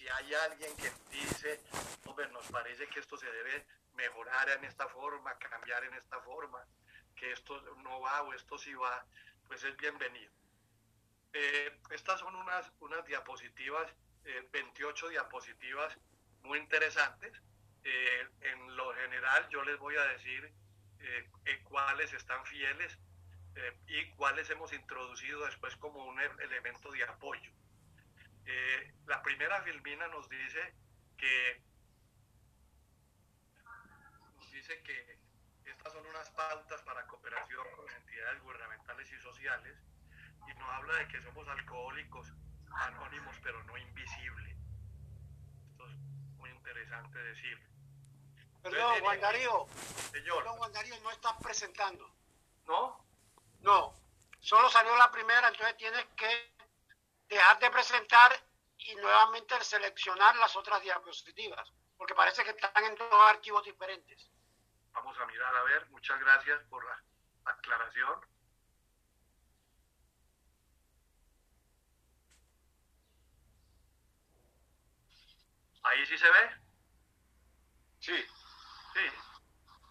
si 0.00 0.08
hay 0.08 0.34
alguien 0.34 0.74
que 0.78 0.90
dice, 1.10 1.60
nos 2.32 2.46
parece 2.48 2.86
que 2.88 3.00
esto 3.00 3.18
se 3.18 3.30
debe 3.30 3.66
mejorar 3.94 4.48
en 4.50 4.64
esta 4.64 4.88
forma, 4.88 5.36
cambiar 5.38 5.84
en 5.84 5.94
esta 5.94 6.18
forma, 6.20 6.64
que 7.14 7.32
esto 7.32 7.60
no 7.82 8.00
va 8.00 8.22
o 8.22 8.32
esto 8.32 8.56
sí 8.56 8.72
va, 8.72 9.04
pues 9.46 9.62
es 9.62 9.76
bienvenido. 9.76 10.32
Eh, 11.34 11.78
estas 11.90 12.20
son 12.20 12.34
unas, 12.34 12.72
unas 12.80 13.04
diapositivas, 13.04 13.92
28 14.52 15.06
eh, 15.06 15.10
diapositivas 15.10 15.94
muy 16.44 16.58
interesantes. 16.58 17.32
Eh, 17.84 18.28
en 18.40 18.76
lo 18.76 18.94
general 18.94 19.48
yo 19.50 19.62
les 19.64 19.78
voy 19.78 19.96
a 19.96 20.04
decir 20.04 20.52
cuáles 21.64 22.12
están 22.12 22.44
fieles 22.44 22.98
y 23.86 24.10
cuáles 24.16 24.50
hemos 24.50 24.72
introducido 24.72 25.44
después 25.46 25.74
como 25.76 26.04
un 26.04 26.20
elemento 26.20 26.90
de 26.90 27.04
apoyo. 27.04 27.50
La 29.06 29.22
primera 29.22 29.60
filmina 29.62 30.06
nos 30.08 30.28
dice 30.28 30.74
que 31.16 31.62
nos 34.36 34.50
dice 34.52 34.82
que 34.82 35.18
estas 35.64 35.92
son 35.92 36.06
unas 36.06 36.30
pautas 36.30 36.82
para 36.82 37.06
cooperación 37.06 37.66
con 37.76 37.88
entidades 37.90 38.42
gubernamentales 38.42 39.10
y 39.12 39.20
sociales 39.20 39.78
y 40.48 40.58
nos 40.58 40.70
habla 40.70 40.94
de 40.94 41.08
que 41.08 41.22
somos 41.22 41.46
alcohólicos 41.48 42.32
anónimos 42.72 43.36
pero 43.42 43.62
no 43.64 43.76
invisibles. 43.76 44.56
Esto 45.70 45.86
es 45.88 45.96
muy 46.36 46.50
interesante 46.50 47.18
decir. 47.18 47.58
Perdón, 48.62 49.00
Juan 49.00 49.20
Darío. 49.20 49.66
Perdón, 50.12 50.58
Juan 50.58 50.72
Darío, 50.72 51.00
no 51.00 51.10
estás 51.10 51.34
presentando. 51.42 52.10
¿No? 52.66 53.04
No. 53.60 53.94
Solo 54.40 54.70
salió 54.70 54.96
la 54.96 55.10
primera, 55.10 55.48
entonces 55.48 55.76
tienes 55.76 56.04
que 56.16 56.49
dejar 57.30 57.58
de 57.60 57.70
presentar 57.70 58.32
y 58.76 58.94
nuevamente 58.96 59.62
seleccionar 59.62 60.36
las 60.36 60.54
otras 60.56 60.82
diapositivas, 60.82 61.72
porque 61.96 62.14
parece 62.14 62.44
que 62.44 62.50
están 62.50 62.84
en 62.84 62.96
dos 62.96 63.08
archivos 63.12 63.64
diferentes. 63.64 64.28
Vamos 64.92 65.16
a 65.18 65.26
mirar, 65.26 65.54
a 65.54 65.62
ver, 65.62 65.88
muchas 65.90 66.18
gracias 66.20 66.60
por 66.68 66.84
la 66.84 67.02
aclaración. 67.44 68.20
¿Ahí 75.82 76.04
sí 76.06 76.18
se 76.18 76.30
ve? 76.30 76.50
Sí. 78.00 78.16
Sí. 78.94 79.00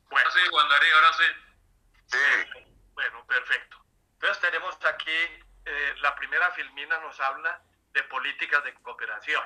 Bueno. 0.10 0.32
sí, 0.32 0.40
Juan 0.52 0.70
Darío, 0.70 0.96
ahora 0.96 1.14
sí. 1.14 1.24
Sí. 2.08 2.76
Bueno, 2.94 3.26
perfecto. 3.26 3.78
Entonces 4.14 4.40
tenemos 4.42 4.78
aquí, 4.86 5.44
eh, 5.66 5.96
la 6.02 6.16
primera 6.16 6.52
filmina 6.52 7.00
nos 7.00 7.20
habla 7.20 7.62
de 7.92 8.04
políticas 8.04 8.64
de 8.64 8.74
cooperación. 8.76 9.44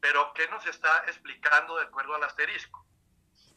Pero, 0.00 0.32
¿qué 0.34 0.48
nos 0.48 0.66
está 0.66 1.04
explicando 1.06 1.76
de 1.76 1.84
acuerdo 1.84 2.14
al 2.14 2.24
asterisco? 2.24 2.84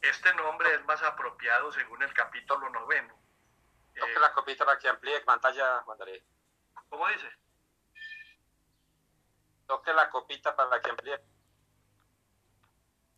Este 0.00 0.32
nombre 0.34 0.72
es 0.74 0.84
más 0.84 1.02
apropiado 1.02 1.72
según 1.72 2.02
el 2.02 2.12
capítulo 2.12 2.70
noveno. 2.70 3.18
Toque 3.98 4.18
la 4.20 4.32
copita 4.32 4.64
para 4.64 4.78
que 4.78 4.88
amplíe 4.88 5.20
pantalla, 5.22 5.80
Juan 5.82 5.98
Darío. 5.98 6.22
¿Cómo 6.88 7.08
dice? 7.08 7.30
Toque 9.66 9.92
la 9.92 10.08
copita 10.10 10.54
para 10.54 10.80
que 10.80 10.90
amplíe 10.90 11.18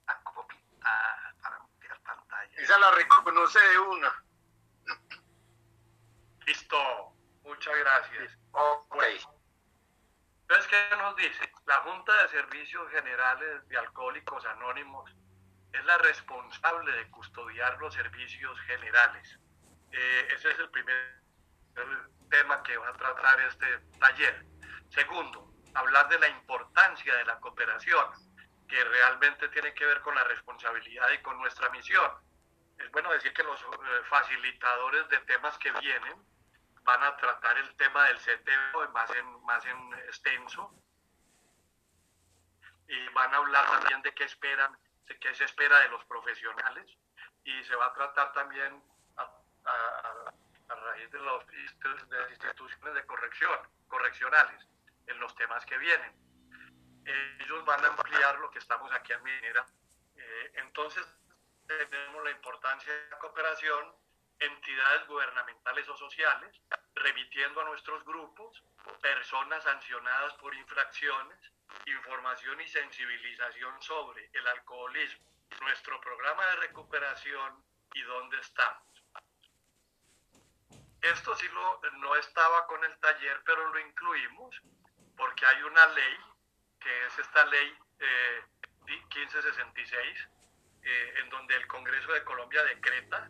para 0.06 1.56
ampliar 1.56 2.00
pantalla. 2.00 2.60
Esa 2.60 2.78
la 2.78 2.90
reconoce 2.92 3.58
de 3.58 3.78
una. 3.78 4.24
Listo, 6.46 7.12
muchas 7.42 7.76
gracias. 7.76 8.37
Ok. 8.60 9.04
Entonces, 10.42 10.66
¿qué 10.66 10.96
nos 10.96 11.14
dice? 11.14 11.52
La 11.66 11.76
Junta 11.76 12.22
de 12.22 12.28
Servicios 12.30 12.90
Generales 12.90 13.68
de 13.68 13.78
Alcohólicos 13.78 14.44
Anónimos 14.46 15.08
es 15.72 15.84
la 15.84 15.96
responsable 15.98 16.90
de 16.90 17.08
custodiar 17.10 17.78
los 17.78 17.94
servicios 17.94 18.58
generales. 18.62 19.38
Eh, 19.92 20.28
ese 20.34 20.50
es 20.50 20.58
el 20.58 20.70
primer 20.70 21.20
tema 22.30 22.60
que 22.64 22.76
va 22.78 22.88
a 22.88 22.94
tratar 22.94 23.40
este 23.42 23.78
taller. 24.00 24.44
Segundo, 24.88 25.52
hablar 25.74 26.08
de 26.08 26.18
la 26.18 26.28
importancia 26.28 27.14
de 27.14 27.26
la 27.26 27.38
cooperación 27.38 28.06
que 28.66 28.82
realmente 28.82 29.48
tiene 29.50 29.72
que 29.74 29.86
ver 29.86 30.00
con 30.00 30.16
la 30.16 30.24
responsabilidad 30.24 31.08
y 31.12 31.18
con 31.18 31.38
nuestra 31.38 31.70
misión. 31.70 32.10
Es 32.76 32.90
bueno 32.90 33.12
decir 33.12 33.32
que 33.34 33.44
los 33.44 33.60
eh, 33.60 33.66
facilitadores 34.10 35.08
de 35.10 35.18
temas 35.20 35.56
que 35.58 35.70
vienen 35.72 36.27
van 36.88 37.02
a 37.02 37.14
tratar 37.18 37.58
el 37.58 37.76
tema 37.76 38.02
del 38.04 38.16
CTO 38.16 38.88
más 38.94 39.10
en, 39.10 39.44
más 39.44 39.62
en 39.66 39.92
extenso. 40.06 40.72
Y 42.88 43.08
van 43.10 43.34
a 43.34 43.36
hablar 43.36 43.66
también 43.66 44.00
de 44.00 44.14
qué 44.14 44.24
esperan, 44.24 44.74
de 45.04 45.18
qué 45.18 45.34
se 45.34 45.44
espera 45.44 45.80
de 45.80 45.90
los 45.90 46.02
profesionales. 46.06 46.86
Y 47.44 47.62
se 47.64 47.76
va 47.76 47.86
a 47.86 47.92
tratar 47.92 48.32
también 48.32 48.82
a, 49.16 50.32
raíz 50.66 51.10
de, 51.10 51.18
los, 51.18 51.46
de 51.46 52.18
las 52.18 52.30
instituciones 52.30 52.94
de 52.94 53.04
corrección, 53.04 53.58
correccionales 53.88 54.66
en 55.08 55.20
los 55.20 55.34
temas 55.36 55.66
que 55.66 55.76
vienen. 55.76 56.12
Ellos 57.04 57.66
van 57.66 57.84
a 57.84 57.88
ampliar 57.88 58.38
lo 58.38 58.50
que 58.50 58.60
estamos 58.60 58.90
aquí 58.92 59.12
en 59.12 59.22
Minera. 59.22 59.66
Eh, 60.16 60.52
entonces, 60.54 61.06
tenemos 61.66 62.24
la 62.24 62.30
importancia 62.30 62.94
de 62.94 63.10
la 63.10 63.18
cooperación, 63.18 63.94
entidades 64.40 65.06
gubernamentales 65.06 65.88
o 65.88 65.96
sociales, 65.96 66.60
remitiendo 66.94 67.60
a 67.60 67.64
nuestros 67.64 68.04
grupos, 68.04 68.62
personas 69.00 69.62
sancionadas 69.64 70.34
por 70.34 70.54
infracciones, 70.54 71.38
información 71.86 72.60
y 72.60 72.68
sensibilización 72.68 73.80
sobre 73.82 74.30
el 74.32 74.46
alcoholismo, 74.46 75.26
nuestro 75.60 76.00
programa 76.00 76.44
de 76.46 76.56
recuperación 76.56 77.64
y 77.94 78.02
dónde 78.02 78.38
estamos. 78.40 78.88
Esto 81.00 81.36
sí 81.36 81.48
lo, 81.48 81.80
no 81.98 82.16
estaba 82.16 82.66
con 82.66 82.84
el 82.84 82.98
taller, 82.98 83.40
pero 83.44 83.68
lo 83.68 83.78
incluimos 83.78 84.60
porque 85.16 85.46
hay 85.46 85.62
una 85.62 85.86
ley 85.86 86.16
que 86.80 87.06
es 87.06 87.18
esta 87.18 87.44
ley 87.46 87.76
1566, 88.86 89.98
eh, 90.02 90.28
eh, 90.82 91.14
en 91.20 91.30
donde 91.30 91.56
el 91.56 91.66
Congreso 91.66 92.12
de 92.12 92.24
Colombia 92.24 92.62
decreta 92.64 93.28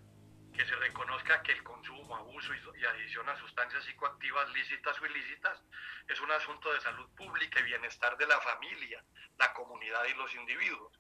que 0.59 0.67
se 0.67 0.75
reconozca 0.75 1.41
que 1.45 1.53
el 1.53 1.63
consumo, 1.63 2.17
abuso 2.17 2.53
y, 2.53 2.85
adición 2.85 3.29
a 3.29 3.37
sustancias 3.37 3.85
psicoactivas 3.85 4.51
lícitas 4.51 5.01
o 5.01 5.07
ilícitas 5.07 5.63
es 6.09 6.21
un 6.21 6.33
asunto 6.33 6.73
de 6.73 6.81
salud 6.81 7.09
pública 7.15 7.61
y 7.61 7.63
bienestar 7.63 8.17
de 8.17 8.27
la 8.27 8.41
familia, 8.41 9.05
la 9.37 9.55
comunidad 9.55 10.05
y 10.07 10.15
los 10.15 10.35
individuos. 10.35 10.93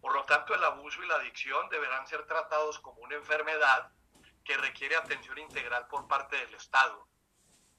Por 0.00 0.12
lo 0.12 0.24
tanto, 0.24 0.52
el 0.52 0.64
abuso 0.64 1.00
y 1.00 1.06
la 1.06 1.14
adicción 1.14 1.68
deberán 1.68 2.08
ser 2.08 2.26
tratados 2.26 2.80
como 2.80 3.00
una 3.02 3.14
enfermedad 3.14 3.92
que 4.44 4.56
requiere 4.56 4.96
atención 4.96 5.38
integral 5.38 5.86
por 5.86 6.08
parte 6.08 6.34
del 6.34 6.54
Estado, 6.54 7.06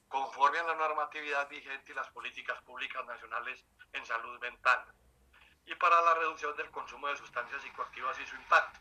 conforme 0.08 0.60
a 0.60 0.64
la 0.64 0.74
normatividad 0.74 1.50
vigente 1.50 1.92
y 1.92 1.96
las 1.96 2.08
políticas 2.12 2.62
públicas 2.62 3.04
nacionales 3.04 3.62
en 3.92 4.06
salud 4.06 4.40
mental, 4.40 4.86
y 5.66 5.74
para 5.74 6.00
la 6.00 6.14
reducción 6.14 6.56
del 6.56 6.70
consumo 6.70 7.08
de 7.08 7.18
sustancias 7.18 7.60
psicoactivas 7.60 8.18
y 8.20 8.26
su 8.26 8.36
impacto, 8.36 8.80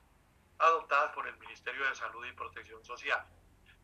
adoptadas 0.59 1.13
por 1.13 1.27
el 1.27 1.37
Ministerio 1.37 1.87
de 1.87 1.95
Salud 1.95 2.25
y 2.25 2.33
Protección 2.33 2.83
Social. 2.83 3.25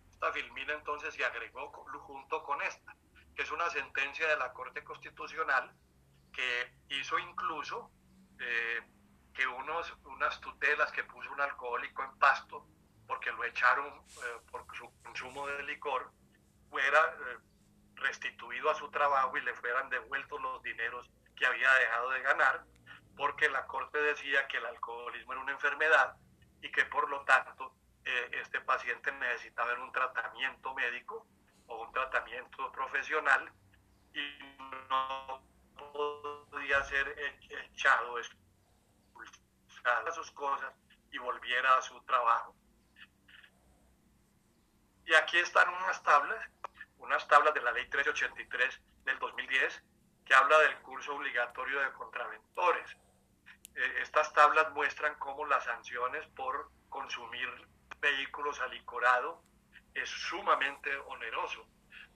Esta 0.09 0.31
filmina 0.31 0.73
entonces 0.73 1.13
se 1.13 1.25
agregó 1.25 1.71
junto 1.71 2.43
con 2.43 2.61
esta, 2.61 2.95
que 3.35 3.43
es 3.43 3.51
una 3.51 3.69
sentencia 3.69 4.27
de 4.27 4.37
la 4.37 4.53
Corte 4.53 4.83
Constitucional 4.83 5.73
que 6.31 6.73
hizo 6.89 7.17
incluso 7.17 7.91
eh, 8.39 8.81
que 9.33 9.47
unos, 9.47 9.93
unas 10.05 10.39
tutelas 10.41 10.91
que 10.91 11.03
puso 11.03 11.31
un 11.31 11.41
alcohólico 11.41 12.03
en 12.03 12.17
pasto 12.17 12.67
porque 13.07 13.31
lo 13.31 13.43
echaron 13.43 13.87
eh, 13.87 14.39
por 14.51 14.65
su 14.75 14.91
consumo 15.03 15.47
de 15.47 15.63
licor, 15.63 16.11
fuera 16.69 16.99
eh, 16.99 17.37
restituido 17.95 18.69
a 18.69 18.75
su 18.75 18.89
trabajo 18.89 19.37
y 19.37 19.41
le 19.41 19.53
fueran 19.53 19.89
devueltos 19.89 20.41
los 20.41 20.61
dineros 20.63 21.09
que 21.35 21.45
había 21.45 21.71
dejado 21.73 22.09
de 22.11 22.21
ganar, 22.21 22.63
porque 23.15 23.49
la 23.49 23.65
Corte 23.67 23.97
decía 23.99 24.47
que 24.47 24.57
el 24.57 24.65
alcoholismo 24.65 25.33
era 25.33 25.41
una 25.41 25.51
enfermedad 25.51 26.15
y 26.65 26.71
que 26.71 26.83
por 26.85 27.07
lo 27.09 27.21
tanto 27.21 27.75
eh, 28.03 28.29
este 28.41 28.59
paciente 28.61 29.11
necesitaba 29.11 29.71
un 29.75 29.91
tratamiento 29.91 30.73
médico 30.73 31.27
o 31.67 31.83
un 31.83 31.91
tratamiento 31.91 32.71
profesional 32.71 33.51
y 34.13 34.39
no 34.89 35.43
podía 35.77 36.83
ser 36.85 37.07
echado, 37.71 38.17
a 39.85 40.11
sus 40.11 40.31
cosas 40.31 40.73
y 41.11 41.19
volviera 41.19 41.77
a 41.77 41.81
su 41.83 42.01
trabajo. 42.01 42.55
Y 45.05 45.13
aquí 45.13 45.37
están 45.37 45.69
unas 45.69 46.01
tablas 46.01 46.49
unas 46.97 47.27
tablas 47.27 47.53
de 47.53 47.61
la 47.61 47.71
ley 47.71 47.83
1383 47.83 48.81
del 49.03 49.19
2010 49.19 49.83
que 50.25 50.33
habla 50.33 50.57
del 50.61 50.75
curso 50.77 51.15
obligatorio 51.15 51.79
de 51.81 51.91
contraventores. 51.91 52.97
Eh, 53.75 53.99
estas 54.01 54.33
tablas 54.33 54.71
muestran 54.73 55.15
cómo 55.19 55.45
las 55.45 55.63
sanciones 55.63 56.25
por 56.29 56.71
consumir 56.89 57.49
vehículos 57.99 58.59
alicorado 58.61 59.43
es 59.93 60.09
sumamente 60.09 60.95
oneroso. 60.97 61.67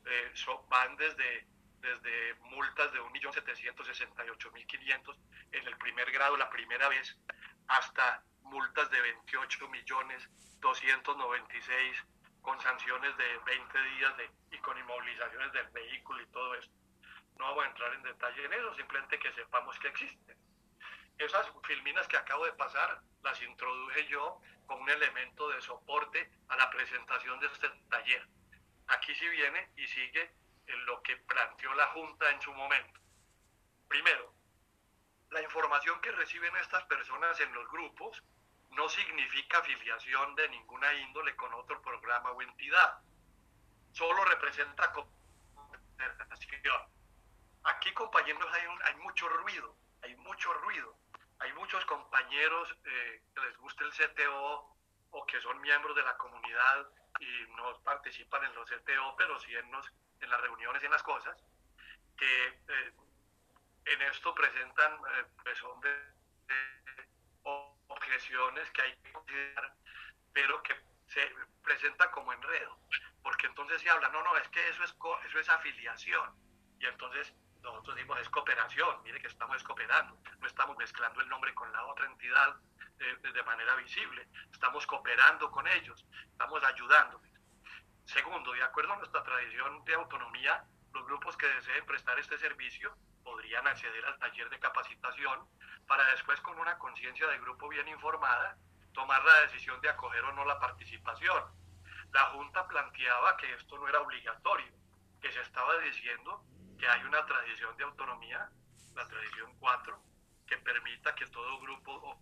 Eh, 0.06 0.33
van 0.69 0.95
desde 0.97 1.47
desde 1.81 2.35
multas 2.41 2.91
de 2.91 3.01
1.768.500 3.01 5.17
en 5.51 5.67
el 5.67 5.77
primer 5.77 6.11
grado 6.11 6.35
la 6.38 6.50
primera 6.50 6.89
vez 6.89 7.17
hasta 7.67 8.23
multas 8.44 8.91
de 8.91 9.15
28.296 9.25 12.06
con 12.41 12.61
sanciones 12.61 13.17
de 13.17 13.38
20 13.45 13.83
días 13.95 14.15
de, 14.17 14.29
y 14.51 14.57
con 14.59 14.77
inmovilizaciones 14.77 15.51
del 15.53 15.67
vehículo 15.69 16.21
y 16.21 16.27
todo 16.27 16.53
esto. 16.56 16.73
No 17.38 17.45
vamos 17.45 17.63
a 17.65 17.67
entrar 17.67 17.94
en 17.94 18.03
detalle 18.03 18.45
en 18.45 18.53
eso, 18.53 18.73
simplemente 18.75 19.19
que 19.19 19.33
sepamos 19.33 19.77
que 19.79 19.89
existen. 19.89 20.38
Esas 21.19 21.45
filminas 21.68 22.07
que 22.07 22.18
acabo 22.18 22.45
de 22.45 22.54
pasar 22.54 23.01
las 23.24 23.42
introduje 23.42 24.07
yo 24.07 24.42
como 24.66 24.81
un 24.81 24.89
elemento 24.89 25.50
de 25.50 25.62
soporte 25.62 26.31
a 26.48 26.56
la 26.56 26.69
presentación 26.69 27.39
de 27.39 27.48
este 27.48 27.69
taller. 27.89 28.27
Aquí 28.88 29.13
sí 29.13 29.27
viene 29.27 29.69
y 29.75 29.86
sigue 29.88 30.33
en 30.66 30.86
lo 30.86 31.04
que 31.04 31.18
planteó 31.18 31.74
la 31.74 31.88
Junta 31.88 32.31
en 32.31 32.42
su 32.42 32.54
momento. 32.54 33.00
Primero, 33.88 34.33
la 35.31 35.42
información 35.42 36.00
que 36.01 36.12
reciben 36.12 36.56
estas 36.57 36.83
personas 36.86 37.39
en 37.42 37.54
los 37.54 37.69
grupos 37.69 38.24
no 38.71 38.88
significa 38.88 39.60
afiliación 39.60 40.36
de 40.36 40.48
ninguna 40.50 40.94
índole 40.94 41.36
con 41.36 41.54
otro 41.54 41.81
programa 41.81 42.31
o 42.31 42.42
entidad. 42.42 43.00
Solo 43.92 44.24
representa 44.25 44.94
Aquí, 47.63 47.94
compañeros, 47.94 48.48
hay, 48.54 48.62
hay 48.86 48.95
mucho 49.01 49.27
ruido, 49.30 49.75
hay 50.01 50.16
mucho 50.18 50.54
ruido. 50.54 50.98
Hay 51.39 51.53
muchos 51.53 51.86
compañeros 51.86 52.75
eh, 52.86 53.24
que 53.33 53.41
les 53.41 53.57
gusta 53.57 53.83
el 53.86 53.91
CTO 53.91 54.75
o 55.12 55.25
que 55.25 55.41
son 55.41 55.59
miembros 55.62 55.95
de 55.95 56.03
la 56.03 56.18
comunidad 56.18 56.88
y 57.19 57.51
no 57.56 57.81
participan 57.83 58.44
en 58.44 58.53
los 58.56 58.69
CTO, 58.69 59.15
pero 59.18 59.39
sí 59.39 59.56
en, 59.56 59.71
los, 59.71 59.91
en 60.19 60.30
las 60.30 60.41
reuniones 60.41 60.81
y 60.83 60.86
en 60.86 60.91
las 60.91 61.03
cosas, 61.03 61.41
que 62.18 62.47
eh, 62.47 62.94
en 63.86 64.01
esto 64.03 64.36
presentan 64.36 64.94
eh, 64.94 65.25
pues, 65.44 65.63
objeciones 67.88 68.69
que 68.71 68.81
hay 68.81 68.95
que 68.97 69.12
considerar, 69.13 69.74
pero 70.33 70.62
que 70.63 70.75
se 71.07 71.33
presentan 71.63 72.12
como 72.12 72.33
enredo, 72.33 72.77
porque 73.24 73.47
entonces 73.47 73.81
se 73.81 73.89
habla, 73.89 74.09
no, 74.09 74.21
no, 74.24 74.38
es 74.38 74.47
que 74.50 74.68
eso 74.69 74.83
es, 74.83 74.95
eso 75.25 75.39
es 75.39 75.50
afiliación, 75.50 76.35
y 76.80 76.85
entonces 76.85 77.33
nosotros 77.61 77.95
decimos 77.95 78.19
es 78.19 78.29
cooperación, 78.29 79.03
mire 79.03 79.21
que 79.21 79.27
estamos 79.27 79.63
cooperando, 79.63 80.17
no 80.39 80.47
estamos 80.47 80.77
mezclando 80.77 81.21
el 81.21 81.29
nombre 81.29 81.53
con 81.53 81.71
la 81.71 81.85
otra 81.85 82.06
entidad 82.06 82.56
eh, 83.00 83.31
de 83.33 83.44
manera 83.44 83.75
visible, 83.75 84.27
estamos 84.51 84.85
cooperando 84.88 85.51
con 85.51 85.67
ellos, 85.67 86.06
estamos 86.31 86.63
ayudándoles. 86.63 87.31
Segundo, 88.06 88.51
de 88.53 88.63
acuerdo 88.63 88.94
a 88.94 88.97
nuestra 88.97 89.23
tradición 89.23 89.83
de 89.85 89.94
autonomía, 89.94 90.63
los 90.94 91.06
grupos 91.06 91.38
que 91.38 91.47
deseen 91.47 91.85
prestar 91.85 92.17
este 92.17 92.38
servicio 92.38 92.95
podrían 93.23 93.67
acceder 93.67 94.03
al 94.06 94.17
taller 94.17 94.50
de 94.50 94.59
capacitación 94.59 95.47
para 95.88 96.03
después 96.11 96.39
con 96.41 96.57
una 96.59 96.77
conciencia 96.77 97.27
de 97.27 97.39
grupo 97.39 97.69
bien 97.69 97.88
informada 97.88 98.57
tomar 98.94 99.23
la 99.23 99.41
decisión 99.41 99.79
de 99.81 99.89
acoger 99.89 100.23
o 100.23 100.31
no 100.33 100.45
la 100.45 100.59
participación. 100.59 101.44
La 102.11 102.25
Junta 102.31 102.67
planteaba 102.67 103.38
que 103.38 103.53
esto 103.53 103.77
no 103.77 103.88
era 103.88 104.01
obligatorio, 104.01 104.71
que 105.21 105.31
se 105.31 105.41
estaba 105.41 105.77
diciendo 105.79 106.44
que 106.79 106.87
hay 106.87 107.03
una 107.03 107.25
tradición 107.25 107.75
de 107.77 107.83
autonomía, 107.83 108.49
la 108.95 109.07
tradición 109.07 109.53
4, 109.59 110.03
que 110.47 110.57
permita 110.57 111.13
que 111.13 111.27
todo 111.27 111.59
grupo, 111.59 112.21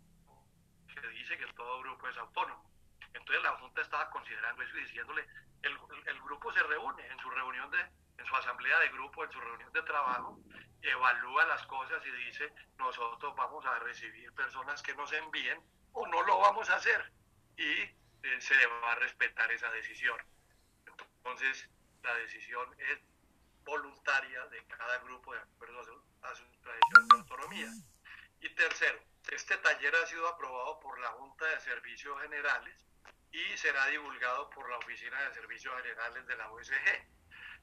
que 0.93 1.07
dice 1.09 1.37
que 1.37 1.47
todo 1.53 1.81
grupo 1.81 2.07
es 2.07 2.17
autónomo. 2.17 2.69
Entonces 3.13 3.43
la 3.43 3.51
Junta 3.51 3.81
estaba 3.81 4.09
considerando 4.09 4.63
eso 4.63 4.77
y 4.77 4.81
diciéndole, 4.81 5.25
el, 5.61 5.77
el 6.05 6.21
grupo 6.21 6.51
se 6.53 6.63
reúne 6.63 7.05
en 7.07 7.19
su 7.19 7.29
reunión 7.29 7.69
de, 7.71 7.79
en 8.17 8.25
su 8.25 8.35
asamblea 8.35 8.79
de 8.79 8.89
grupo, 8.89 9.23
en 9.23 9.31
su 9.31 9.39
reunión 9.39 9.71
de 9.71 9.81
trabajo, 9.83 10.39
evalúa 10.81 11.45
las 11.45 11.65
cosas 11.67 12.03
y 12.05 12.11
dice, 12.25 12.51
nosotros 12.77 13.35
vamos 13.35 13.65
a 13.65 13.79
recibir 13.79 14.31
personas 14.33 14.81
que 14.81 14.95
nos 14.95 15.11
envíen 15.13 15.61
o 15.93 16.07
no 16.07 16.23
lo 16.23 16.39
vamos 16.39 16.69
a 16.69 16.75
hacer. 16.75 17.11
Y 17.57 17.63
eh, 17.63 17.95
se 18.39 18.67
va 18.67 18.91
a 18.91 18.95
respetar 18.95 19.51
esa 19.51 19.69
decisión. 19.71 20.17
Entonces, 20.85 21.69
la 22.03 22.13
decisión 22.15 22.67
es 22.79 22.99
voluntaria 23.67 24.45
de 24.47 24.65
cada 24.65 24.97
grupo 24.99 25.33
de 25.33 25.41
acuerdo 25.41 25.81
a 26.21 26.35
su, 26.35 26.43
tradición 26.61 27.07
de 27.09 27.17
autonomía. 27.17 27.69
Y 28.39 28.49
tercero, 28.55 28.99
este 29.29 29.57
taller 29.57 29.93
ha 29.95 30.07
sido 30.07 30.27
aprobado 30.27 30.79
por 30.79 30.97
la 30.99 31.09
Junta 31.09 31.45
de 31.45 31.59
Servicios 31.59 32.19
Generales 32.21 32.87
y 33.31 33.57
será 33.57 33.85
divulgado 33.87 34.49
por 34.51 34.69
la 34.69 34.77
Oficina 34.77 35.21
de 35.23 35.33
Servicios 35.33 35.75
Generales 35.81 36.25
de 36.25 36.37
la 36.37 36.49
OSG. 36.49 37.07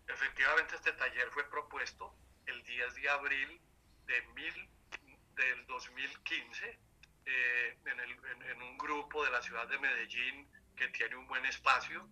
Efectivamente, 0.08 0.76
este 0.76 0.92
taller 0.92 1.30
fue 1.30 1.48
propuesto 1.48 2.14
el 2.46 2.62
10 2.62 2.94
de 2.96 3.08
abril 3.08 3.60
de 4.04 4.22
mil, 4.34 4.70
del 5.34 5.66
2015 5.66 6.78
eh, 7.24 7.78
en, 7.86 8.62
un 8.62 8.76
grupo 8.76 9.24
de 9.24 9.30
la 9.30 9.42
ciudad 9.42 9.66
de 9.68 9.78
Medellín 9.78 10.46
que 10.76 10.88
tiene 10.88 11.16
un 11.16 11.26
buen 11.26 11.46
espacio, 11.46 12.06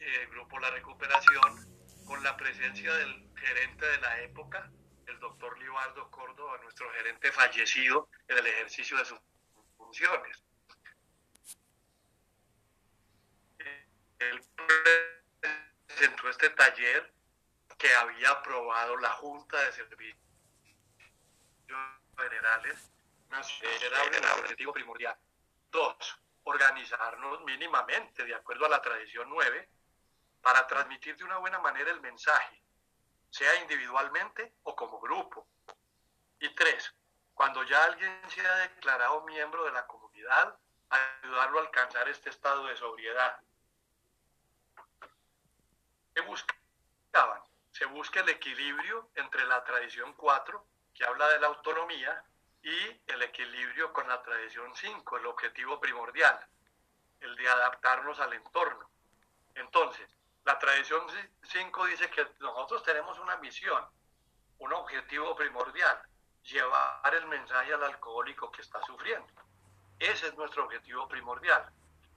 eh, 0.00 0.22
el 0.22 0.28
grupo 0.28 0.58
La 0.58 0.70
Recuperación, 0.70 1.77
con 2.08 2.22
la 2.22 2.34
presencia 2.38 2.90
del 2.94 3.28
gerente 3.36 3.84
de 3.84 4.00
la 4.00 4.20
época, 4.22 4.70
el 5.06 5.20
doctor 5.20 5.58
Libardo 5.58 6.10
Córdoba, 6.10 6.58
nuestro 6.62 6.90
gerente 6.94 7.30
fallecido 7.30 8.08
en 8.26 8.38
el 8.38 8.46
ejercicio 8.46 8.96
de 8.96 9.04
sus 9.04 9.18
funciones. 9.76 10.42
Él 14.20 14.40
presentó 15.86 16.30
este 16.30 16.48
taller 16.50 17.12
que 17.76 17.94
había 17.94 18.30
aprobado 18.30 18.96
la 18.96 19.10
Junta 19.10 19.62
de 19.64 19.72
Servicios 19.72 20.18
Generales 22.16 22.90
era 23.82 24.02
un 24.02 24.40
objetivo 24.40 24.72
primordial. 24.72 25.16
Dos, 25.70 26.18
organizarnos 26.44 27.44
mínimamente, 27.44 28.24
de 28.24 28.34
acuerdo 28.34 28.64
a 28.64 28.70
la 28.70 28.80
tradición 28.80 29.28
9, 29.28 29.68
para 30.42 30.66
transmitir 30.66 31.16
de 31.16 31.24
una 31.24 31.38
buena 31.38 31.58
manera 31.58 31.90
el 31.90 32.00
mensaje, 32.00 32.62
sea 33.30 33.54
individualmente 33.56 34.54
o 34.62 34.74
como 34.74 35.00
grupo. 35.00 35.46
Y 36.40 36.54
tres, 36.54 36.94
cuando 37.34 37.62
ya 37.64 37.84
alguien 37.84 38.20
se 38.28 38.46
ha 38.46 38.54
declarado 38.56 39.24
miembro 39.24 39.64
de 39.64 39.72
la 39.72 39.86
comunidad, 39.86 40.58
ayudarlo 40.88 41.58
a 41.58 41.62
alcanzar 41.62 42.08
este 42.08 42.30
estado 42.30 42.66
de 42.66 42.76
sobriedad. 42.76 43.40
¿Qué 46.14 46.20
buscaban? 46.22 47.42
Se 47.72 47.84
busca 47.84 48.20
el 48.20 48.28
equilibrio 48.30 49.10
entre 49.14 49.44
la 49.44 49.62
tradición 49.64 50.14
4, 50.14 50.66
que 50.94 51.04
habla 51.04 51.28
de 51.28 51.40
la 51.40 51.48
autonomía, 51.48 52.24
y 52.62 53.00
el 53.06 53.22
equilibrio 53.22 53.92
con 53.92 54.08
la 54.08 54.20
tradición 54.22 54.74
5, 54.74 55.16
el 55.16 55.26
objetivo 55.26 55.78
primordial, 55.78 56.44
el 57.20 57.36
de 57.36 57.48
adaptarnos 57.48 58.18
al 58.18 58.32
entorno. 58.32 58.90
Entonces, 59.54 60.17
la 60.48 60.58
tradición 60.58 61.02
5 61.42 61.84
dice 61.84 62.08
que 62.08 62.26
nosotros 62.40 62.82
tenemos 62.82 63.18
una 63.18 63.36
misión, 63.36 63.84
un 64.60 64.72
objetivo 64.72 65.36
primordial, 65.36 66.00
llevar 66.42 67.14
el 67.14 67.26
mensaje 67.26 67.74
al 67.74 67.84
alcohólico 67.84 68.50
que 68.50 68.62
está 68.62 68.82
sufriendo. 68.86 69.28
Ese 69.98 70.28
es 70.28 70.34
nuestro 70.38 70.64
objetivo 70.64 71.06
primordial. 71.06 71.70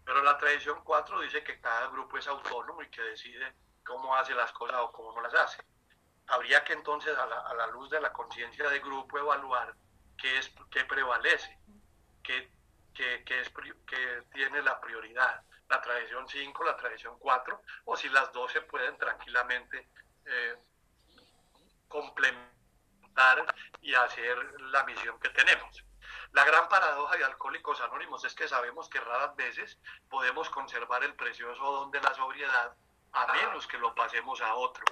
Pero 0.05 0.23
la 0.23 0.37
tradición 0.37 0.81
4 0.81 1.19
dice 1.19 1.43
que 1.43 1.59
cada 1.59 1.87
grupo 1.87 2.17
es 2.17 2.25
autónomo 2.25 2.81
y 2.81 2.89
que 2.89 3.01
decide 3.01 3.53
cómo 3.85 4.15
hace 4.15 4.33
las 4.33 4.53
cosas 4.53 4.77
o 4.79 4.93
cómo 4.93 5.11
no 5.11 5.21
las 5.23 5.33
hace. 5.33 5.61
Habría 6.27 6.63
que 6.63 6.71
entonces, 6.71 7.17
a 7.17 7.25
la, 7.25 7.67
luz 7.67 7.89
de 7.89 7.99
la 7.99 8.13
conciencia 8.13 8.69
de 8.69 8.79
grupo, 8.79 9.17
evaluar 9.19 9.75
qué, 10.17 10.37
es, 10.37 10.49
qué 10.69 10.85
prevalece, 10.85 11.59
qué, 12.23 12.49
qué 12.93 14.23
tiene 14.31 14.61
la 14.61 14.79
prioridad 14.79 15.43
la 15.71 15.81
tradición 15.81 16.27
5, 16.27 16.63
la 16.65 16.75
tradición 16.75 17.17
4, 17.17 17.61
o 17.85 17.95
si 17.95 18.09
las 18.09 18.31
dos 18.33 18.51
se 18.51 18.61
pueden 18.61 18.97
tranquilamente 18.97 19.87
eh, 20.25 20.57
complementar 21.87 23.45
y 23.81 23.93
hacer 23.95 24.37
la 24.61 24.83
misión 24.83 25.17
que 25.19 25.29
tenemos. 25.29 25.83
La 26.33 26.43
gran 26.43 26.67
paradoja 26.67 27.15
de 27.15 27.23
Alcohólicos 27.23 27.79
Anónimos 27.81 28.23
es 28.25 28.33
que 28.35 28.49
sabemos 28.49 28.89
que 28.89 28.99
raras 28.99 29.33
veces 29.37 29.79
podemos 30.09 30.49
conservar 30.49 31.03
el 31.05 31.15
precioso 31.15 31.63
don 31.63 31.91
de 31.91 32.01
la 32.01 32.13
sobriedad 32.13 32.75
a 33.13 33.33
menos 33.33 33.65
que 33.67 33.77
lo 33.77 33.95
pasemos 33.95 34.41
a 34.41 34.55
otro. 34.55 34.83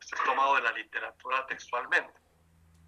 Esto 0.00 0.16
es 0.16 0.24
tomado 0.24 0.56
de 0.56 0.62
la 0.62 0.72
literatura 0.72 1.46
textualmente. 1.46 2.12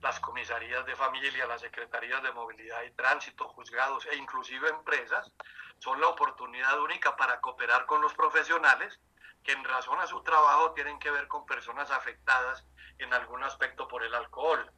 Las 0.00 0.19
comisarías 0.19 0.87
de 0.87 0.97
familia, 0.97 1.47
las 1.47 1.61
secretarías 1.61 2.23
de 2.23 2.33
movilidad 2.33 2.83
y 2.83 2.90
tránsito, 2.92 3.49
juzgados 3.49 4.07
e 4.07 4.16
inclusive 4.16 4.69
empresas 4.71 5.30
son 5.78 6.00
la 6.00 6.09
oportunidad 6.09 6.80
única 6.80 7.16
para 7.16 7.40
cooperar 7.40 7.85
con 7.85 8.00
los 8.00 8.14
profesionales 8.14 8.99
que 9.42 9.52
en 9.52 9.64
razón 9.64 9.99
a 10.00 10.07
su 10.07 10.23
trabajo 10.23 10.73
tienen 10.73 10.99
que 10.99 11.11
ver 11.11 11.28
con 11.28 11.45
personas 11.45 11.90
afectadas 11.90 12.64
en 12.99 13.12
algún 13.12 13.42
aspecto 13.45 13.88
por 13.88 14.02
el 14.02 14.14
alcohol. 14.14 14.71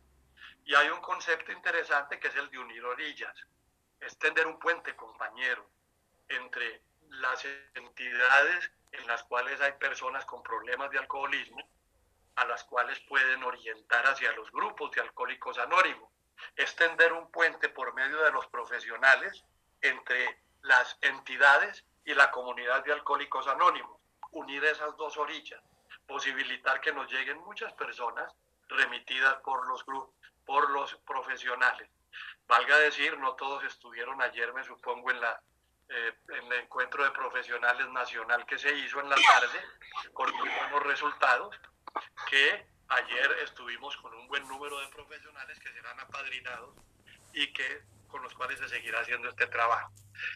Y 0.64 0.74
hay 0.74 0.88
un 0.90 1.00
concepto 1.00 1.52
interesante 1.52 2.18
que 2.18 2.28
es 2.28 2.36
el 2.36 2.50
de 2.50 2.58
unir 2.58 2.84
orillas, 2.84 3.36
es 4.00 4.18
tender 4.18 4.46
un 4.46 4.58
puente 4.58 4.94
compañero 4.96 5.68
entre 6.28 6.82
las 7.08 7.44
entidades 7.74 8.72
en 8.90 9.06
las 9.06 9.22
cuales 9.24 9.60
hay 9.60 9.72
personas 9.72 10.24
con 10.24 10.42
problemas 10.42 10.90
de 10.90 10.98
alcoholismo 10.98 11.62
a 12.36 12.44
las 12.46 12.64
cuales 12.64 12.98
pueden 13.00 13.42
orientar 13.44 14.06
hacia 14.06 14.32
los 14.32 14.50
grupos 14.50 14.90
de 14.92 15.00
alcohólicos 15.00 15.58
anónimos. 15.58 16.10
Es 16.56 16.74
tender 16.76 17.12
un 17.12 17.30
puente 17.30 17.68
por 17.68 17.94
medio 17.94 18.22
de 18.22 18.32
los 18.32 18.46
profesionales 18.46 19.44
entre 19.80 20.42
las 20.62 20.96
entidades 21.02 21.84
y 22.04 22.14
la 22.14 22.30
comunidad 22.30 22.84
de 22.84 22.92
alcohólicos 22.92 23.46
anónimos, 23.46 24.00
unir 24.30 24.64
esas 24.64 24.96
dos 24.96 25.16
orillas, 25.16 25.62
posibilitar 26.06 26.80
que 26.80 26.92
nos 26.92 27.10
lleguen 27.10 27.38
muchas 27.38 27.72
personas 27.74 28.32
remitidas 28.68 29.36
por 29.42 29.66
los 29.68 29.84
grupos, 29.84 30.14
por 30.44 30.70
los 30.70 30.94
profesionales. 31.06 31.88
Valga 32.46 32.78
decir, 32.78 33.16
no 33.18 33.34
todos 33.34 33.62
estuvieron 33.64 34.20
ayer, 34.20 34.52
me 34.52 34.64
supongo, 34.64 35.10
en 35.10 35.20
la 35.20 35.40
eh, 35.94 36.14
en 36.28 36.52
el 36.52 36.60
encuentro 36.60 37.04
de 37.04 37.10
profesionales 37.10 37.86
nacional 37.90 38.46
que 38.46 38.58
se 38.58 38.74
hizo 38.74 38.98
en 39.00 39.10
la 39.10 39.16
tarde, 39.16 39.60
con 40.14 40.30
muy 40.36 40.48
buenos 40.48 40.82
resultados, 40.84 41.54
que 42.28 42.66
ayer 42.88 43.32
estuvimos 43.44 43.96
con 43.99 44.14
un 44.14 44.28
buen 44.28 44.46
número 44.49 44.78
de 44.80 44.88
profesionales 44.88 45.58
que 45.58 45.72
serán 45.72 45.99
apadrinados 46.00 46.76
y 47.32 47.52
que 47.52 47.82
con 48.08 48.22
los 48.22 48.34
cuales 48.34 48.58
se 48.58 48.68
seguirá 48.68 49.00
haciendo 49.00 49.28
este 49.28 49.46
trabajo. 49.46 49.92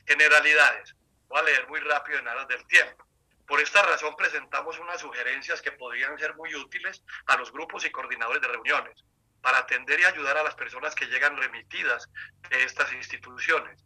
Generalidades. 0.06 0.94
Voy 1.28 1.40
a 1.40 1.42
leer 1.42 1.68
muy 1.68 1.80
rápido 1.80 2.18
en 2.18 2.28
aras 2.28 2.48
del 2.48 2.66
tiempo. 2.66 3.04
Por 3.46 3.60
esta 3.60 3.82
razón 3.82 4.16
presentamos 4.16 4.78
unas 4.78 5.00
sugerencias 5.00 5.60
que 5.60 5.72
podrían 5.72 6.18
ser 6.18 6.34
muy 6.36 6.54
útiles 6.54 7.02
a 7.26 7.36
los 7.36 7.52
grupos 7.52 7.84
y 7.84 7.90
coordinadores 7.90 8.42
de 8.42 8.48
reuniones 8.48 9.04
para 9.40 9.58
atender 9.58 10.00
y 10.00 10.04
ayudar 10.04 10.36
a 10.38 10.42
las 10.42 10.54
personas 10.54 10.94
que 10.94 11.06
llegan 11.06 11.36
remitidas 11.36 12.08
de 12.50 12.64
estas 12.64 12.92
instituciones 12.92 13.84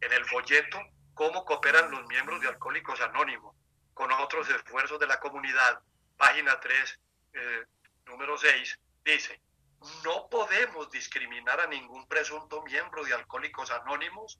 en 0.00 0.12
el 0.12 0.24
folleto 0.26 0.78
cómo 1.14 1.44
cooperan 1.44 1.90
los 1.90 2.06
miembros 2.06 2.40
de 2.40 2.48
Alcohólicos 2.48 3.00
Anónimos 3.00 3.56
con 3.94 4.10
otros 4.12 4.48
esfuerzos 4.50 4.98
de 4.98 5.06
la 5.06 5.20
comunidad, 5.20 5.80
página 6.22 6.60
3, 6.60 7.00
eh, 7.32 7.64
número 8.06 8.38
6, 8.38 8.78
dice, 9.04 9.40
no 10.04 10.28
podemos 10.30 10.88
discriminar 10.88 11.60
a 11.60 11.66
ningún 11.66 12.06
presunto 12.06 12.62
miembro 12.62 13.02
de 13.04 13.12
Alcohólicos 13.12 13.72
Anónimos, 13.72 14.38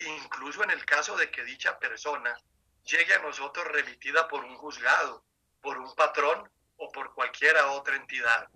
incluso 0.00 0.64
en 0.64 0.72
el 0.72 0.84
caso 0.84 1.16
de 1.16 1.30
que 1.30 1.44
dicha 1.44 1.78
persona 1.78 2.36
llegue 2.82 3.14
a 3.14 3.22
nosotros 3.22 3.64
remitida 3.68 4.26
por 4.26 4.44
un 4.44 4.56
juzgado, 4.56 5.24
por 5.60 5.78
un 5.78 5.94
patrón 5.94 6.50
o 6.76 6.90
por 6.90 7.14
cualquiera 7.14 7.70
otra 7.70 7.94
entidad 7.94 8.48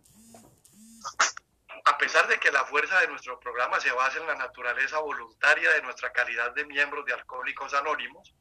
a 1.85 1.99
pesar 1.99 2.27
de 2.27 2.39
que 2.41 2.51
la 2.51 2.65
fuerza 2.65 3.01
de 3.01 3.07
nuestro 3.07 3.39
programa 3.39 3.79
se 3.79 3.93
basa 3.93 4.19
en 4.19 4.27
la 4.27 4.35
naturaleza 4.35 4.99
voluntaria 4.99 5.71
de 5.71 5.83
nuestra 5.83 6.13
calidad 6.13 6.53
de 6.53 6.65
miembros 6.65 7.07
de 7.07 7.13
Alcohólicos 7.13 7.75
Anónimos, 7.75 8.35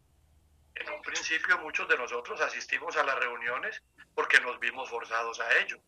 en 0.75 0.89
un 0.91 1.01
principio 1.01 1.57
muchos 1.59 1.87
de 1.87 1.97
nosotros 1.97 2.39
asistimos 2.41 2.95
a 2.97 3.03
las 3.03 3.15
reuniones 3.15 3.81
porque 4.13 4.39
nos 4.41 4.59
vimos 4.59 4.89
forzados 4.89 5.39
a 5.39 5.57
ello, 5.59 5.79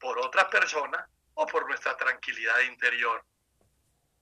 por 0.00 0.18
otra 0.18 0.48
persona 0.48 1.08
o 1.34 1.46
por 1.46 1.66
nuestra 1.68 1.96
tranquilidad 1.96 2.60
interior. 2.60 3.24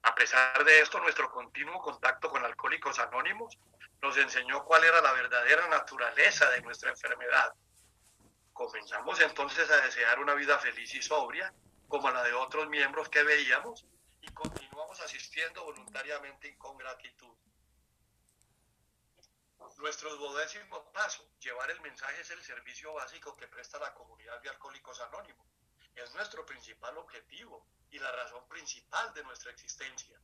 A 0.03 0.15
pesar 0.15 0.65
de 0.65 0.81
esto, 0.81 1.01
nuestro 1.01 1.31
continuo 1.31 1.81
contacto 1.81 2.29
con 2.29 2.45
Alcohólicos 2.45 2.99
Anónimos 2.99 3.59
nos 4.03 4.17
enseñó 4.19 4.65
cuál 4.65 4.85
era 4.85 5.01
la 5.01 5.13
verdadera 5.13 5.67
naturaleza 5.69 6.51
de 6.51 6.61
nuestra 6.61 6.91
enfermedad. 6.91 7.55
Comenzamos 8.53 9.21
entonces 9.21 9.71
a 9.71 9.81
desear 9.81 10.19
una 10.21 10.35
vida 10.35 10.59
feliz 10.59 10.95
y 10.95 11.03
sobria 11.03 11.53
como 11.89 12.11
la 12.11 12.23
de 12.23 12.35
otros 12.35 12.69
miembros 12.69 13.09
que 13.09 13.23
veíamos 13.23 13.87
y 14.21 14.29
continuamos 14.33 15.01
asistiendo 15.01 15.65
voluntariamente 15.65 16.49
y 16.49 16.57
con 16.57 16.77
gratitud. 16.77 17.35
Nuestro 19.85 20.17
duodécimo 20.17 20.91
paso, 20.93 21.29
llevar 21.39 21.71
el 21.71 21.79
mensaje 21.83 22.19
es 22.23 22.31
el 22.31 22.43
servicio 22.43 22.95
básico 22.95 23.37
que 23.37 23.47
presta 23.49 23.79
la 23.79 23.93
comunidad 23.93 24.41
de 24.41 24.49
Alcohólicos 24.49 24.99
Anónimos. 25.03 25.47
Es 25.95 26.11
nuestro 26.15 26.47
principal 26.47 26.97
objetivo 26.97 27.67
y 27.91 27.99
la 27.99 28.11
razón 28.13 28.49
principal 28.49 29.13
de 29.13 29.23
nuestra 29.25 29.51
existencia. 29.51 30.19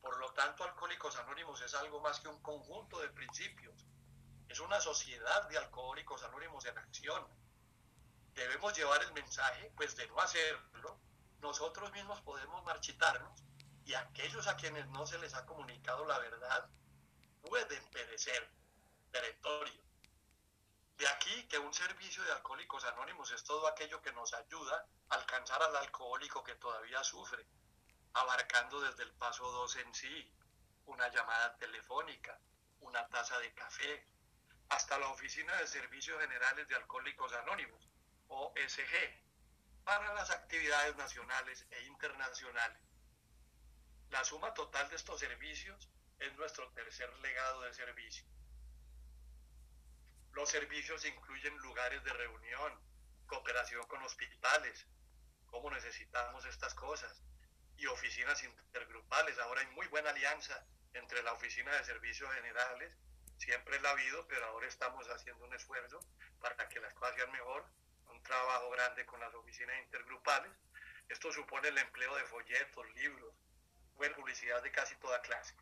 Por 0.00 0.18
lo 0.18 0.32
tanto, 0.32 0.64
Alcohólicos 0.64 1.16
Anónimos 1.18 1.62
es 1.62 1.72
algo 1.74 2.00
más 2.00 2.18
que 2.18 2.26
un 2.26 2.42
conjunto 2.42 2.98
de 2.98 3.10
principios. 3.10 3.86
Es 4.48 4.58
una 4.58 4.80
sociedad 4.80 5.48
de 5.48 5.58
alcohólicos 5.58 6.24
anónimos 6.24 6.64
en 6.64 6.76
acción, 6.76 7.24
debemos 8.34 8.76
llevar 8.76 9.00
el 9.04 9.12
mensaje, 9.12 9.72
pues 9.76 9.94
de 9.94 10.08
no 10.08 10.18
hacerlo, 10.18 10.98
nosotros 11.38 11.92
mismos 11.92 12.20
podemos 12.22 12.64
marchitarnos 12.64 13.40
y 13.84 13.94
aquellos 13.94 14.48
a 14.48 14.56
quienes 14.56 14.88
no 14.88 15.06
se 15.06 15.20
les 15.20 15.34
ha 15.34 15.46
comunicado 15.46 16.04
la 16.06 16.18
verdad 16.18 16.68
pueden 17.40 17.88
perecer 17.90 18.59
peretorio. 19.10 19.82
De 20.96 21.08
aquí 21.08 21.48
que 21.48 21.58
un 21.58 21.72
servicio 21.72 22.22
de 22.24 22.32
alcohólicos 22.32 22.84
anónimos 22.84 23.30
es 23.32 23.42
todo 23.44 23.66
aquello 23.66 24.02
que 24.02 24.12
nos 24.12 24.34
ayuda 24.34 24.86
a 25.08 25.14
alcanzar 25.14 25.62
al 25.62 25.76
alcohólico 25.76 26.44
que 26.44 26.54
todavía 26.56 27.02
sufre, 27.02 27.46
abarcando 28.12 28.80
desde 28.80 29.04
el 29.04 29.12
paso 29.12 29.50
2 29.50 29.76
en 29.76 29.94
sí, 29.94 30.32
una 30.86 31.08
llamada 31.08 31.56
telefónica, 31.56 32.38
una 32.80 33.06
taza 33.08 33.38
de 33.38 33.54
café, 33.54 34.06
hasta 34.68 34.98
la 34.98 35.08
oficina 35.08 35.54
de 35.56 35.66
servicios 35.66 36.20
generales 36.20 36.68
de 36.68 36.74
alcohólicos 36.74 37.32
anónimos, 37.32 37.88
OSG 38.28 39.30
para 39.84 40.14
las 40.14 40.30
actividades 40.30 40.96
nacionales 40.96 41.66
e 41.70 41.82
internacionales. 41.86 42.82
La 44.10 44.24
suma 44.24 44.52
total 44.54 44.88
de 44.90 44.96
estos 44.96 45.18
servicios 45.18 45.88
es 46.18 46.36
nuestro 46.36 46.70
tercer 46.72 47.12
legado 47.18 47.62
de 47.62 47.74
servicio. 47.74 48.24
Los 50.32 50.48
servicios 50.50 51.04
incluyen 51.04 51.56
lugares 51.58 52.02
de 52.04 52.12
reunión, 52.12 52.80
cooperación 53.26 53.86
con 53.86 54.02
hospitales, 54.02 54.86
cómo 55.46 55.70
necesitamos 55.70 56.44
estas 56.46 56.74
cosas, 56.74 57.22
y 57.76 57.86
oficinas 57.86 58.42
intergrupales. 58.44 59.38
Ahora 59.38 59.62
hay 59.62 59.66
muy 59.68 59.86
buena 59.88 60.10
alianza 60.10 60.66
entre 60.92 61.22
la 61.22 61.32
Oficina 61.32 61.74
de 61.76 61.84
Servicios 61.84 62.32
Generales, 62.34 62.94
siempre 63.38 63.80
la 63.80 63.88
ha 63.88 63.92
habido, 63.92 64.26
pero 64.28 64.44
ahora 64.46 64.66
estamos 64.66 65.06
haciendo 65.08 65.44
un 65.46 65.54
esfuerzo 65.54 66.00
para 66.40 66.68
que 66.68 66.80
las 66.80 66.92
cosas 66.94 67.14
sean 67.16 67.32
mejor 67.32 67.64
trabajo 68.22 68.70
grande 68.70 69.04
con 69.06 69.20
las 69.20 69.34
oficinas 69.34 69.76
intergrupales. 69.84 70.52
Esto 71.08 71.32
supone 71.32 71.68
el 71.68 71.78
empleo 71.78 72.14
de 72.16 72.24
folletos, 72.24 72.88
libros, 72.94 73.34
buena 73.96 74.14
publicidad 74.16 74.62
de 74.62 74.70
casi 74.70 74.94
toda 74.96 75.20
clase. 75.22 75.54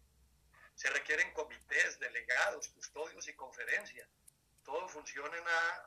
Se 0.75 0.91
requieren 0.91 1.33
comités, 1.33 1.99
delegados, 1.99 2.69
custodios 2.69 3.27
y 3.29 3.35
conferencias. 3.35 4.09
Todo 4.69 4.87
funciona 4.87 5.35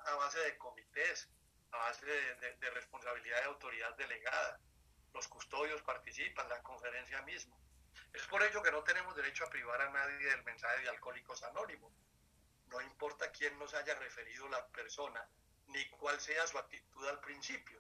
a, 0.07 0.15
base 0.15 0.39
de 0.39 0.57
comités, 0.57 1.29
a 1.71 1.77
base 1.77 2.03
de, 2.03 2.69
responsabilidad 2.71 3.37
de 3.37 3.45
autoridad 3.45 3.95
delegada. 3.95 4.59
Los 5.13 5.27
custodios 5.27 5.83
participan, 5.83 6.49
la 6.49 6.63
conferencia 6.63 7.21
misma. 7.21 7.55
Es 8.11 8.25
por 8.25 8.41
ello 8.41 8.63
que 8.63 8.71
no 8.71 8.83
tenemos 8.83 9.15
derecho 9.15 9.45
a 9.45 9.51
privar 9.51 9.79
a 9.83 9.91
nadie 9.91 10.25
del 10.25 10.43
mensaje 10.45 10.81
de 10.81 10.89
Alcohólicos 10.89 11.43
Anónimos. 11.43 11.93
No 12.69 12.81
importa 12.81 13.31
quién 13.31 13.55
nos 13.59 13.71
haya 13.75 13.93
referido 13.99 14.49
la 14.49 14.65
persona, 14.69 15.29
ni 15.67 15.87
cuál 15.91 16.19
sea 16.19 16.47
su 16.47 16.57
actitud 16.57 17.07
al 17.07 17.19
principio. 17.19 17.79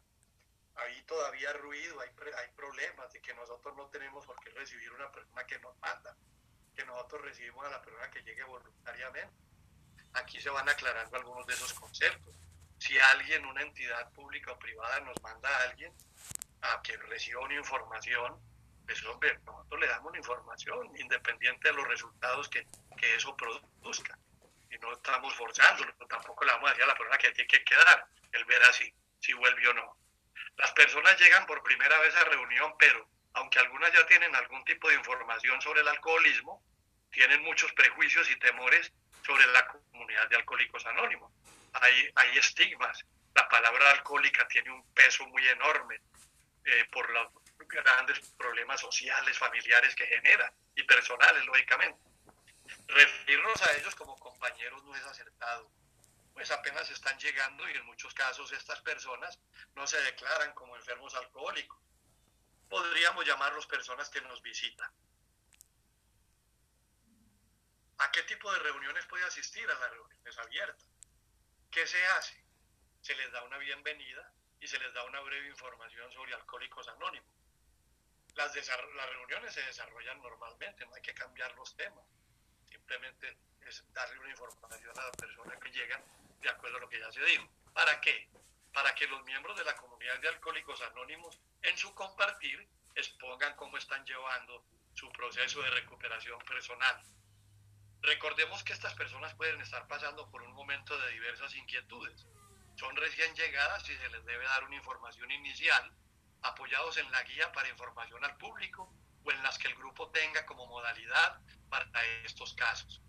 Ahí 0.75 1.01
todavía 1.07 1.51
ruido, 1.53 1.99
hay, 1.99 2.09
hay 2.37 2.51
problemas 2.55 3.11
de 3.11 3.23
que 3.23 3.33
nosotros 3.33 3.75
no 3.75 3.89
tenemos 3.89 4.23
por 4.27 4.39
qué 4.43 4.51
recibir 4.51 4.91
una 4.91 5.11
persona 5.11 5.47
que 5.47 5.57
nos 5.61 5.75
manda, 5.79 6.15
que 6.75 6.85
nosotros 6.85 7.23
recibimos 7.23 7.65
a 7.65 7.71
la 7.71 7.81
persona 7.81 8.11
que 8.11 8.21
llegue 8.21 8.43
voluntariamente. 8.43 9.50
Aquí 10.13 10.39
se 10.39 10.49
van 10.49 10.67
aclarando 10.67 11.17
algunos 11.17 11.45
de 11.45 11.53
esos 11.53 11.73
conceptos. 11.73 12.35
Si 12.77 12.97
alguien, 12.97 13.45
una 13.45 13.61
entidad 13.61 14.11
pública 14.13 14.51
o 14.51 14.59
privada 14.59 14.99
nos 15.01 15.21
manda 15.21 15.49
a 15.49 15.69
alguien 15.69 15.93
a 16.61 16.81
que 16.81 16.97
reciba 16.97 17.41
una 17.41 17.55
información, 17.55 18.39
pues 18.85 19.03
nosotros 19.03 19.79
le 19.79 19.87
damos 19.87 20.09
una 20.09 20.17
información 20.17 20.97
independiente 20.97 21.69
de 21.69 21.73
los 21.75 21.87
resultados 21.87 22.49
que, 22.49 22.67
que 22.97 23.15
eso 23.15 23.35
produzca 23.37 24.17
y 24.71 24.77
no 24.79 24.93
estamos 24.93 25.33
forzando, 25.35 25.85
tampoco 26.07 26.45
le 26.45 26.51
vamos 26.53 26.69
a 26.69 26.73
decir 26.73 26.83
a 26.85 26.87
la 26.87 26.95
persona 26.95 27.17
que 27.17 27.31
tiene 27.31 27.47
que 27.47 27.63
quedar, 27.63 28.07
el 28.31 28.45
ver 28.45 28.63
así, 28.63 28.93
si 29.19 29.33
vuelve 29.33 29.67
o 29.67 29.73
no. 29.73 29.97
Las 30.55 30.71
personas 30.71 31.19
llegan 31.19 31.45
por 31.45 31.61
primera 31.63 31.99
vez 31.99 32.15
a 32.15 32.23
reunión, 32.25 32.73
pero 32.79 33.07
aunque 33.33 33.59
algunas 33.59 33.91
ya 33.93 34.05
tienen 34.05 34.33
algún 34.35 34.63
tipo 34.63 34.89
de 34.89 34.95
información 34.95 35.61
sobre 35.61 35.81
el 35.81 35.87
alcoholismo, 35.87 36.63
tienen 37.11 37.43
muchos 37.43 37.71
prejuicios 37.73 38.29
y 38.29 38.39
temores 38.39 38.93
sobre 39.31 39.47
la 39.47 39.65
comunidad 39.67 40.27
de 40.29 40.35
alcohólicos 40.35 40.85
anónimos. 40.85 41.31
Hay, 41.73 42.11
hay 42.15 42.37
estigmas. 42.37 43.05
La 43.33 43.47
palabra 43.47 43.91
alcohólica 43.91 44.45
tiene 44.49 44.71
un 44.71 44.85
peso 44.93 45.25
muy 45.27 45.47
enorme 45.47 46.01
eh, 46.65 46.85
por 46.91 47.09
los 47.11 47.27
grandes 47.59 48.19
problemas 48.37 48.81
sociales, 48.81 49.37
familiares 49.37 49.95
que 49.95 50.05
genera 50.05 50.51
y 50.75 50.83
personales, 50.83 51.45
lógicamente. 51.45 51.97
Referirnos 52.87 53.61
a 53.61 53.73
ellos 53.77 53.95
como 53.95 54.17
compañeros 54.19 54.83
no 54.83 54.93
es 54.95 55.03
acertado, 55.03 55.71
pues 56.33 56.51
apenas 56.51 56.89
están 56.91 57.17
llegando 57.17 57.69
y 57.69 57.73
en 57.73 57.85
muchos 57.85 58.13
casos 58.13 58.51
estas 58.51 58.81
personas 58.81 59.39
no 59.75 59.87
se 59.87 60.01
declaran 60.01 60.51
como 60.53 60.75
enfermos 60.75 61.15
alcohólicos. 61.15 61.79
Podríamos 62.69 63.25
llamarlos 63.25 63.65
personas 63.67 64.09
que 64.09 64.19
nos 64.21 64.41
visitan. 64.41 64.91
¿A 68.01 68.11
qué 68.11 68.23
tipo 68.23 68.51
de 68.51 68.59
reuniones 68.59 69.05
puede 69.05 69.23
asistir 69.25 69.69
a 69.69 69.79
las 69.79 69.91
reuniones 69.91 70.37
abiertas? 70.37 70.89
¿Qué 71.69 71.85
se 71.87 72.03
hace? 72.07 72.41
se 73.01 73.15
les 73.15 73.31
da 73.31 73.43
una 73.43 73.57
bienvenida 73.57 74.31
y 74.59 74.67
se 74.67 74.77
les 74.79 74.93
da 74.93 75.03
una 75.05 75.19
breve 75.21 75.47
información 75.47 76.11
sobre 76.13 76.33
Alcohólicos 76.33 76.87
Anónimos. 76.87 77.29
Las, 78.35 78.53
reuniones 78.53 79.53
se 79.53 79.61
desarrollan 79.63 80.21
normalmente, 80.21 80.85
no 80.85 80.93
hay 80.93 81.01
que 81.01 81.13
cambiar 81.13 81.53
los 81.55 81.75
temas. 81.75 82.05
Simplemente 82.69 83.37
es 83.65 83.83
darle 83.91 84.19
una 84.19 84.29
información 84.29 84.97
a 84.99 85.05
la 85.05 85.11
persona 85.11 85.59
que 85.59 85.71
llega 85.71 86.01
de 86.41 86.49
acuerdo 86.49 86.77
a 86.77 86.81
lo 86.81 86.89
que 86.89 86.99
ya 86.99 87.11
se 87.11 87.23
dijo. 87.25 87.47
¿Para 87.73 87.99
qué? 88.01 88.29
Para 88.71 88.93
que 88.95 89.07
los 89.07 89.23
miembros 89.25 89.57
de 89.57 89.65
la 89.65 89.75
comunidad 89.75 90.19
de 90.19 90.29
Alcohólicos 90.29 90.81
Anónimos 90.83 91.39
en 91.63 91.77
su 91.77 91.93
compartir 91.95 92.67
expongan 92.95 93.55
cómo 93.55 93.77
están 93.77 94.05
llevando 94.05 94.63
su 94.93 95.11
proceso 95.11 95.61
de 95.61 95.69
recuperación 95.71 96.39
personal. 96.39 97.03
Recordemos 98.01 98.63
que 98.63 98.73
estas 98.73 98.95
personas 98.95 99.33
pueden 99.35 99.61
estar 99.61 99.87
pasando 99.87 100.29
por 100.31 100.41
un 100.41 100.53
momento 100.53 100.97
de 100.97 101.11
diversas 101.11 101.55
inquietudes. 101.55 102.27
Son 102.75 102.95
recién 102.95 103.33
llegadas 103.35 103.87
y 103.89 103.95
se 103.95 104.09
les 104.09 104.25
debe 104.25 104.43
dar 104.45 104.63
una 104.63 104.75
información 104.75 105.29
inicial, 105.29 105.93
apoyados 106.41 106.97
en 106.97 107.11
la 107.11 107.21
guía 107.23 107.51
para 107.51 107.69
información 107.69 108.23
al 108.25 108.37
público 108.37 108.91
o 109.23 109.31
en 109.31 109.43
las 109.43 109.57
que 109.59 109.67
el 109.67 109.75
grupo 109.75 110.09
tenga 110.09 110.45
como 110.47 110.65
modalidad 110.65 111.39
para 111.69 112.05
estos 112.23 112.53
casos. 112.55 113.01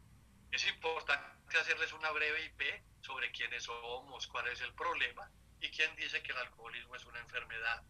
Es 0.50 0.66
importante 0.66 1.58
hacerles 1.58 1.92
una 1.94 2.10
breve 2.10 2.44
IP 2.44 2.62
sobre 3.00 3.32
quiénes 3.32 3.64
somos, 3.64 4.26
cuál 4.26 4.48
es 4.48 4.60
el 4.60 4.74
problema 4.74 5.30
y 5.60 5.70
quién 5.70 5.94
dice 5.96 6.22
que 6.22 6.32
el 6.32 6.38
alcoholismo 6.38 6.94
es 6.96 7.04
una 7.06 7.20
enfermedad 7.20 7.82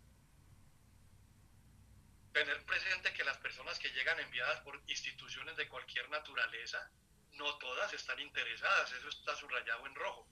tener 2.32 2.64
presente 2.64 3.12
que 3.12 3.24
las 3.24 3.36
personas 3.38 3.78
que 3.78 3.90
llegan 3.90 4.18
enviadas 4.18 4.60
por 4.60 4.80
instituciones 4.86 5.56
de 5.56 5.68
cualquier 5.68 6.08
naturaleza, 6.08 6.90
no 7.32 7.58
todas 7.58 7.92
están 7.92 8.18
interesadas, 8.20 8.92
eso 8.92 9.08
está 9.08 9.36
subrayado 9.36 9.86
en 9.86 9.94
rojo, 9.94 10.28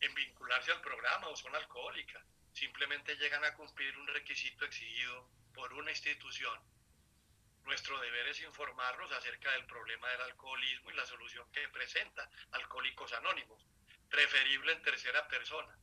en 0.00 0.14
vincularse 0.14 0.72
al 0.72 0.80
programa 0.80 1.28
o 1.28 1.36
son 1.36 1.54
alcohólicas, 1.54 2.24
simplemente 2.52 3.16
llegan 3.16 3.44
a 3.44 3.54
cumplir 3.54 3.96
un 3.96 4.06
requisito 4.08 4.64
exigido 4.64 5.28
por 5.54 5.72
una 5.72 5.90
institución. 5.90 6.58
Nuestro 7.64 7.98
deber 8.00 8.28
es 8.28 8.40
informarlos 8.40 9.12
acerca 9.12 9.52
del 9.52 9.66
problema 9.66 10.08
del 10.08 10.22
alcoholismo 10.22 10.90
y 10.90 10.94
la 10.94 11.06
solución 11.06 11.50
que 11.52 11.68
presenta 11.68 12.28
Alcohólicos 12.50 13.12
Anónimos, 13.12 13.64
preferible 14.10 14.72
en 14.72 14.82
tercera 14.82 15.26
persona. 15.28 15.78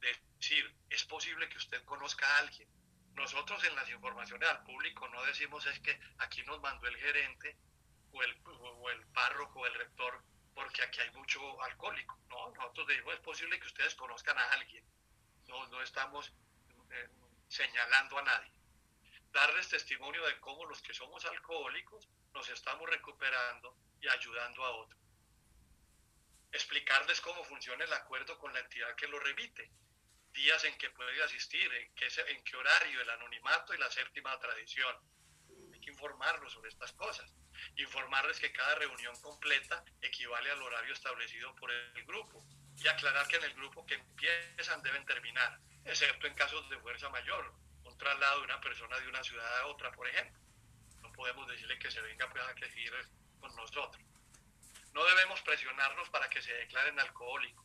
Decir, 0.00 0.74
es 0.90 1.04
posible 1.04 1.48
que 1.48 1.58
usted 1.58 1.82
conozca 1.84 2.26
a 2.26 2.38
alguien 2.40 2.68
nosotros 3.14 3.62
en 3.64 3.74
las 3.76 3.88
informaciones 3.90 4.48
al 4.48 4.62
público 4.64 5.08
no 5.08 5.22
decimos 5.24 5.64
es 5.66 5.78
que 5.80 5.98
aquí 6.18 6.42
nos 6.42 6.60
mandó 6.60 6.86
el 6.86 6.96
gerente 6.96 7.56
o 8.12 8.22
el, 8.22 8.36
o 8.44 8.88
párroco 9.12 9.60
o 9.60 9.66
el 9.66 9.74
rector 9.74 10.22
porque 10.54 10.82
aquí 10.82 11.00
hay 11.00 11.10
mucho 11.10 11.62
alcohólico. 11.62 12.18
No, 12.28 12.50
nosotros 12.50 12.86
decimos 12.86 13.14
es 13.14 13.20
posible 13.20 13.58
que 13.58 13.66
ustedes 13.66 13.94
conozcan 13.94 14.38
a 14.38 14.52
alguien. 14.52 14.84
No, 15.48 15.66
no 15.68 15.82
estamos 15.82 16.32
eh, 16.90 17.08
señalando 17.48 18.18
a 18.18 18.22
nadie. 18.22 18.52
Darles 19.32 19.68
testimonio 19.68 20.24
de 20.26 20.38
cómo 20.38 20.64
los 20.66 20.80
que 20.80 20.94
somos 20.94 21.24
alcohólicos 21.24 22.08
nos 22.32 22.48
estamos 22.48 22.88
recuperando 22.88 23.76
y 24.00 24.08
ayudando 24.08 24.64
a 24.64 24.70
otros. 24.70 25.00
Explicarles 26.52 27.20
cómo 27.20 27.42
funciona 27.44 27.84
el 27.84 27.92
acuerdo 27.92 28.38
con 28.38 28.52
la 28.52 28.60
entidad 28.60 28.94
que 28.94 29.08
lo 29.08 29.18
remite 29.18 29.72
días 30.34 30.64
en 30.64 30.76
que 30.76 30.90
puede 30.90 31.22
asistir, 31.22 31.72
en 31.72 32.44
qué, 32.44 32.56
horario, 32.56 33.00
el 33.00 33.10
anonimato 33.10 33.72
y 33.72 33.78
la 33.78 33.90
séptima 33.90 34.38
tradición. 34.38 34.94
Hay 35.72 35.80
que 35.80 35.90
informarlos 35.90 36.52
sobre 36.52 36.70
estas 36.70 36.92
cosas. 36.92 37.32
Informarles 37.76 38.40
que 38.40 38.52
cada 38.52 38.74
reunión 38.74 39.18
completa 39.22 39.82
equivale 40.02 40.50
al 40.50 40.60
horario 40.60 40.92
establecido 40.92 41.54
por 41.54 41.70
el 41.70 42.04
grupo 42.04 42.44
y 42.76 42.88
aclarar 42.88 43.26
que 43.28 43.36
en 43.36 43.44
el 43.44 43.54
grupo 43.54 43.86
que 43.86 43.94
empiezan 43.94 44.82
deben 44.82 45.06
terminar, 45.06 45.58
excepto 45.84 46.26
en 46.26 46.34
casos 46.34 46.68
de 46.68 46.78
fuerza 46.80 47.08
mayor, 47.10 47.54
un 47.84 47.96
traslado 47.96 48.40
de 48.40 48.44
una 48.44 48.60
persona 48.60 48.98
de 48.98 49.08
una 49.08 49.22
ciudad 49.22 49.60
a 49.60 49.66
otra, 49.66 49.92
por 49.92 50.08
ejemplo. 50.08 50.42
No 51.00 51.12
podemos 51.12 51.46
decirle 51.46 51.78
que 51.78 51.90
se 51.90 52.00
venga 52.00 52.28
pues, 52.28 52.42
a 52.42 52.54
seguir 52.54 52.92
con 53.38 53.54
nosotros. 53.54 54.04
No 54.92 55.04
debemos 55.04 55.40
presionarlos 55.42 56.08
para 56.10 56.28
que 56.28 56.42
se 56.42 56.52
declaren 56.54 56.98
alcohólicos 56.98 57.64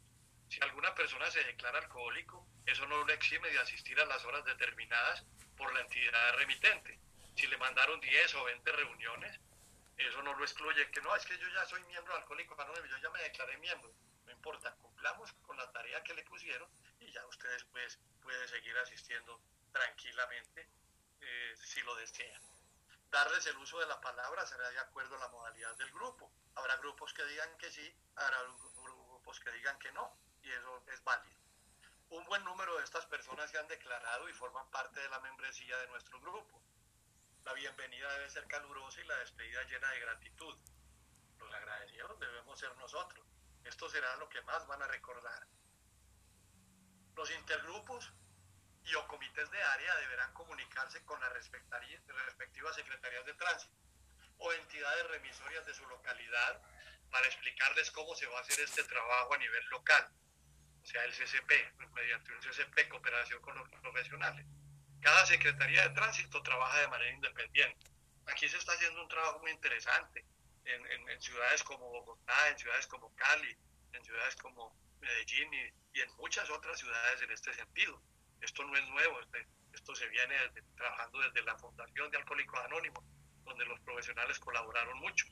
si 0.49 0.59
alguna 0.61 0.93
persona 0.95 1.29
se 1.29 1.43
declara 1.43 1.77
alcohólico, 1.77 2.45
eso 2.69 2.85
no 2.85 3.03
lo 3.03 3.13
exime 3.13 3.49
de 3.49 3.59
asistir 3.59 3.99
a 3.99 4.05
las 4.05 4.23
horas 4.25 4.45
determinadas 4.45 5.23
por 5.57 5.73
la 5.73 5.81
entidad 5.81 6.35
remitente. 6.35 6.99
Si 7.35 7.47
le 7.47 7.57
mandaron 7.57 7.99
10 7.99 8.35
o 8.35 8.43
20 8.43 8.71
reuniones, 8.71 9.39
eso 9.97 10.21
no 10.23 10.33
lo 10.33 10.43
excluye. 10.43 10.89
Que 10.91 11.01
no, 11.01 11.15
es 11.15 11.25
que 11.25 11.37
yo 11.37 11.47
ya 11.49 11.65
soy 11.65 11.83
miembro 11.85 12.15
alcohólico 12.15 12.55
yo 12.87 12.97
ya 12.97 13.09
me 13.09 13.21
declaré 13.21 13.57
miembro. 13.57 13.91
No 14.25 14.31
importa, 14.31 14.73
cumplamos 14.75 15.31
con 15.45 15.57
la 15.57 15.71
tarea 15.71 16.03
que 16.03 16.13
le 16.13 16.23
pusieron 16.23 16.69
y 16.99 17.11
ya 17.11 17.25
usted 17.27 17.49
después 17.51 17.99
puede 18.21 18.47
seguir 18.47 18.77
asistiendo 18.77 19.41
tranquilamente 19.71 20.69
eh, 21.21 21.53
si 21.57 21.81
lo 21.81 21.95
desea. 21.95 22.39
Darles 23.09 23.45
el 23.47 23.57
uso 23.57 23.79
de 23.79 23.87
la 23.87 23.99
palabra 23.99 24.45
será 24.45 24.69
de 24.69 24.79
acuerdo 24.79 25.15
a 25.15 25.19
la 25.19 25.27
modalidad 25.29 25.75
del 25.77 25.91
grupo. 25.91 26.31
Habrá 26.55 26.77
grupos 26.77 27.13
que 27.13 27.25
digan 27.25 27.57
que 27.57 27.71
sí, 27.71 27.93
habrá 28.15 28.37
grupos 28.75 29.39
que 29.39 29.51
digan 29.51 29.79
que 29.79 29.91
no 29.93 30.15
y 30.43 30.51
eso 30.51 30.83
es 30.87 31.03
válido. 31.03 31.38
Un 32.11 32.25
buen 32.25 32.43
número 32.43 32.75
de 32.75 32.83
estas 32.83 33.05
personas 33.05 33.51
se 33.51 33.59
han 33.59 33.67
declarado 33.67 34.27
y 34.27 34.33
forman 34.33 34.67
parte 34.71 34.99
de 34.99 35.09
la 35.09 35.19
membresía 35.19 35.77
de 35.77 35.87
nuestro 35.89 36.19
grupo. 36.19 36.59
La 37.43 37.53
bienvenida 37.53 38.11
debe 38.13 38.29
ser 38.31 38.47
calurosa 38.47 38.99
y 38.99 39.03
la 39.03 39.15
despedida 39.17 39.61
llena 39.65 39.91
de 39.91 39.99
gratitud. 39.99 40.57
Los 41.37 41.53
agradecidos 41.53 42.19
debemos 42.19 42.59
ser 42.59 42.75
nosotros. 42.77 43.23
Esto 43.63 43.87
será 43.91 44.15
lo 44.15 44.27
que 44.27 44.41
más 44.41 44.65
van 44.65 44.81
a 44.81 44.87
recordar. 44.87 45.45
Los 47.15 47.29
intergrupos 47.29 48.11
y 48.85 48.95
o 48.95 49.07
comités 49.07 49.51
de 49.51 49.61
área 49.61 49.95
deberán 49.97 50.33
comunicarse 50.33 51.05
con 51.05 51.21
las 51.21 51.31
respectivas 51.31 52.75
secretarías 52.75 53.25
de 53.25 53.33
tránsito 53.35 53.75
o 54.39 54.51
entidades 54.51 55.07
remisorias 55.09 55.63
de 55.67 55.75
su 55.75 55.85
localidad 55.85 56.59
para 57.11 57.27
explicarles 57.27 57.91
cómo 57.91 58.15
se 58.15 58.25
va 58.25 58.39
a 58.39 58.41
hacer 58.41 58.59
este 58.61 58.83
trabajo 58.85 59.35
a 59.35 59.37
nivel 59.37 59.63
local 59.67 60.11
sea, 60.89 61.03
el 61.05 61.11
CCP, 61.11 61.51
mediante 61.93 62.33
un 62.33 62.39
CCP, 62.39 62.89
cooperación 62.89 63.41
con 63.41 63.55
los 63.57 63.69
profesionales. 63.69 64.45
Cada 65.01 65.25
Secretaría 65.25 65.87
de 65.87 65.93
Tránsito 65.93 66.41
trabaja 66.41 66.81
de 66.81 66.87
manera 66.87 67.13
independiente. 67.13 67.85
Aquí 68.25 68.49
se 68.49 68.57
está 68.57 68.73
haciendo 68.73 69.01
un 69.01 69.07
trabajo 69.07 69.39
muy 69.39 69.51
interesante 69.51 70.25
en, 70.65 71.09
en, 71.09 71.21
ciudades 71.21 71.63
como 71.63 71.89
Bogotá, 71.89 72.49
en 72.49 72.57
ciudades 72.57 72.87
como 72.87 73.15
Cali, 73.15 73.55
en 73.93 74.03
ciudades 74.03 74.35
como 74.37 74.75
Medellín 74.99 75.53
y, 75.53 75.99
en 75.99 76.15
muchas 76.17 76.49
otras 76.49 76.79
ciudades 76.79 77.21
en 77.21 77.31
este 77.31 77.53
sentido. 77.53 78.01
Esto 78.41 78.63
no 78.63 78.75
es 78.75 78.87
nuevo, 78.89 79.19
este, 79.19 79.47
esto 79.73 79.95
se 79.95 80.07
viene 80.07 80.35
trabajando 80.75 81.19
desde 81.19 81.43
la 81.43 81.57
Fundación 81.57 82.09
de 82.11 82.17
Alcohólicos 82.17 82.59
Anónimos, 82.65 83.03
donde 83.43 83.65
los 83.65 83.79
profesionales 83.81 84.39
colaboraron 84.39 84.97
mucho. 84.99 85.25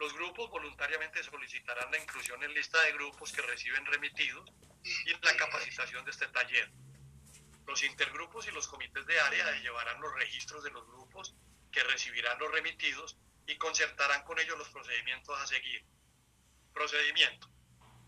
Los 0.00 0.14
grupos 0.14 0.48
voluntariamente 0.48 1.22
solicitarán 1.22 1.90
la 1.90 1.98
inclusión 1.98 2.42
en 2.42 2.54
lista 2.54 2.80
de 2.84 2.92
grupos 2.92 3.32
que 3.32 3.42
reciben 3.42 3.84
remitidos 3.84 4.50
y 4.82 5.10
la 5.10 5.36
capacitación 5.36 6.02
de 6.06 6.10
este 6.10 6.26
taller. 6.28 6.70
Los 7.66 7.84
intergrupos 7.84 8.48
y 8.48 8.50
los 8.50 8.66
comités 8.66 9.04
de 9.04 9.20
área 9.20 9.60
llevarán 9.60 10.00
los 10.00 10.14
registros 10.14 10.64
de 10.64 10.70
los 10.70 10.86
grupos 10.86 11.34
que 11.70 11.84
recibirán 11.84 12.38
los 12.38 12.50
remitidos 12.50 13.18
y 13.46 13.58
concertarán 13.58 14.22
con 14.24 14.38
ellos 14.38 14.56
los 14.56 14.70
procedimientos 14.70 15.38
a 15.38 15.46
seguir. 15.46 15.84
Procedimiento. 16.72 17.50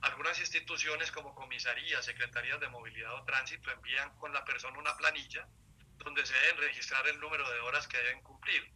Algunas 0.00 0.40
instituciones 0.40 1.12
como 1.12 1.35
comisarías, 1.35 2.07
secretarías 2.07 2.59
de 2.59 2.68
movilidad 2.68 3.14
o 3.16 3.24
tránsito 3.24 3.70
envían 3.70 4.16
con 4.16 4.33
la 4.33 4.42
persona 4.46 4.78
una 4.78 4.96
planilla 4.96 5.46
donde 5.98 6.24
se 6.24 6.33
deben 6.33 6.57
registrar 6.57 7.07
el 7.07 7.20
número 7.20 7.48
de 7.50 7.61
horas 7.61 7.87
que 7.87 7.98
deben 7.98 8.22
cumplir. 8.22 8.72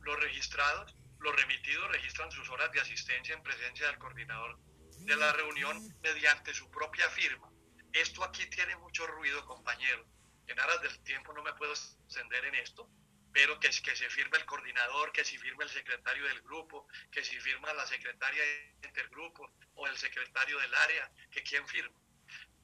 Los 0.00 0.18
registrados 0.18 0.96
los 1.20 1.36
remitidos 1.36 1.90
registran 1.92 2.30
sus 2.32 2.48
horas 2.48 2.72
de 2.72 2.80
asistencia 2.80 3.34
en 3.34 3.42
presencia 3.42 3.86
del 3.86 3.98
coordinador 3.98 4.58
de 4.98 5.16
la 5.16 5.32
reunión 5.32 5.78
mediante 6.02 6.54
su 6.54 6.70
propia 6.70 7.08
firma. 7.10 7.50
Esto 7.92 8.24
aquí 8.24 8.46
tiene 8.46 8.76
mucho 8.76 9.06
ruido, 9.06 9.44
compañero. 9.46 10.04
En 10.46 10.58
aras 10.58 10.80
del 10.82 11.02
tiempo 11.02 11.32
no 11.32 11.42
me 11.42 11.52
puedo 11.54 11.72
extender 11.72 12.44
en 12.46 12.54
esto, 12.56 12.88
pero 13.32 13.58
que, 13.60 13.68
que 13.68 13.96
se 13.96 14.08
firme 14.10 14.38
el 14.38 14.46
coordinador, 14.46 15.12
que 15.12 15.24
si 15.24 15.38
firme 15.38 15.64
el 15.64 15.70
secretario 15.70 16.24
del 16.24 16.40
grupo, 16.42 16.86
que 17.12 17.24
si 17.24 17.38
firma 17.40 17.72
la 17.74 17.86
secretaria 17.86 18.42
de 18.42 18.88
intergrupo 18.88 19.50
o 19.74 19.86
el 19.86 19.96
secretario 19.96 20.58
del 20.58 20.74
área, 20.74 21.10
que 21.30 21.42
quien 21.42 21.66
firma. 21.68 21.96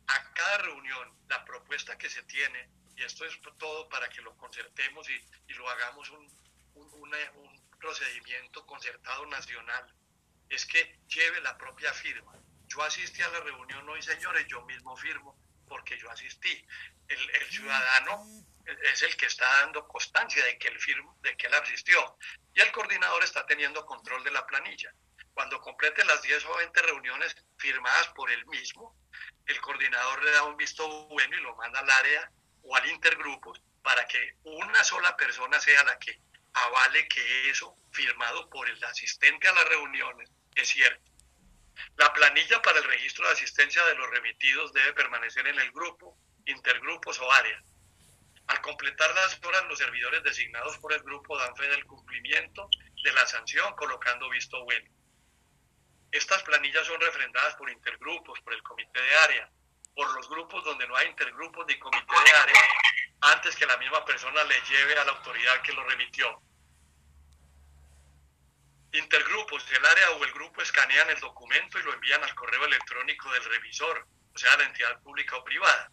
A 0.08 0.32
cada 0.32 0.58
reunión, 0.58 1.18
la 1.28 1.44
propuesta 1.44 1.98
que 1.98 2.08
se 2.08 2.22
tiene, 2.24 2.68
y 2.96 3.02
esto 3.02 3.24
es 3.24 3.38
todo 3.58 3.88
para 3.88 4.08
que 4.08 4.22
lo 4.22 4.36
concertemos 4.36 5.08
y, 5.10 5.20
y 5.48 5.54
lo 5.54 5.68
hagamos 5.68 6.10
un, 6.10 6.26
un, 6.74 7.14
un 7.36 7.45
procedimiento 7.78 8.66
concertado 8.66 9.26
nacional 9.26 9.94
es 10.48 10.64
que 10.66 10.98
lleve 11.08 11.40
la 11.40 11.56
propia 11.56 11.92
firma. 11.92 12.32
Yo 12.68 12.82
asistí 12.82 13.22
a 13.22 13.28
la 13.28 13.40
reunión 13.40 13.88
hoy, 13.88 14.02
señores, 14.02 14.46
yo 14.48 14.62
mismo 14.62 14.96
firmo 14.96 15.38
porque 15.68 15.98
yo 15.98 16.10
asistí. 16.10 16.64
El, 17.08 17.30
el 17.30 17.50
ciudadano 17.50 18.24
es 18.92 19.02
el 19.02 19.16
que 19.16 19.26
está 19.26 19.48
dando 19.60 19.86
constancia 19.86 20.44
de 20.44 20.58
que, 20.58 20.68
él 20.68 20.78
firmo, 20.78 21.16
de 21.22 21.36
que 21.36 21.46
él 21.46 21.54
asistió 21.54 22.16
y 22.54 22.60
el 22.60 22.72
coordinador 22.72 23.22
está 23.22 23.46
teniendo 23.46 23.84
control 23.86 24.24
de 24.24 24.30
la 24.30 24.46
planilla. 24.46 24.92
Cuando 25.34 25.60
complete 25.60 26.04
las 26.04 26.22
10 26.22 26.44
o 26.46 26.56
20 26.56 26.82
reuniones 26.82 27.36
firmadas 27.58 28.08
por 28.08 28.30
él 28.30 28.44
mismo, 28.46 28.96
el 29.46 29.60
coordinador 29.60 30.24
le 30.24 30.30
da 30.30 30.44
un 30.44 30.56
visto 30.56 31.06
bueno 31.08 31.36
y 31.36 31.42
lo 31.42 31.54
manda 31.56 31.80
al 31.80 31.90
área 31.90 32.30
o 32.62 32.74
al 32.74 32.88
intergrupo 32.88 33.52
para 33.82 34.06
que 34.06 34.36
una 34.44 34.82
sola 34.82 35.16
persona 35.16 35.60
sea 35.60 35.84
la 35.84 35.98
que 35.98 36.18
avale 36.64 37.06
que 37.08 37.50
eso 37.50 37.76
firmado 37.92 38.48
por 38.50 38.68
el 38.68 38.82
asistente 38.84 39.48
a 39.48 39.52
las 39.52 39.68
reuniones 39.68 40.30
es 40.54 40.68
cierto. 40.68 41.10
La 41.96 42.12
planilla 42.12 42.62
para 42.62 42.78
el 42.78 42.84
registro 42.84 43.26
de 43.26 43.32
asistencia 43.32 43.84
de 43.84 43.94
los 43.94 44.10
remitidos 44.10 44.72
debe 44.72 44.94
permanecer 44.94 45.46
en 45.46 45.58
el 45.58 45.70
grupo, 45.72 46.16
intergrupos 46.46 47.18
o 47.20 47.32
áreas. 47.32 47.62
Al 48.46 48.60
completar 48.62 49.12
las 49.14 49.38
horas, 49.44 49.64
los 49.66 49.78
servidores 49.78 50.22
designados 50.22 50.78
por 50.78 50.92
el 50.92 51.02
grupo 51.02 51.36
dan 51.36 51.54
fe 51.56 51.68
del 51.68 51.84
cumplimiento 51.84 52.68
de 53.02 53.12
la 53.12 53.26
sanción 53.26 53.74
colocando 53.74 54.30
visto 54.30 54.62
bueno. 54.64 54.88
Estas 56.12 56.42
planillas 56.44 56.86
son 56.86 57.00
refrendadas 57.00 57.56
por 57.56 57.68
intergrupos, 57.68 58.40
por 58.40 58.54
el 58.54 58.62
comité 58.62 59.02
de 59.02 59.16
área, 59.16 59.50
por 59.94 60.10
los 60.14 60.28
grupos 60.28 60.64
donde 60.64 60.86
no 60.86 60.96
hay 60.96 61.08
intergrupos 61.08 61.66
ni 61.66 61.78
comité 61.78 62.14
de 62.24 62.32
área, 62.32 62.60
antes 63.20 63.56
que 63.56 63.66
la 63.66 63.76
misma 63.78 64.04
persona 64.04 64.44
le 64.44 64.60
lleve 64.62 64.96
a 64.98 65.04
la 65.04 65.12
autoridad 65.12 65.60
que 65.62 65.72
lo 65.72 65.84
remitió. 65.84 66.40
Intergrupos, 68.96 69.62
el 69.72 69.84
área 69.84 70.10
o 70.12 70.24
el 70.24 70.32
grupo 70.32 70.62
escanean 70.62 71.10
el 71.10 71.20
documento 71.20 71.78
y 71.78 71.82
lo 71.82 71.92
envían 71.92 72.24
al 72.24 72.34
correo 72.34 72.64
electrónico 72.64 73.30
del 73.30 73.44
revisor, 73.44 74.06
o 74.34 74.38
sea, 74.38 74.56
la 74.56 74.64
entidad 74.64 75.02
pública 75.02 75.36
o 75.36 75.44
privada. 75.44 75.92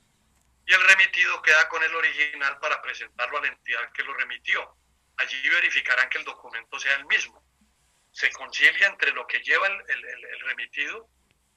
Y 0.65 0.73
el 0.73 0.81
remitido 0.81 1.41
queda 1.41 1.67
con 1.67 1.83
el 1.83 1.93
original 1.93 2.57
para 2.59 2.81
presentarlo 2.81 3.39
a 3.39 3.41
la 3.41 3.47
entidad 3.49 3.91
que 3.91 4.03
lo 4.03 4.13
remitió. 4.13 4.77
Allí 5.17 5.49
verificarán 5.49 6.07
que 6.07 6.19
el 6.19 6.23
documento 6.23 6.79
sea 6.79 6.95
el 6.95 7.05
mismo. 7.05 7.45
Se 8.13 8.31
concilia 8.31 8.87
entre 8.87 9.11
lo 9.11 9.27
que 9.27 9.41
lleva 9.41 9.67
el, 9.67 10.39
remitido 10.45 11.09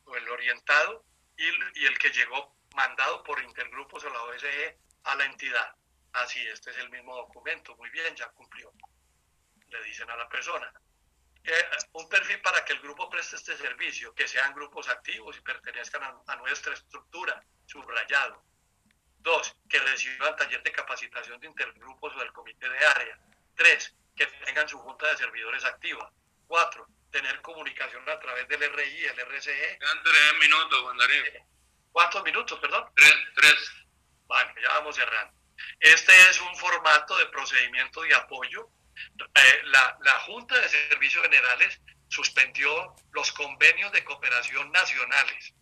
o 0.04 0.16
el 0.16 0.28
orientado 0.28 1.04
y, 1.37 1.48
y, 1.80 1.87
el 1.87 1.96
que 1.98 2.11
llegó 2.11 2.56
mandado 2.74 3.22
por 3.22 3.40
intergrupos 3.40 4.02
o 4.02 4.11
la 4.11 4.22
OSG 4.22 4.76
a 5.04 5.14
la 5.14 5.24
entidad. 5.26 5.76
Así, 6.12 6.44
este 6.48 6.72
es 6.72 6.78
el 6.78 6.90
mismo 6.90 7.14
documento. 7.14 7.76
Muy 7.76 7.90
bien, 7.90 8.16
ya 8.16 8.26
cumplió. 8.30 8.72
Le 9.68 9.82
dicen 9.85 10.11
a 10.11 10.16
la 10.16 10.28
persona 10.28 10.72
un 11.92 12.09
perfil 12.09 12.40
para 12.40 12.64
que 12.64 12.72
el 12.72 12.80
grupo 12.80 13.09
preste 13.09 13.37
este 13.37 13.56
servicio, 13.56 14.14
que 14.14 14.26
sean 14.26 14.54
grupos 14.54 14.88
activos 14.88 15.37
y 15.37 15.40
pertenezcan 15.40 16.02
a, 16.26 16.37
nuestra 16.37 16.74
estructura, 16.74 17.42
subrayado. 17.66 18.42
Dos, 19.18 19.56
que 19.68 19.78
reciban 19.80 20.37
taller 20.37 20.62
de 20.62 20.72
capacitación 20.72 21.40
de 21.40 21.48
intergrupos 21.48 22.14
o 22.14 22.18
del 22.18 22.32
comité 22.32 22.68
de 22.68 22.87
área. 22.87 23.18
Tres, 23.56 23.94
que 24.16 24.26
tengan 24.26 24.68
su 24.68 24.78
junta 24.78 25.06
de 25.09 25.16
servidores 25.16 25.64
activa. 25.64 26.11
Cuatro, 26.46 26.87
tener 27.11 27.40
comunicación 27.42 28.09
a 28.09 28.18
través 28.20 28.46
del 28.48 28.72
RI 28.72 29.04
el 29.04 29.20
RCE. 29.20 29.78
Quedan 29.78 30.02
tres 30.02 30.35
minutos, 30.40 30.80
Juan 30.82 30.98
¿Cuántos 31.92 32.22
minutos, 32.24 32.61
perdón? 32.61 32.90
Tres, 32.94 33.14
tres. 33.35 33.70
Bueno, 34.26 34.52
ya 34.62 34.68
vamos 34.74 34.94
cerrando. 34.94 35.35
Este 35.80 36.12
es 36.30 36.40
un 36.40 36.56
formato 36.56 37.16
de 37.16 37.26
procedimiento 37.26 38.02
de 38.02 38.14
apoyo 38.14 38.70
eh, 39.18 39.61
la, 39.64 39.98
la 40.00 40.20
Junta 40.20 40.59
de 40.59 40.68
Servicios 40.68 41.22
Generales 41.22 41.80
suspendió 42.09 42.94
los 43.12 43.32
convenios 43.32 43.92
de 43.92 44.04
cooperación 44.04 44.70
nacionales. 44.72 45.54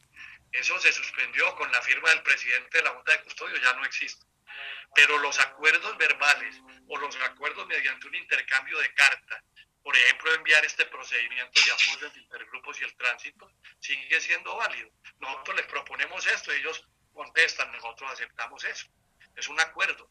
Eso 0.52 0.78
se 0.78 0.92
suspendió 0.92 1.54
con 1.56 1.70
la 1.72 1.82
firma 1.82 2.10
del 2.10 2.22
presidente 2.22 2.78
de 2.78 2.84
la 2.84 2.90
Junta 2.90 3.12
de 3.12 3.22
Custodio, 3.24 3.56
ya 3.56 3.72
no 3.74 3.84
existe. 3.84 4.24
Pero 4.94 5.18
los 5.18 5.38
acuerdos 5.40 5.96
verbales 5.96 6.60
o 6.88 6.96
los 6.98 7.16
acuerdos 7.22 7.66
mediante 7.66 8.06
un 8.06 8.14
intercambio 8.14 8.78
de 8.78 8.94
carta, 8.94 9.42
por 9.82 9.96
ejemplo, 9.96 10.32
enviar 10.32 10.64
este 10.64 10.86
procedimiento 10.86 11.60
de 11.60 11.72
apoyo 11.72 12.06
entre 12.06 12.22
intergrupos 12.22 12.80
y 12.80 12.84
el 12.84 12.96
tránsito, 12.96 13.50
sigue 13.80 14.20
siendo 14.20 14.54
válido. 14.56 14.90
Nosotros 15.18 15.56
les 15.56 15.66
proponemos 15.66 16.24
esto, 16.26 16.52
ellos 16.52 16.86
contestan, 17.12 17.72
nosotros 17.72 18.10
aceptamos 18.12 18.62
eso. 18.64 18.86
Es 19.34 19.48
un 19.48 19.60
acuerdo. 19.60 20.08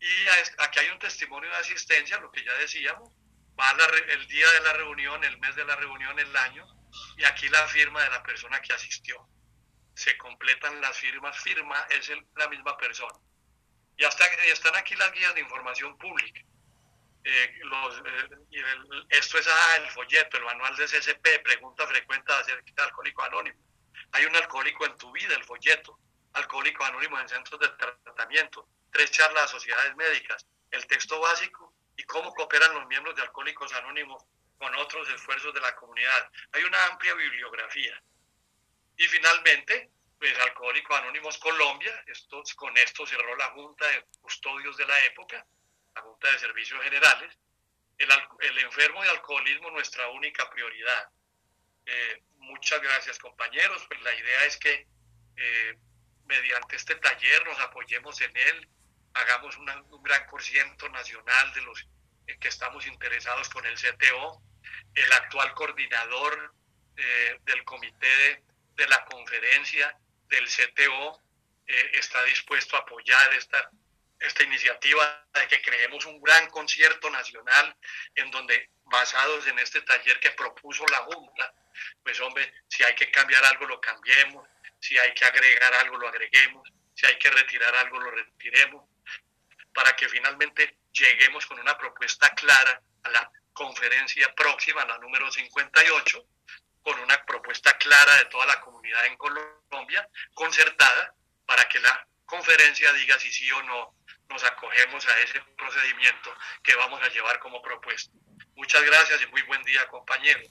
Y 0.00 0.28
aquí 0.58 0.78
hay 0.78 0.88
un 0.90 0.98
testimonio 0.98 1.50
de 1.50 1.56
asistencia, 1.56 2.18
lo 2.18 2.30
que 2.30 2.44
ya 2.44 2.54
decíamos, 2.54 3.10
va 3.58 3.70
el 4.08 4.26
día 4.28 4.50
de 4.52 4.60
la 4.60 4.72
reunión, 4.74 5.22
el 5.24 5.38
mes 5.38 5.56
de 5.56 5.64
la 5.64 5.76
reunión, 5.76 6.18
el 6.18 6.36
año, 6.36 6.66
y 7.16 7.24
aquí 7.24 7.48
la 7.48 7.66
firma 7.66 8.02
de 8.02 8.10
la 8.10 8.22
persona 8.22 8.60
que 8.60 8.72
asistió. 8.72 9.28
Se 9.94 10.16
completan 10.16 10.80
las 10.80 10.96
firmas, 10.96 11.36
firma 11.40 11.86
es 11.90 12.10
la 12.36 12.48
misma 12.48 12.76
persona. 12.76 13.18
Y 13.96 14.04
hasta 14.04 14.26
están 14.26 14.76
aquí 14.76 14.94
las 14.94 15.12
guías 15.12 15.34
de 15.34 15.40
información 15.40 15.98
pública. 15.98 16.40
Eh, 17.24 17.60
eh, 17.60 18.66
esto 19.10 19.38
es 19.38 19.48
ah, 19.48 19.76
el 19.78 19.90
folleto, 19.90 20.36
el 20.36 20.44
manual 20.44 20.76
de 20.76 20.86
CCP, 20.86 21.42
pregunta 21.42 21.86
frecuente 21.86 22.32
acerca 22.32 22.72
de 22.76 22.82
alcohólico 22.82 23.22
anónimo. 23.24 23.58
Hay 24.12 24.24
un 24.24 24.36
alcohólico 24.36 24.86
en 24.86 24.96
tu 24.96 25.10
vida, 25.12 25.34
el 25.34 25.44
folleto. 25.44 25.98
Alcohólico 26.38 26.84
anónimo 26.84 27.18
en 27.20 27.28
centros 27.28 27.60
de 27.60 27.68
tratamiento 27.68 28.68
tres 28.90 29.10
charlas 29.10 29.44
a 29.44 29.48
sociedades 29.48 29.94
médicas, 29.96 30.46
el 30.70 30.86
texto 30.86 31.20
básico 31.20 31.74
y 31.96 32.04
cómo 32.04 32.32
cooperan 32.34 32.74
los 32.74 32.86
miembros 32.86 33.14
de 33.16 33.22
Alcohólicos 33.22 33.72
Anónimos 33.74 34.24
con 34.58 34.74
otros 34.76 35.08
esfuerzos 35.10 35.54
de 35.54 35.60
la 35.60 35.74
comunidad. 35.76 36.30
Hay 36.52 36.64
una 36.64 36.86
amplia 36.86 37.14
bibliografía. 37.14 38.02
Y 38.96 39.04
finalmente, 39.06 39.90
pues 40.18 40.36
Alcohólicos 40.38 40.98
Anónimos 40.98 41.38
Colombia, 41.38 42.02
esto, 42.06 42.42
con 42.56 42.76
esto 42.76 43.06
cerró 43.06 43.36
la 43.36 43.50
Junta 43.50 43.86
de 43.86 44.04
Custodios 44.20 44.76
de 44.76 44.86
la 44.86 45.04
época, 45.04 45.46
la 45.94 46.02
Junta 46.02 46.32
de 46.32 46.38
Servicios 46.38 46.82
Generales. 46.82 47.36
El, 47.98 48.08
el 48.40 48.58
enfermo 48.58 49.02
de 49.02 49.10
alcoholismo, 49.10 49.70
nuestra 49.70 50.08
única 50.08 50.48
prioridad. 50.50 51.08
Eh, 51.84 52.22
muchas 52.36 52.80
gracias 52.80 53.18
compañeros, 53.18 53.84
pues 53.88 54.00
la 54.02 54.14
idea 54.14 54.44
es 54.44 54.56
que 54.56 54.86
eh, 55.36 55.78
mediante 56.28 56.76
este 56.76 56.94
taller 56.96 57.44
nos 57.46 57.58
apoyemos 57.60 58.20
en 58.20 58.36
él, 58.36 58.68
hagamos 59.14 59.56
un 59.56 60.02
gran 60.02 60.26
porciento 60.28 60.88
nacional 60.90 61.52
de 61.54 61.62
los 61.62 61.86
que 62.36 62.48
estamos 62.48 62.86
interesados 62.86 63.48
con 63.48 63.64
el 63.66 63.74
CTO. 63.74 64.42
El 64.94 65.12
actual 65.12 65.52
coordinador 65.54 66.54
eh, 66.96 67.38
del 67.44 67.64
comité 67.64 68.42
de, 68.74 68.86
la 68.88 69.04
conferencia 69.06 69.96
del 70.28 70.46
CTO 70.46 71.20
eh, 71.66 71.90
está 71.94 72.22
dispuesto 72.24 72.76
a 72.76 72.80
apoyar 72.80 73.32
esta, 73.34 73.70
esta 74.20 74.42
iniciativa 74.42 75.26
de 75.34 75.48
que 75.48 75.62
creemos 75.62 76.04
un 76.06 76.20
gran 76.20 76.48
concierto 76.50 77.10
nacional 77.10 77.76
en 78.14 78.30
donde, 78.30 78.70
basados 78.84 79.46
en 79.46 79.58
este 79.58 79.80
taller 79.82 80.20
que 80.20 80.30
propuso 80.32 80.84
la 80.90 80.98
Junta, 80.98 81.52
pues 82.02 82.20
hombre, 82.20 82.52
si 82.68 82.82
hay 82.82 82.94
que 82.94 83.10
cambiar 83.10 83.44
algo, 83.46 83.66
lo 83.66 83.80
cambiemos, 83.80 84.48
si 84.80 84.96
hay 84.98 85.12
que 85.14 85.24
agregar 85.24 85.74
algo, 85.74 85.98
lo 85.98 86.08
agreguemos, 86.08 86.68
si 86.94 87.06
hay 87.06 87.18
que 87.18 87.30
retirar 87.30 87.74
algo, 87.76 88.00
lo 88.00 88.10
retiremos, 88.10 88.88
para 89.72 89.94
que 89.94 90.08
finalmente 90.08 90.78
lleguemos 90.92 91.46
con 91.46 91.58
una 91.58 91.76
propuesta 91.78 92.30
clara 92.34 92.82
a 93.04 93.10
la 93.10 93.30
conferencia 93.52 94.32
próxima, 94.34 94.84
la 94.84 94.98
número 94.98 95.30
58, 95.30 96.24
con 96.82 96.98
una 97.00 97.24
propuesta 97.24 97.76
clara 97.76 98.16
de 98.16 98.24
toda 98.26 98.46
la 98.46 98.60
comunidad 98.60 99.06
en 99.06 99.16
Colombia, 99.16 100.08
concertada, 100.34 101.14
para 101.46 101.68
que 101.68 101.80
la 101.80 102.06
conferencia 102.24 102.92
diga 102.92 103.18
si 103.18 103.32
sí 103.32 103.50
o 103.52 103.62
no 103.62 103.94
nos 104.28 104.44
acogemos 104.44 105.06
a 105.06 105.18
ese 105.20 105.40
procedimiento 105.56 106.34
que 106.62 106.74
vamos 106.74 107.02
a 107.02 107.08
llevar 107.08 107.38
como 107.40 107.62
propuesta. 107.62 108.12
Muchas 108.54 108.82
gracias 108.82 109.22
y 109.22 109.26
muy 109.26 109.42
buen 109.42 109.62
día, 109.64 109.86
compañeros. 109.88 110.50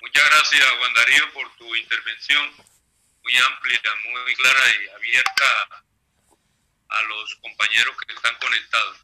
Muchas 0.00 0.24
gracias, 0.30 0.68
Juan 0.78 0.94
Darío, 0.94 1.32
por 1.32 1.56
tu 1.56 1.74
intervención 1.74 2.54
muy 3.26 3.36
amplia, 3.38 3.80
muy 4.04 4.34
clara 4.36 4.60
y 4.68 4.88
abierta 4.90 5.84
a 6.90 7.02
los 7.02 7.34
compañeros 7.36 7.96
que 7.96 8.14
están 8.14 8.36
conectados. 8.36 8.98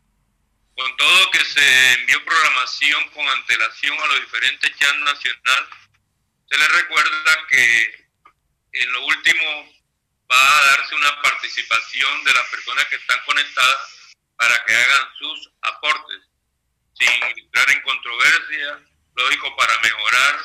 Con 0.77 0.97
todo 0.97 1.31
que 1.33 1.45
se 1.45 1.93
envió 1.95 2.25
programación 2.25 3.09
con 3.11 3.29
antelación 3.29 3.99
a 4.01 4.07
los 4.07 4.21
diferentes 4.21 4.79
chats 4.79 4.99
nacional, 5.01 5.69
se 6.49 6.57
les 6.57 6.69
recuerda 6.71 7.47
que 7.49 8.09
en 8.73 8.93
lo 8.93 9.07
último 9.07 9.75
va 10.31 10.59
a 10.59 10.65
darse 10.67 10.95
una 10.95 11.21
participación 11.21 12.25
de 12.25 12.35
las 12.35 12.49
personas 12.49 12.85
que 12.87 12.97
están 12.97 13.19
conectadas 13.27 14.15
para 14.37 14.65
que 14.65 14.77
hagan 14.77 15.09
sus 15.19 15.51
aportes, 15.63 16.23
sin 16.95 17.11
entrar 17.11 17.71
en 17.71 17.83
controversia, 17.83 18.81
lógico, 19.17 19.57
para 19.57 19.79
mejorar 19.81 20.41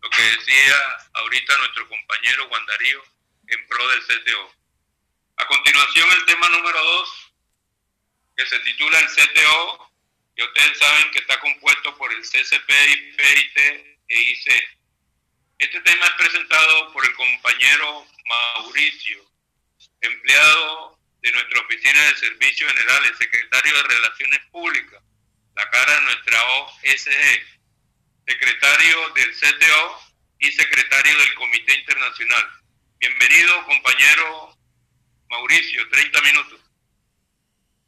lo 0.00 0.10
que 0.10 0.22
decía 0.22 0.96
ahorita 1.14 1.58
nuestro 1.58 1.88
compañero 1.88 2.48
Juan 2.48 2.66
Darío 2.66 3.15
en 3.48 3.66
pro 3.66 3.88
del 3.88 4.02
CTO. 4.06 4.54
A 5.36 5.46
continuación, 5.46 6.10
el 6.12 6.24
tema 6.24 6.48
número 6.48 6.82
dos, 6.82 7.32
que 8.36 8.46
se 8.46 8.58
titula 8.60 8.98
el 9.00 9.06
CTO, 9.06 9.92
que 10.34 10.44
ustedes 10.44 10.78
saben 10.78 11.10
que 11.12 11.18
está 11.18 11.38
compuesto 11.40 11.96
por 11.96 12.12
el 12.12 12.22
CCP, 12.22 12.68
PIT 13.16 13.58
e 14.08 14.20
IC. 14.20 14.78
Este 15.58 15.80
tema 15.80 16.06
es 16.06 16.12
presentado 16.12 16.92
por 16.92 17.04
el 17.04 17.14
compañero 17.14 18.06
Mauricio, 18.26 19.24
empleado 20.00 20.98
de 21.22 21.32
nuestra 21.32 21.60
Oficina 21.60 22.02
de 22.02 22.16
Servicios 22.16 22.70
Generales, 22.72 23.16
secretario 23.18 23.76
de 23.76 23.82
Relaciones 23.82 24.40
Públicas, 24.50 25.02
la 25.54 25.70
cara 25.70 25.94
de 25.94 26.00
nuestra 26.02 26.44
OSG, 26.44 27.46
secretario 28.26 29.08
del 29.10 29.34
CTO 29.34 30.00
y 30.40 30.52
secretario 30.52 31.16
del 31.18 31.34
Comité 31.34 31.74
Internacional 31.74 32.65
Bienvenido, 32.98 33.64
compañero 33.66 34.58
Mauricio, 35.28 35.86
30 35.90 36.20
minutos. 36.22 36.60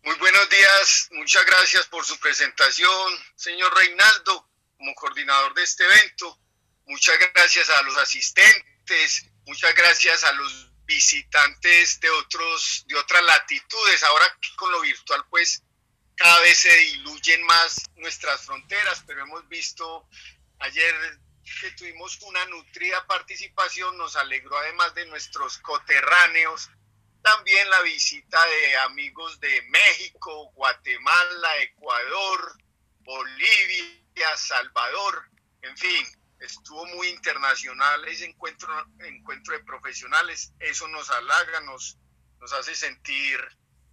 Muy 0.03 0.15
buenos 0.17 0.51
días, 0.51 1.09
muchas 1.13 1.47
gracias 1.47 1.87
por 1.87 2.05
su 2.05 2.19
presentación, 2.21 3.19
señor 3.35 3.75
Reinaldo, 3.75 4.47
como 4.77 4.95
coordinador 4.95 5.55
de 5.55 5.63
este 5.63 5.85
evento. 5.85 6.39
Muchas 6.87 7.19
gracias 7.33 7.71
a 7.71 7.83
los 7.83 7.97
asistentes, 7.97 9.25
muchas 9.47 9.75
gracias 9.75 10.25
a 10.25 10.33
los 10.33 10.85
visitantes 10.85 12.01
de 12.01 12.11
otros 12.11 12.85
de 12.87 12.97
otras 12.97 13.23
latitudes. 13.25 14.03
Ahora 14.03 14.39
con 14.57 14.71
lo 14.71 14.83
virtual 14.83 15.25
pues 15.31 15.63
cada 16.17 16.39
vez 16.41 16.59
se 16.59 16.77
diluyen 16.77 17.43
más 17.45 17.81
nuestras 17.97 18.45
fronteras, 18.45 19.03
pero 19.07 19.23
hemos 19.23 19.49
visto 19.49 20.07
ayer 20.59 21.19
que 21.61 21.71
tuvimos 21.73 22.21
una 22.23 22.45
nutrida 22.47 23.07
participación, 23.07 23.97
nos 23.97 24.17
alegró 24.17 24.57
además 24.59 24.95
de 24.95 25.07
nuestros 25.07 25.59
coterráneos, 25.59 26.71
también 27.23 27.69
la 27.71 27.83
visita 27.83 28.39
de 28.47 28.77
amigos 28.79 29.39
de 29.41 29.63
México, 29.63 30.51
Guatemala, 30.53 31.57
Ecuador, 31.63 32.57
Bolivia, 33.01 34.37
Salvador, 34.37 35.29
en 35.63 35.77
fin, 35.77 36.07
estuvo 36.41 36.87
muy 36.87 37.09
internacional 37.09 38.07
ese 38.07 38.27
encuentro, 38.27 38.73
encuentro 39.01 39.55
de 39.55 39.65
profesionales, 39.65 40.53
eso 40.61 40.87
nos 40.89 41.11
halaga, 41.11 41.61
nos, 41.63 41.99
nos 42.41 42.53
hace 42.53 42.75
sentir 42.75 43.41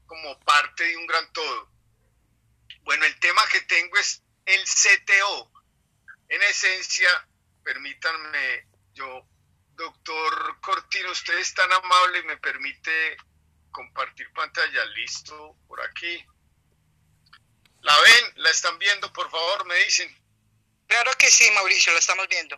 como 0.05 0.39
parte 0.41 0.83
de 0.83 0.97
un 0.97 1.07
gran 1.07 1.31
todo. 1.33 1.71
Bueno, 2.83 3.05
el 3.05 3.19
tema 3.19 3.41
que 3.51 3.61
tengo 3.61 3.97
es 3.97 4.21
el 4.45 4.63
CTO. 4.63 5.51
En 6.29 6.41
esencia, 6.43 7.09
permítanme, 7.65 8.67
yo, 8.93 9.27
doctor 9.73 10.61
Cortino, 10.61 11.11
usted 11.11 11.37
es 11.39 11.53
tan 11.53 11.69
amable 11.73 12.19
y 12.19 12.23
me 12.23 12.37
permite 12.37 13.17
compartir 13.71 14.31
pantalla. 14.31 14.85
Listo, 14.85 15.57
por 15.67 15.81
aquí. 15.81 16.23
¿La 17.81 17.99
ven? 17.99 18.33
¿La 18.35 18.51
están 18.51 18.77
viendo? 18.79 19.11
Por 19.11 19.29
favor, 19.29 19.65
me 19.65 19.75
dicen. 19.83 20.09
Claro 20.87 21.11
que 21.17 21.29
sí, 21.29 21.49
Mauricio, 21.51 21.91
la 21.91 21.99
estamos 21.99 22.27
viendo. 22.27 22.57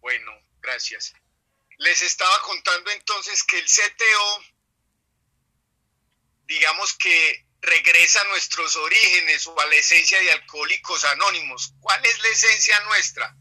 Bueno, 0.00 0.32
gracias. 0.60 1.14
Les 1.78 2.02
estaba 2.02 2.42
contando 2.42 2.90
entonces 2.90 3.44
que 3.44 3.58
el 3.58 3.64
CTO, 3.64 4.44
digamos 6.46 6.94
que 6.94 7.46
regresa 7.60 8.20
a 8.20 8.24
nuestros 8.24 8.74
orígenes 8.76 9.46
o 9.46 9.60
a 9.60 9.66
la 9.66 9.76
esencia 9.76 10.20
de 10.20 10.32
Alcohólicos 10.32 11.04
Anónimos. 11.04 11.74
¿Cuál 11.80 12.04
es 12.04 12.18
la 12.20 12.28
esencia 12.28 12.80
nuestra? 12.80 13.37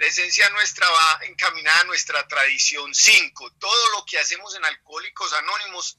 La 0.00 0.06
esencia 0.06 0.48
nuestra 0.48 0.88
va 0.88 1.20
encaminada 1.24 1.80
a 1.80 1.84
nuestra 1.84 2.26
tradición 2.26 2.94
5. 2.94 3.52
Todo 3.58 3.90
lo 3.98 4.06
que 4.06 4.18
hacemos 4.18 4.56
en 4.56 4.64
Alcohólicos 4.64 5.30
Anónimos 5.34 5.98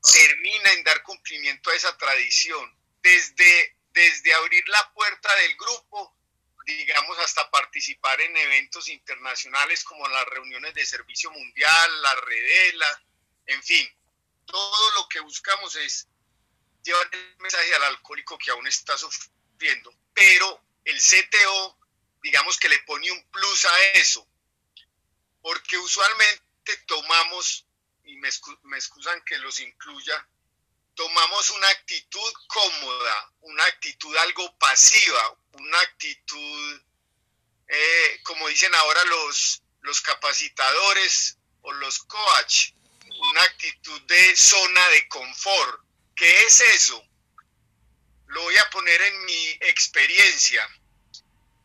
termina 0.00 0.70
en 0.74 0.84
dar 0.84 1.02
cumplimiento 1.02 1.68
a 1.68 1.74
esa 1.74 1.98
tradición. 1.98 2.78
Desde, 3.02 3.76
desde 3.92 4.34
abrir 4.34 4.62
la 4.68 4.92
puerta 4.92 5.34
del 5.34 5.56
grupo, 5.56 6.16
digamos, 6.64 7.18
hasta 7.18 7.50
participar 7.50 8.20
en 8.20 8.36
eventos 8.36 8.88
internacionales 8.88 9.82
como 9.82 10.06
las 10.06 10.26
reuniones 10.26 10.72
de 10.74 10.86
servicio 10.86 11.32
mundial, 11.32 12.02
la 12.02 12.14
redela, 12.20 13.02
en 13.46 13.60
fin, 13.64 13.88
todo 14.46 14.92
lo 14.92 15.08
que 15.08 15.18
buscamos 15.18 15.74
es 15.74 16.06
llevar 16.84 17.08
el 17.10 17.36
mensaje 17.40 17.74
al 17.74 17.82
alcohólico 17.82 18.38
que 18.38 18.52
aún 18.52 18.68
está 18.68 18.96
sufriendo. 18.96 19.92
Pero 20.14 20.62
el 20.84 21.00
CTO 21.00 21.79
digamos 22.22 22.58
que 22.58 22.68
le 22.68 22.78
pone 22.80 23.10
un 23.10 23.30
plus 23.30 23.64
a 23.64 23.80
eso, 23.94 24.26
porque 25.40 25.78
usualmente 25.78 26.76
tomamos, 26.86 27.66
y 28.04 28.16
me, 28.16 28.28
excusan 28.28 29.22
que 29.24 29.38
los 29.38 29.60
incluya, 29.60 30.28
tomamos 30.94 31.50
una 31.50 31.68
actitud 31.68 32.32
cómoda, 32.48 33.32
una 33.40 33.64
actitud 33.64 34.14
algo 34.16 34.56
pasiva, 34.58 35.38
una 35.52 35.80
actitud, 35.80 36.82
eh, 37.68 38.20
como 38.24 38.48
dicen 38.48 38.74
ahora 38.74 39.04
los, 39.04 39.62
los 39.80 40.00
capacitadores 40.00 41.38
o 41.62 41.72
los 41.72 42.00
coach, 42.00 42.72
una 43.32 43.42
actitud 43.42 44.00
de 44.02 44.36
zona 44.36 44.88
de 44.88 45.08
confort. 45.08 45.84
¿Qué 46.14 46.42
es 46.42 46.60
eso? 46.60 47.02
Lo 48.26 48.42
voy 48.42 48.56
a 48.56 48.70
poner 48.70 49.00
en 49.00 49.24
mi 49.24 49.48
experiencia 49.60 50.79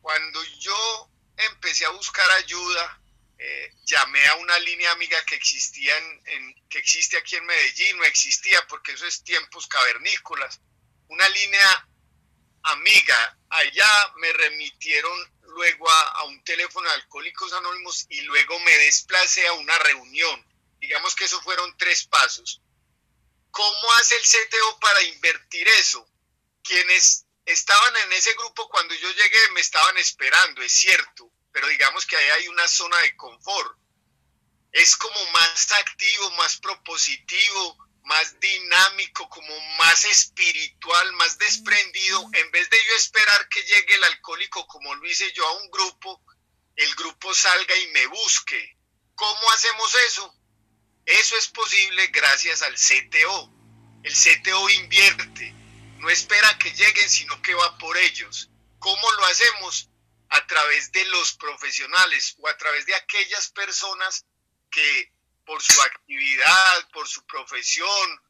cuando 0.06 0.44
yo 0.60 1.10
empecé 1.36 1.84
a 1.84 1.90
buscar 1.90 2.30
ayuda, 2.34 3.02
eh, 3.40 3.74
llamé 3.86 4.24
a 4.28 4.36
una 4.36 4.60
línea 4.60 4.92
amiga 4.92 5.26
que 5.26 5.34
existía 5.34 5.98
en, 5.98 6.54
que 6.70 6.78
existe 6.78 7.18
aquí 7.18 7.36
en 7.38 7.46
Medellín, 7.48 7.98
no 7.98 8.04
existía 8.04 8.68
porque 8.68 8.92
eso 8.92 9.08
es 9.08 9.24
tiempos 9.24 9.66
cavernícolas. 9.66 10.62
Una 11.08 11.28
línea 11.28 11.90
amiga, 12.62 13.40
allá 13.50 14.14
me 14.18 14.32
remitieron 14.34 15.34
luego 15.42 15.90
a, 15.90 16.02
a 16.20 16.24
un 16.26 16.44
teléfono 16.44 16.88
de 16.88 16.98
Alcohólicos 16.98 17.52
Anónimos 17.54 18.06
y 18.08 18.22
luego 18.22 18.60
me 18.60 18.78
desplacé 18.78 19.48
a 19.48 19.54
una 19.54 19.76
reunión. 19.80 20.46
Digamos 20.80 21.16
que 21.16 21.26
esos 21.26 21.44
fueron 21.44 21.76
tres 21.80 22.06
pasos. 22.06 22.62
¿Cómo 23.50 23.94
hace 23.94 24.16
el 24.18 24.22
CTO 24.22 24.80
para 24.80 25.02
invertir 25.02 25.68
eso? 25.68 26.08
Quienes 26.62 27.25
estaban 27.46 27.96
en 27.98 28.14
ese 28.14 28.34
grupo 28.34 28.68
cuando 28.70 28.94
yo 28.96 29.10
llegué, 29.12 29.52
me 29.54 29.62
estaban 29.62 29.98
esperando, 29.98 30.62
es 30.62 30.72
cierto, 30.72 31.32
pero 31.52 31.68
digamos 31.68 32.06
que 32.06 32.16
ahí 32.18 32.30
hay 32.30 32.48
una 32.48 32.68
zona 32.68 32.98
de 33.00 33.16
confort. 33.16 33.78
Es 34.72 34.98
como 34.98 35.26
más 35.32 35.72
activo, 35.72 36.32
más 36.32 36.58
propositivo, 36.58 37.78
más 38.04 38.40
dinámico, 38.40 39.30
como 39.30 39.60
más 39.78 40.06
espiritual, 40.06 41.14
más 41.14 41.38
desprendido. 41.38 42.30
En 42.34 42.52
vez 42.52 42.70
de 42.70 42.78
yo 42.78 42.96
esperar 42.98 43.48
que 43.50 43.64
llegue 43.64 43.96
el 43.96 44.04
alcohólico 44.04 44.68
como 44.68 44.94
lo 44.96 45.08
hice 45.08 45.32
yo 45.32 45.48
a 45.48 45.62
un 45.62 45.72
grupo, 45.72 46.22
el 46.76 46.94
grupo 46.96 47.34
salga 47.34 47.76
y 47.78 47.88
me 47.88 48.06
busque. 48.08 48.78
¿Cómo 49.16 49.52
hacemos 49.52 49.96
eso? 50.10 50.36
Eso 51.06 51.38
es 51.38 51.48
posible 51.48 52.08
gracias 52.08 52.62
al 52.62 52.76
CTO. 52.76 53.52
El 54.04 54.14
CTO 54.14 54.70
invierte, 54.70 55.56
no 56.06 56.12
espera 56.12 56.56
que 56.60 56.72
lleguen, 56.72 57.10
sino 57.10 57.42
que 57.42 57.56
va 57.56 57.80
por 57.80 57.98
ellos. 57.98 58.52
¿Cómo 58.78 59.12
lo 59.14 59.26
hacemos? 59.26 59.90
A 60.30 60.46
través 60.46 60.92
de 60.92 61.04
los 61.06 61.34
profesionales 61.34 62.36
o 62.38 62.48
a 62.48 62.56
través 62.58 62.86
de 62.86 62.94
aquellas 62.94 63.50
personas 63.50 64.24
que 64.70 65.12
por 65.48 65.64
su 65.64 65.82
actividad, 65.82 66.90
por 66.94 67.08
su 67.08 67.26
profesión, 67.26 68.22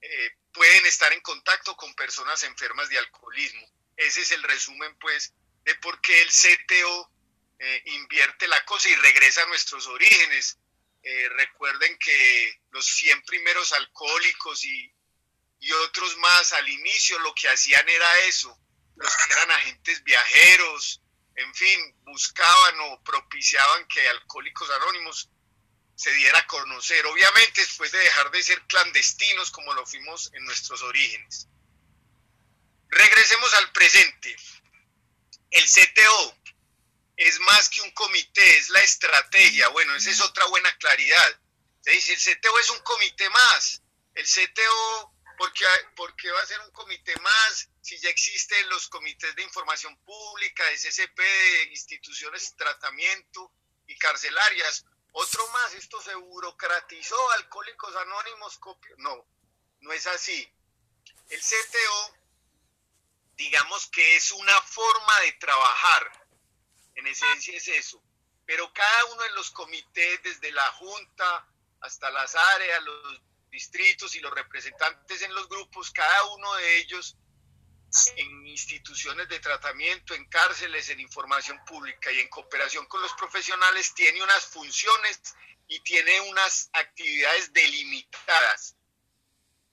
eh, 0.00 0.30
pueden 0.54 0.86
estar 0.86 1.12
en 1.12 1.20
contacto 1.20 1.76
con 1.76 1.92
personas 1.94 2.44
enfermas 2.44 2.88
de 2.88 2.96
alcoholismo. 2.96 3.66
Ese 3.94 4.22
es 4.22 4.30
el 4.30 4.42
resumen, 4.44 4.96
pues, 4.98 5.34
de 5.64 5.74
por 5.76 6.00
qué 6.00 6.22
el 6.22 6.30
CTO 6.30 7.12
eh, 7.58 7.82
invierte 7.88 8.48
la 8.48 8.64
cosa 8.64 8.88
y 8.88 8.94
regresa 8.94 9.42
a 9.42 9.46
nuestros 9.48 9.86
orígenes. 9.86 10.58
Eh, 11.02 11.28
recuerden 11.28 11.94
que 11.98 12.62
los 12.70 12.86
100 12.86 13.22
primeros 13.24 13.70
alcohólicos 13.74 14.64
y, 14.64 14.94
y 15.62 15.70
otros 15.70 16.16
más 16.16 16.52
al 16.54 16.68
inicio 16.68 17.16
lo 17.20 17.32
que 17.36 17.48
hacían 17.48 17.88
era 17.88 18.18
eso, 18.22 18.58
los 18.96 19.16
que 19.16 19.32
eran 19.32 19.50
agentes 19.52 20.02
viajeros, 20.02 21.00
en 21.36 21.54
fin, 21.54 21.96
buscaban 22.02 22.80
o 22.80 23.02
propiciaban 23.04 23.86
que 23.86 24.08
Alcohólicos 24.08 24.68
Anónimos 24.70 25.30
se 25.94 26.12
diera 26.14 26.40
a 26.40 26.46
conocer, 26.48 27.06
obviamente 27.06 27.60
después 27.60 27.92
de 27.92 28.00
dejar 28.00 28.32
de 28.32 28.42
ser 28.42 28.60
clandestinos 28.66 29.52
como 29.52 29.72
lo 29.72 29.86
fuimos 29.86 30.32
en 30.34 30.44
nuestros 30.44 30.82
orígenes. 30.82 31.46
Regresemos 32.88 33.54
al 33.54 33.70
presente. 33.70 34.36
El 35.48 35.64
CTO 35.64 36.36
es 37.16 37.38
más 37.38 37.68
que 37.68 37.82
un 37.82 37.92
comité, 37.92 38.58
es 38.58 38.68
la 38.70 38.80
estrategia. 38.80 39.68
Bueno, 39.68 39.94
esa 39.94 40.10
es 40.10 40.20
otra 40.20 40.44
buena 40.46 40.76
claridad. 40.78 41.40
Se 41.82 41.92
dice, 41.92 42.14
el 42.14 42.18
CTO 42.18 42.58
es 42.58 42.70
un 42.70 42.80
comité 42.80 43.30
más. 43.30 43.82
El 44.14 44.26
CTO 44.26 45.11
porque, 45.42 45.64
porque 45.96 46.30
va 46.30 46.40
a 46.40 46.46
ser 46.46 46.60
un 46.60 46.70
comité 46.70 47.12
más, 47.18 47.68
si 47.80 47.98
ya 47.98 48.10
existen 48.10 48.68
los 48.68 48.86
comités 48.88 49.34
de 49.34 49.42
información 49.42 49.96
pública, 50.04 50.64
de 50.66 50.76
CCP, 50.76 51.18
de 51.18 51.64
instituciones 51.70 52.52
de 52.52 52.58
tratamiento 52.58 53.52
y 53.88 53.98
carcelarias. 53.98 54.84
Otro 55.10 55.44
más, 55.48 55.74
esto 55.74 56.00
se 56.00 56.14
burocratizó, 56.14 57.30
Alcohólicos 57.32 57.96
Anónimos, 57.96 58.56
copio. 58.58 58.94
No, 58.98 59.26
no 59.80 59.92
es 59.92 60.06
así. 60.06 60.48
El 61.28 61.40
CTO, 61.40 62.16
digamos 63.34 63.88
que 63.88 64.14
es 64.14 64.30
una 64.30 64.60
forma 64.62 65.20
de 65.22 65.32
trabajar, 65.32 66.28
en 66.94 67.08
esencia 67.08 67.56
es 67.56 67.66
eso, 67.66 68.00
pero 68.46 68.72
cada 68.72 69.04
uno 69.06 69.22
de 69.24 69.30
los 69.30 69.50
comités, 69.50 70.22
desde 70.22 70.52
la 70.52 70.70
Junta 70.74 71.48
hasta 71.80 72.10
las 72.10 72.32
áreas, 72.36 72.84
los 72.84 73.31
distritos 73.52 74.16
y 74.16 74.20
los 74.20 74.32
representantes 74.32 75.22
en 75.22 75.32
los 75.34 75.48
grupos, 75.48 75.92
cada 75.92 76.24
uno 76.34 76.52
de 76.54 76.78
ellos 76.78 77.16
en 78.16 78.46
instituciones 78.46 79.28
de 79.28 79.38
tratamiento, 79.38 80.14
en 80.14 80.24
cárceles, 80.28 80.88
en 80.88 81.00
información 81.00 81.62
pública 81.66 82.10
y 82.10 82.20
en 82.20 82.28
cooperación 82.28 82.86
con 82.86 83.02
los 83.02 83.12
profesionales, 83.12 83.94
tiene 83.94 84.22
unas 84.22 84.46
funciones 84.46 85.20
y 85.68 85.78
tiene 85.80 86.20
unas 86.22 86.70
actividades 86.72 87.52
delimitadas. 87.52 88.74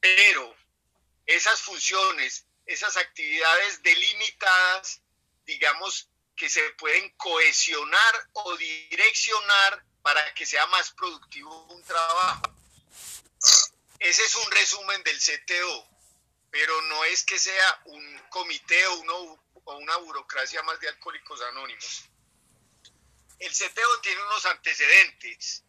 Pero 0.01 0.53
esas 1.25 1.61
funciones, 1.61 2.45
esas 2.65 2.97
actividades 2.97 3.81
delimitadas, 3.81 5.01
digamos 5.45 6.09
que 6.35 6.49
se 6.49 6.61
pueden 6.71 7.09
cohesionar 7.15 8.29
o 8.33 8.57
direccionar 8.57 9.85
para 10.01 10.33
que 10.33 10.45
sea 10.45 10.65
más 10.67 10.91
productivo 10.91 11.65
un 11.67 11.83
trabajo. 11.83 12.58
Ese 13.99 14.23
es 14.23 14.35
un 14.35 14.51
resumen 14.51 15.03
del 15.03 15.19
CTO 15.19 15.89
pero 16.51 16.79
no 16.83 17.03
es 17.05 17.23
que 17.23 17.39
sea 17.39 17.81
un 17.85 18.21
comité 18.29 18.85
o, 18.87 19.39
una 19.65 19.97
burocracia 19.97 20.63
más 20.63 20.79
de 20.79 20.87
alcohólicos 20.89 21.39
anónimos. 21.43 22.05
El 23.37 23.51
CTO 23.51 24.01
tiene 24.01 24.23
unos 24.23 24.47
antecedentes. 24.47 25.63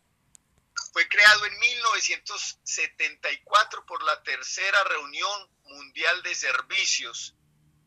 Fue 0.92 1.06
creado 1.08 1.44
en 1.46 1.58
1974 1.58 3.84
por 3.86 4.02
la 4.02 4.20
tercera 4.22 4.84
reunión 4.84 5.50
mundial 5.64 6.22
de 6.22 6.34
servicios. 6.34 7.34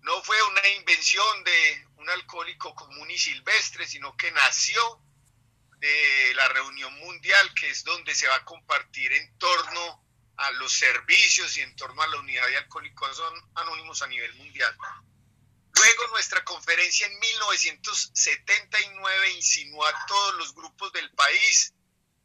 No 0.01 0.21
fue 0.23 0.39
una 0.43 0.67
invención 0.69 1.43
de 1.43 1.87
un 1.97 2.07
alcohólico 2.09 2.73
común 2.75 3.09
y 3.09 3.17
silvestre, 3.17 3.87
sino 3.87 4.15
que 4.15 4.29
nació 4.31 5.01
de 5.83 6.33
la 6.35 6.47
reunión 6.47 6.93
mundial, 6.99 7.53
que 7.55 7.69
es 7.69 7.83
donde 7.83 8.15
se 8.15 8.25
va 8.25 8.35
a 8.35 8.45
compartir 8.45 9.11
en 9.11 9.37
torno 9.37 10.01
a 10.37 10.49
los 10.51 10.71
servicios 10.71 11.57
y 11.57 11.61
en 11.61 11.75
torno 11.75 12.01
a 12.01 12.07
la 12.07 12.19
unidad 12.19 12.47
de 12.47 12.55
alcohólicos 12.55 13.21
anónimos 13.55 14.01
a 14.01 14.07
nivel 14.07 14.33
mundial. 14.35 14.73
Luego 15.75 16.07
nuestra 16.11 16.41
conferencia 16.45 17.05
en 17.05 17.19
1979 17.19 19.31
insinuó 19.31 19.85
a 19.85 20.05
todos 20.05 20.35
los 20.35 20.55
grupos 20.55 20.93
del 20.93 21.11
país 21.11 21.73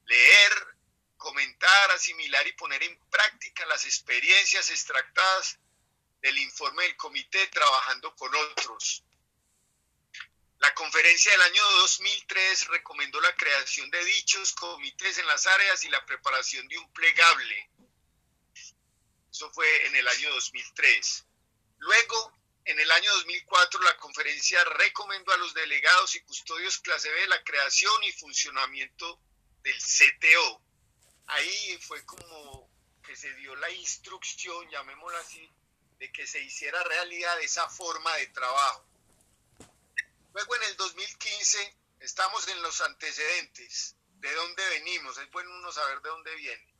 leer, 0.05 0.77
comentar, 1.17 1.91
asimilar 1.91 2.47
y 2.47 2.53
poner 2.53 2.85
en 2.85 2.97
práctica 3.11 3.67
las 3.67 3.85
experiencias 3.87 4.71
extractadas 4.71 5.59
del 6.21 6.39
informe 6.39 6.85
del 6.85 6.97
comité 6.97 7.49
trabajando 7.49 8.15
con 8.15 8.33
otros. 8.37 9.03
La 10.59 10.75
conferencia 10.75 11.33
del 11.33 11.43
año 11.43 11.63
2003 11.81 12.67
recomendó 12.69 13.21
la 13.21 13.35
creación 13.37 13.91
de 13.91 14.05
dichos 14.05 14.53
comités 14.55 15.19
en 15.19 15.27
las 15.27 15.47
áreas 15.47 15.85
y 15.85 15.89
la 15.89 16.05
preparación 16.05 16.67
de 16.69 16.79
un 16.79 16.93
plegable 16.93 17.71
eso 19.39 19.53
fue 19.53 19.87
en 19.87 19.95
el 19.95 20.09
año 20.09 20.31
2003. 20.33 21.25
Luego, 21.79 22.33
en 22.65 22.81
el 22.81 22.91
año 22.91 23.13
2004, 23.13 23.81
la 23.83 23.97
conferencia 23.99 24.65
recomendó 24.65 25.33
a 25.33 25.37
los 25.37 25.55
delegados 25.55 26.17
y 26.17 26.21
custodios 26.23 26.79
clase 26.79 27.09
B 27.09 27.27
la 27.29 27.45
creación 27.45 28.03
y 28.03 28.11
funcionamiento 28.11 29.21
del 29.63 29.79
CTO. 29.79 30.61
Ahí 31.29 31.79
fue 31.81 32.05
como 32.05 32.69
que 33.07 33.15
se 33.15 33.33
dio 33.35 33.55
la 33.55 33.71
instrucción, 33.71 34.69
llamémosla 34.71 35.21
así, 35.21 35.49
de 36.01 36.11
que 36.11 36.27
se 36.27 36.41
hiciera 36.41 36.83
realidad 36.83 37.41
esa 37.41 37.69
forma 37.69 38.13
de 38.17 38.27
trabajo. 38.27 38.88
Luego 40.33 40.57
en 40.57 40.63
el 40.65 40.77
2015 40.77 41.77
estamos 42.01 42.47
en 42.49 42.63
los 42.63 42.81
antecedentes, 42.83 43.97
de 44.21 44.35
dónde 44.35 44.69
venimos, 44.71 45.17
es 45.19 45.31
bueno 45.31 45.51
uno 45.57 45.73
saber 45.73 46.01
de 46.03 46.09
dónde 46.09 46.35
viene. 46.37 46.75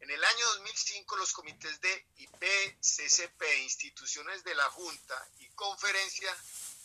En 0.00 0.10
el 0.10 0.24
año 0.24 0.46
2005 0.54 1.16
los 1.16 1.32
comités 1.32 1.80
de 1.80 2.06
IP, 2.16 2.42
CCP, 2.80 3.42
instituciones 3.62 4.42
de 4.44 4.54
la 4.54 4.64
Junta 4.70 5.28
y 5.38 5.48
conferencia 5.50 6.34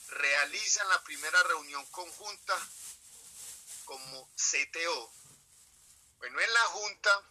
realizan 0.10 0.88
la 0.90 1.02
primera 1.04 1.42
reunión 1.44 1.86
conjunta 1.88 2.56
como 3.86 4.30
CTO. 4.36 5.14
Bueno, 6.18 6.40
en 6.42 6.54
la 6.54 6.62
Junta, 6.66 7.24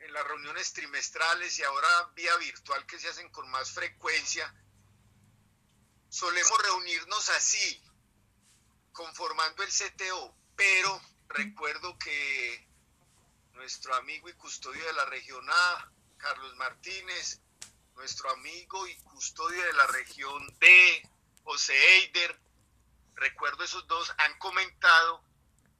en 0.00 0.12
las 0.12 0.26
reuniones 0.26 0.72
trimestrales 0.74 1.58
y 1.58 1.64
ahora 1.64 2.10
vía 2.14 2.36
virtual 2.36 2.84
que 2.86 2.98
se 2.98 3.08
hacen 3.08 3.30
con 3.30 3.48
más 3.50 3.70
frecuencia, 3.70 4.52
solemos 6.08 6.62
reunirnos 6.62 7.28
así, 7.30 7.82
conformando 8.92 9.62
el 9.62 9.70
CTO, 9.70 10.34
pero 10.56 11.00
recuerdo 11.28 11.98
que 11.98 12.66
nuestro 13.52 13.94
amigo 13.94 14.28
y 14.28 14.32
custodio 14.34 14.84
de 14.84 14.92
la 14.94 15.04
región 15.06 15.44
A, 15.50 15.92
Carlos 16.16 16.54
Martínez, 16.56 17.40
nuestro 17.94 18.30
amigo 18.30 18.86
y 18.86 18.96
custodio 18.98 19.62
de 19.62 19.72
la 19.74 19.86
región 19.88 20.58
D, 20.58 21.02
José 21.44 21.74
Eider, 21.96 22.38
recuerdo 23.14 23.64
esos 23.64 23.86
dos, 23.86 24.12
han 24.18 24.38
comentado 24.38 25.24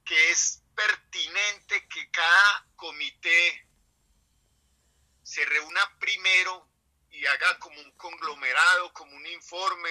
que 0.05 0.31
es 0.31 0.61
pertinente 0.75 1.87
que 1.87 2.09
cada 2.11 2.65
comité 2.75 3.67
se 5.23 5.45
reúna 5.45 5.81
primero 5.99 6.67
y 7.11 7.25
haga 7.25 7.59
como 7.59 7.79
un 7.79 7.91
conglomerado, 7.91 8.93
como 8.93 9.15
un 9.15 9.27
informe 9.27 9.89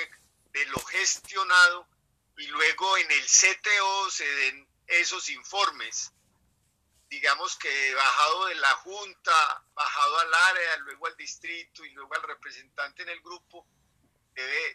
de 0.53 0.67
lo 0.67 0.81
gestionado 0.81 1.89
y 2.37 2.47
luego 2.47 2.97
en 2.99 3.11
el 3.11 3.27
CTO 3.27 4.11
se 4.11 4.27
den 4.27 4.69
esos 4.87 5.29
informes 5.29 6.13
digamos 7.09 7.57
que 7.57 7.95
bajado 7.95 8.47
de 8.47 8.55
la 8.57 8.75
junta, 8.77 9.65
bajado 9.75 10.19
al 10.19 10.35
área, 10.35 10.77
luego 10.79 11.07
al 11.07 11.17
distrito 11.17 11.85
y 11.85 11.91
luego 11.91 12.15
al 12.15 12.23
representante 12.23 13.03
en 13.03 13.09
el 13.09 13.21
grupo, 13.21 13.67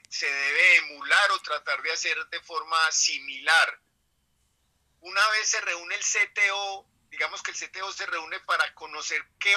se 0.09 0.25
debe 0.25 0.77
emular 0.77 1.31
o 1.31 1.41
tratar 1.41 1.81
de 1.81 1.91
hacer 1.91 2.17
de 2.29 2.39
forma 2.41 2.91
similar. 2.91 3.79
Una 5.01 5.27
vez 5.29 5.47
se 5.47 5.61
reúne 5.61 5.95
el 5.95 6.01
CTO, 6.01 6.85
digamos 7.09 7.41
que 7.43 7.51
el 7.51 7.57
CTO 7.57 7.91
se 7.93 8.05
reúne 8.07 8.39
para 8.41 8.73
conocer 8.73 9.25
qué 9.39 9.53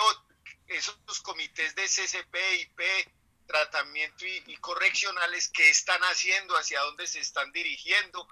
esos 0.68 1.20
comités 1.22 1.74
de 1.74 1.85
CCP, 1.85 2.37
IP, 2.61 2.81
tratamiento 3.46 4.26
y, 4.26 4.56
correccionales 4.56 5.48
que 5.48 5.70
están 5.70 6.00
haciendo, 6.02 6.56
hacia 6.56 6.80
dónde 6.80 7.06
se 7.06 7.20
están 7.20 7.50
dirigiendo, 7.52 8.26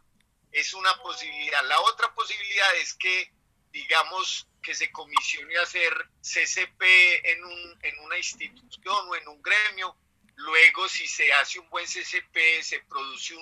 es 0.53 0.75
una 0.75 0.95
posibilidad. 1.03 1.65
La 1.65 1.81
otra 1.81 2.15
posibilidad 2.15 2.77
es 2.77 2.95
que 2.95 3.33
digamos, 3.75 4.47
que 4.63 4.73
se 4.73 4.91
comisione 4.93 5.59
hacer 5.59 5.93
CCP 6.23 6.81
en, 7.25 7.45
un, 7.45 7.79
en 7.83 7.99
una 7.99 8.17
institución 8.17 9.09
o 9.09 9.17
en 9.17 9.27
un 9.27 9.43
gremio. 9.43 9.97
Luego, 10.37 10.89
si 10.89 11.09
se 11.09 11.33
hace 11.33 11.59
un 11.59 11.69
buen 11.71 11.85
CCP, 11.85 12.63
se 12.63 12.81
produce 12.89 13.35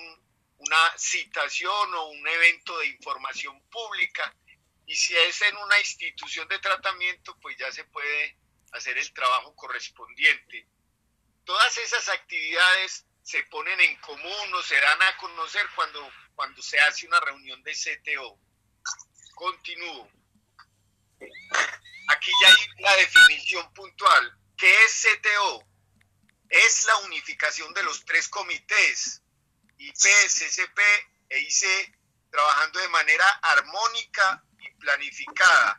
una 0.57 0.97
citación 0.97 1.93
o 1.93 2.07
un 2.07 2.27
evento 2.27 2.77
de 2.79 2.87
información 2.87 3.61
pública. 3.69 4.35
Y 4.87 4.95
si 4.95 5.15
es 5.15 5.39
en 5.43 5.55
una 5.57 5.79
institución 5.79 6.47
de 6.47 6.57
tratamiento, 6.57 7.37
pues 7.39 7.55
ya 7.57 7.71
se 7.71 7.83
puede 7.85 8.35
hacer 8.71 8.97
el 8.97 9.13
trabajo 9.13 9.55
correspondiente. 9.55 10.65
Todas 11.45 11.77
esas 11.77 12.07
actividades 12.09 13.05
se 13.21 13.43
ponen 13.43 13.79
en 13.79 13.95
común 14.01 14.53
o 14.53 14.61
se 14.63 14.79
dan 14.79 15.01
a 15.01 15.17
conocer 15.17 15.65
cuando, 15.75 16.11
cuando 16.35 16.61
se 16.61 16.79
hace 16.79 17.07
una 17.07 17.19
reunión 17.19 17.61
de 17.63 17.73
CTO. 17.73 18.39
Continúo. 19.35 20.09
Aquí 22.09 22.31
ya 22.41 22.47
hay 22.49 22.67
la 22.79 22.95
definición 22.97 23.73
puntual. 23.73 24.37
¿Qué 24.57 24.71
es 24.85 25.05
CTO? 25.05 25.65
Es 26.49 26.85
la 26.85 26.97
unificación 26.97 27.73
de 27.73 27.83
los 27.83 28.05
tres 28.05 28.29
comités, 28.29 29.21
IP, 29.77 29.95
CCP 29.95 30.79
e 31.29 31.39
IC, 31.39 31.97
trabajando 32.29 32.79
de 32.79 32.87
manera 32.89 33.27
armónica 33.41 34.43
y 34.59 34.69
planificada. 34.75 35.77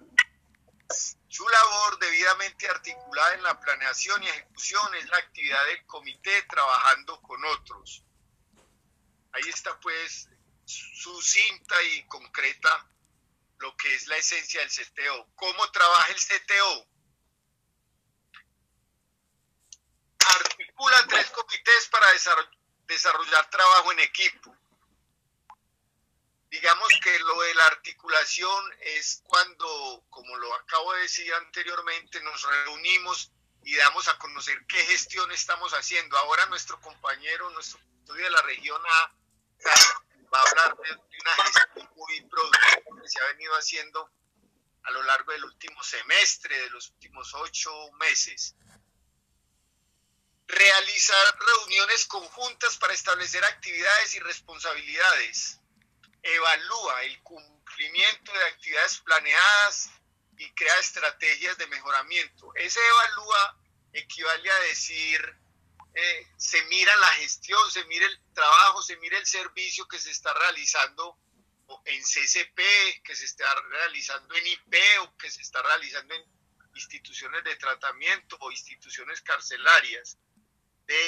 Su 1.34 1.48
labor 1.48 1.98
debidamente 1.98 2.68
articulada 2.68 3.34
en 3.34 3.42
la 3.42 3.58
planeación 3.58 4.22
y 4.22 4.28
ejecución 4.28 4.94
es 4.94 5.08
la 5.08 5.16
actividad 5.16 5.66
del 5.66 5.84
comité 5.84 6.42
trabajando 6.42 7.20
con 7.22 7.44
otros. 7.46 8.04
Ahí 9.32 9.48
está 9.48 9.76
pues 9.80 10.28
sucinta 10.64 11.82
y 11.82 12.04
concreta 12.06 12.88
lo 13.58 13.76
que 13.76 13.92
es 13.96 14.06
la 14.06 14.16
esencia 14.16 14.60
del 14.60 14.70
CTO. 14.70 15.26
¿Cómo 15.34 15.68
trabaja 15.72 16.12
el 16.12 16.20
CTO? 16.20 16.86
Articula 20.36 21.04
tres 21.08 21.30
comités 21.30 21.88
para 21.90 22.06
desarrollar 22.86 23.50
trabajo 23.50 23.90
en 23.90 23.98
equipo. 23.98 24.56
Digamos 26.54 26.88
que 27.02 27.18
lo 27.18 27.40
de 27.40 27.54
la 27.56 27.66
articulación 27.66 28.64
es 28.80 29.22
cuando, 29.24 30.04
como 30.08 30.36
lo 30.36 30.54
acabo 30.54 30.92
de 30.92 31.00
decir 31.00 31.34
anteriormente, 31.34 32.20
nos 32.22 32.40
reunimos 32.48 33.32
y 33.64 33.74
damos 33.74 34.06
a 34.06 34.16
conocer 34.18 34.64
qué 34.68 34.76
gestión 34.86 35.32
estamos 35.32 35.72
haciendo. 35.72 36.16
Ahora 36.16 36.46
nuestro 36.46 36.80
compañero, 36.80 37.50
nuestro 37.50 37.80
estudio 37.80 38.26
de 38.26 38.30
la 38.30 38.42
región 38.42 38.80
A, 38.86 39.14
va 40.32 40.38
a 40.38 40.42
hablar 40.42 40.76
de, 40.76 40.92
una 40.92 41.34
gestión 41.44 41.90
muy 41.96 42.20
productiva 42.20 43.02
que 43.02 43.08
se 43.08 43.20
ha 43.20 43.26
venido 43.32 43.52
haciendo 43.54 44.08
a 44.84 44.90
lo 44.92 45.02
largo 45.02 45.32
del 45.32 45.44
último 45.46 45.82
semestre, 45.82 46.56
de 46.56 46.70
los 46.70 46.88
últimos 46.90 47.34
ocho 47.34 47.72
meses. 47.98 48.54
Real 50.46 50.84
realizar 50.84 51.38
reuniones 51.40 52.06
conjuntas 52.06 52.76
para 52.76 52.94
establecer 52.94 53.44
actividades 53.44 54.14
y 54.14 54.20
responsabilidades. 54.20 55.58
Evalúa 56.24 57.02
el 57.04 57.22
cumplimiento 57.22 58.32
de 58.32 58.44
actividades 58.46 58.98
planeadas 58.98 59.90
y 60.38 60.50
crea 60.54 60.78
estrategias 60.78 61.58
de 61.58 61.66
mejoramiento. 61.66 62.54
Ese 62.54 62.80
evalúa 62.80 63.58
equivale 63.92 64.50
a 64.50 64.58
decir, 64.60 65.38
eh, 65.94 66.26
se 66.36 66.62
mira 66.64 66.96
la 66.96 67.12
gestión, 67.14 67.70
se 67.70 67.84
mira 67.84 68.06
el 68.06 68.20
trabajo, 68.32 68.82
se 68.82 68.96
mira 68.96 69.18
el 69.18 69.26
servicio 69.26 69.86
que 69.86 69.98
se 69.98 70.10
está 70.10 70.32
realizando 70.34 71.16
en 71.84 72.02
CCP, 72.02 73.02
que 73.04 73.14
se 73.14 73.26
está 73.26 73.54
realizando 73.54 74.34
en 74.34 74.46
IP 74.46 74.74
o 75.02 75.16
que 75.16 75.30
se 75.30 75.42
está 75.42 75.62
realizando 75.62 76.14
en 76.14 76.24
instituciones 76.74 77.44
de 77.44 77.56
tratamiento 77.56 78.36
o 78.40 78.50
instituciones 78.50 79.20
carcelarias. 79.22 80.18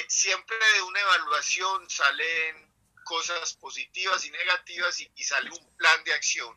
Siempre 0.07 0.57
de 0.75 0.81
una 0.83 0.99
evaluación 1.01 1.89
salen 1.89 2.66
cosas 3.07 3.53
positivas 3.53 4.25
y 4.25 4.31
negativas 4.31 4.99
y, 4.99 5.09
y 5.15 5.23
sale 5.23 5.49
un 5.49 5.77
plan 5.77 6.03
de 6.03 6.13
acción. 6.13 6.53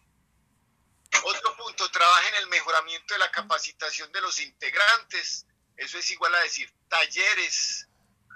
Otro 1.22 1.57
punto, 1.57 1.90
trabaja 1.90 2.28
en 2.30 2.34
el 2.36 2.48
mejoramiento 2.48 3.14
de 3.14 3.20
la 3.20 3.30
capacitación 3.30 4.11
de 4.12 4.20
los 4.20 4.40
integrantes. 4.40 5.46
Eso 5.76 5.98
es 5.98 6.11
igual 6.11 6.34
a 6.34 6.40
decir 6.40 6.72
talleres, 6.88 7.88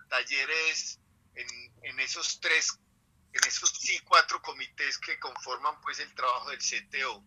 talleres 0.08 1.00
en, 1.34 2.00
esos 2.00 2.40
tres, 2.40 2.78
en 3.32 3.48
esos 3.48 3.70
sí 3.70 3.98
cuatro 4.00 4.40
comités 4.42 4.98
que 4.98 5.18
conforman 5.18 5.80
pues 5.80 5.98
el 5.98 6.14
trabajo 6.14 6.50
del 6.50 6.58
CTO. 6.58 7.24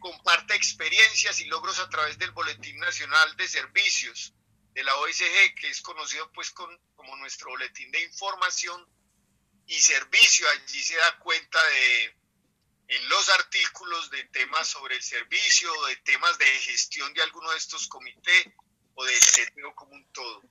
Comparte 0.00 0.54
experiencias 0.54 1.40
y 1.40 1.46
logros 1.46 1.78
a 1.80 1.88
través 1.88 2.18
del 2.18 2.30
Boletín 2.30 2.78
Nacional 2.78 3.36
de 3.36 3.48
Servicios 3.48 4.34
de 4.74 4.84
la 4.84 4.94
OSG, 4.96 5.54
que 5.56 5.70
es 5.70 5.80
conocido 5.80 6.30
pues 6.32 6.50
con, 6.52 6.70
como 6.94 7.16
nuestro 7.16 7.50
boletín 7.50 7.90
de 7.90 8.02
información 8.04 8.86
y 9.68 9.78
servicio. 9.78 10.48
Allí 10.48 10.82
se 10.82 10.96
da 10.96 11.18
cuenta 11.18 11.62
de 11.62 12.18
en 12.88 13.08
los 13.10 13.28
artículos 13.28 14.10
de 14.10 14.24
temas 14.24 14.66
sobre 14.66 14.96
el 14.96 15.02
servicio, 15.02 15.70
de 15.86 15.96
temas 15.96 16.38
de 16.38 16.46
gestión 16.46 17.12
de 17.12 17.22
alguno 17.22 17.50
de 17.50 17.58
estos 17.58 17.86
comités 17.86 18.46
o 18.94 19.04
del 19.04 19.20
CTO 19.20 19.74
como 19.74 19.92
un 19.92 20.10
todo. 20.12 20.42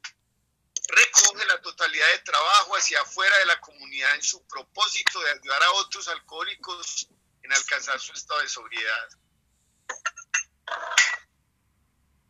Recoge 0.89 1.45
la 1.47 1.59
totalidad 1.61 2.07
de 2.11 2.20
trabajo 2.20 2.78
hacia 2.78 3.01
afuera 3.01 3.36
de 3.39 3.45
la 3.47 3.59
comunidad 3.59 4.15
en 4.15 4.22
su 4.22 4.45
propósito 4.47 5.20
de 5.20 5.32
ayudar 5.32 5.63
a 5.63 5.72
otros 5.74 6.07
alcohólicos 6.07 7.09
en 7.41 7.51
alcanzar 7.51 7.99
su 7.99 8.13
estado 8.13 8.39
de 8.41 8.49
sobriedad. 8.49 9.09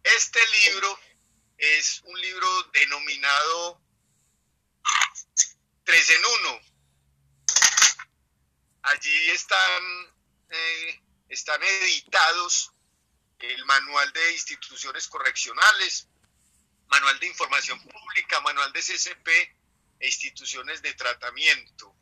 Este 0.04 0.40
libro 0.64 1.00
es 1.58 2.02
un 2.06 2.20
libro 2.22 2.64
denominado 2.72 3.82
Tres 5.84 6.10
en 6.10 6.26
Uno. 6.26 6.67
Allí 8.88 9.30
están, 9.32 10.16
eh, 10.50 11.02
están 11.28 11.62
editados 11.62 12.72
el 13.40 13.66
manual 13.66 14.14
de 14.14 14.32
instituciones 14.32 15.10
correccionales, 15.10 16.08
manual 16.88 17.20
de 17.20 17.28
información 17.28 17.82
pública, 17.82 18.40
manual 18.40 18.72
de 18.72 18.82
CCP 18.82 19.28
e 20.00 20.08
instituciones 20.08 20.82
de 20.82 20.94
tratamiento. 20.94 21.94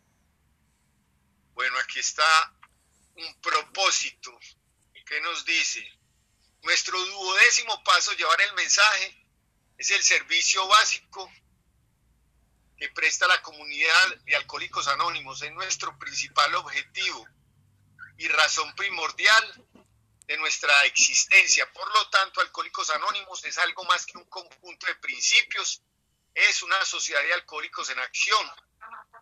Bueno, 1.56 1.76
aquí 1.80 2.00
está 2.00 2.54
un 3.16 3.42
propósito. 3.42 4.38
Que 5.08 5.22
nos 5.22 5.46
dice, 5.46 5.88
nuestro 6.64 7.00
duodécimo 7.00 7.84
paso, 7.84 8.12
llevar 8.14 8.42
el 8.42 8.54
mensaje, 8.54 9.28
es 9.78 9.92
el 9.92 10.04
servicio 10.04 10.68
básico 10.68 11.32
que 12.78 12.90
presta 12.90 13.28
la 13.28 13.42
comunidad 13.42 14.16
de 14.26 14.36
Alcohólicos 14.36 14.88
Anónimos. 14.88 15.42
Es 15.42 15.52
nuestro 15.52 15.98
principal 15.98 16.54
objetivo 16.56 17.28
y 18.18 18.28
razón 18.28 18.74
primordial 18.76 19.66
de 20.28 20.38
nuestra 20.38 20.84
existencia. 20.86 21.72
Por 21.72 21.88
lo 21.88 22.10
tanto, 22.10 22.42
Alcohólicos 22.42 22.90
Anónimos 22.90 23.44
es 23.46 23.58
algo 23.58 23.84
más 23.86 24.06
que 24.06 24.18
un 24.18 24.26
conjunto 24.26 24.88
de 24.88 24.96
principios, 24.96 25.82
es 26.34 26.62
una 26.64 26.84
sociedad 26.84 27.22
de 27.22 27.34
alcohólicos 27.34 27.90
en 27.90 28.00
acción. 28.00 28.52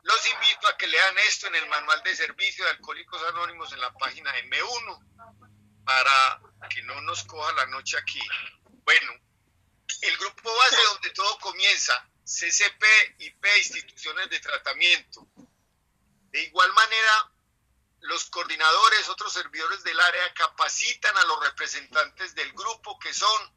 Los 0.04 0.30
invito 0.30 0.68
a 0.68 0.78
que 0.78 0.88
lean 0.88 1.18
esto 1.28 1.48
en 1.48 1.56
el 1.56 1.68
manual 1.68 2.02
de 2.04 2.16
servicio 2.16 2.66
de 2.66 2.72
Alcohólicos 2.72 3.22
Anónimos 3.24 3.72
en 3.72 3.82
la 3.82 3.94
página 3.94 4.36
M1 4.36 5.84
para 5.86 6.42
que 6.70 6.82
no 6.84 7.00
nos 7.02 7.24
coja 7.24 7.54
la 7.54 7.66
noche 7.68 7.98
aquí. 7.98 8.22
Bueno, 8.84 9.14
el 10.02 10.18
grupo 10.18 10.54
base 10.56 10.84
donde 10.92 11.10
todo 11.12 11.38
comienza, 11.40 12.10
CCP, 12.26 12.84
IP, 13.20 13.46
instituciones 13.58 14.30
de 14.30 14.40
tratamiento. 14.40 15.28
De 16.32 16.42
igual 16.42 16.72
manera, 16.74 17.32
los 18.02 18.26
coordinadores, 18.26 19.08
otros 19.10 19.34
servidores 19.34 19.84
del 19.84 20.00
área 20.00 20.34
capacitan 20.34 21.16
a 21.18 21.24
los 21.24 21.44
representantes 21.44 22.36
del 22.36 22.52
grupo 22.54 23.00
que 23.00 23.14
son 23.14 23.54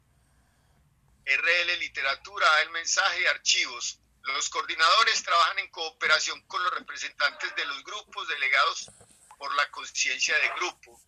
RL 1.25 1.79
Literatura, 1.79 2.61
el 2.61 2.69
mensaje 2.71 3.21
y 3.21 3.25
archivos. 3.25 3.99
Los 4.21 4.49
coordinadores 4.49 5.23
trabajan 5.23 5.59
en 5.59 5.69
cooperación 5.69 6.41
con 6.47 6.63
los 6.63 6.73
representantes 6.73 7.55
de 7.55 7.65
los 7.65 7.83
grupos 7.83 8.27
delegados 8.27 8.89
por 9.37 9.53
la 9.55 9.69
conciencia 9.71 10.37
de 10.39 10.49
grupo. 10.49 11.01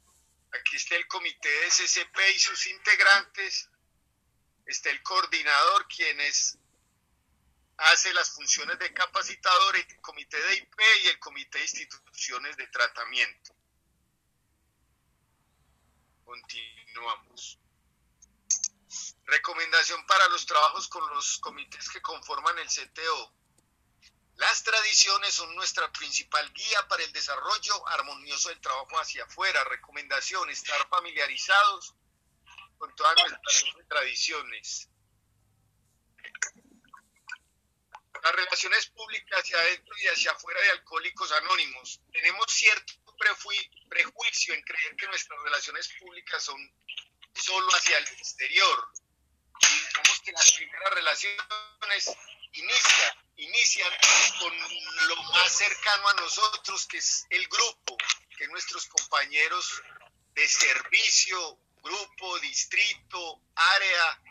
Aquí 0.51 0.75
está 0.75 0.95
el 0.95 1.07
comité 1.07 1.49
de 1.49 1.69
CCP 1.69 2.17
y 2.35 2.39
sus 2.39 2.67
integrantes. 2.67 3.69
Está 4.65 4.89
el 4.89 5.01
coordinador, 5.01 5.87
quien 5.87 6.19
es, 6.21 6.58
hace 7.79 8.13
las 8.13 8.31
funciones 8.31 8.77
de 8.79 8.93
capacitador, 8.93 9.75
el 9.75 10.01
comité 10.01 10.37
de 10.37 10.55
IP 10.57 10.81
y 11.03 11.07
el 11.07 11.19
comité 11.19 11.57
de 11.57 11.63
instituciones 11.63 12.57
de 12.57 12.67
tratamiento. 12.67 13.55
Continuamos. 16.25 17.59
Recomendación 19.25 20.05
para 20.07 20.27
los 20.29 20.45
trabajos 20.45 20.87
con 20.87 21.07
los 21.13 21.37
comités 21.39 21.89
que 21.89 22.01
conforman 22.01 22.57
el 22.59 22.67
CTO. 22.67 23.33
Las 24.35 24.63
tradiciones 24.63 25.33
son 25.33 25.53
nuestra 25.55 25.91
principal 25.91 26.51
guía 26.53 26.87
para 26.87 27.03
el 27.03 27.11
desarrollo 27.11 27.87
armonioso 27.89 28.49
del 28.49 28.61
trabajo 28.61 28.99
hacia 28.99 29.23
afuera. 29.25 29.63
Recomendación, 29.65 30.49
estar 30.49 30.87
familiarizados 30.89 31.93
con 32.77 32.95
todas 32.95 33.15
nuestras 33.17 33.65
tradiciones. 33.87 34.88
Las 38.23 38.33
relaciones 38.33 38.87
públicas 38.87 39.39
hacia 39.39 39.59
adentro 39.59 39.95
y 39.97 40.07
hacia 40.07 40.31
afuera 40.31 40.59
de 40.61 40.71
Alcohólicos 40.71 41.31
Anónimos. 41.31 42.01
Tenemos 42.11 42.51
cierto 42.51 42.93
prejuicio 43.89 44.53
en 44.53 44.61
creer 44.61 44.95
que 44.95 45.07
nuestras 45.07 45.39
relaciones 45.43 45.89
públicas 45.99 46.43
son 46.43 46.57
solo 47.33 47.69
hacia 47.75 47.97
el 47.97 48.07
exterior. 48.07 48.91
Digamos 49.61 50.21
que 50.23 50.31
las 50.31 50.51
primeras 50.53 50.93
relaciones 50.93 52.17
inician, 52.53 53.25
inician 53.37 53.91
con 54.39 54.57
lo 55.07 55.15
más 55.33 55.57
cercano 55.57 56.09
a 56.09 56.13
nosotros, 56.15 56.87
que 56.87 56.97
es 56.97 57.25
el 57.29 57.47
grupo, 57.47 57.97
que 58.37 58.47
nuestros 58.47 58.85
compañeros 58.87 59.81
de 60.33 60.47
servicio, 60.47 61.59
grupo, 61.81 62.39
distrito, 62.39 63.41
área, 63.55 64.21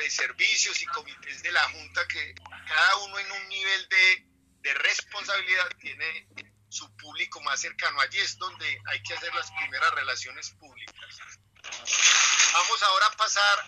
de 0.00 0.10
servicios 0.10 0.80
y 0.82 0.86
comités 0.86 1.42
de 1.42 1.52
la 1.52 1.62
junta, 1.70 2.06
que 2.08 2.34
cada 2.66 2.96
uno 2.98 3.18
en 3.18 3.32
un 3.32 3.48
nivel 3.48 3.88
de, 3.88 4.26
de 4.60 4.74
responsabilidad 4.74 5.68
tiene 5.78 6.28
su 6.68 6.94
público 6.96 7.40
más 7.42 7.60
cercano. 7.60 8.00
Allí 8.00 8.18
es 8.18 8.36
donde 8.38 8.80
hay 8.86 9.02
que 9.02 9.14
hacer 9.14 9.32
las 9.34 9.50
primeras 9.52 9.92
relaciones 9.92 10.50
públicas. 10.50 11.18
Vamos 12.52 12.82
ahora 12.82 13.06
a 13.06 13.16
pasar 13.16 13.66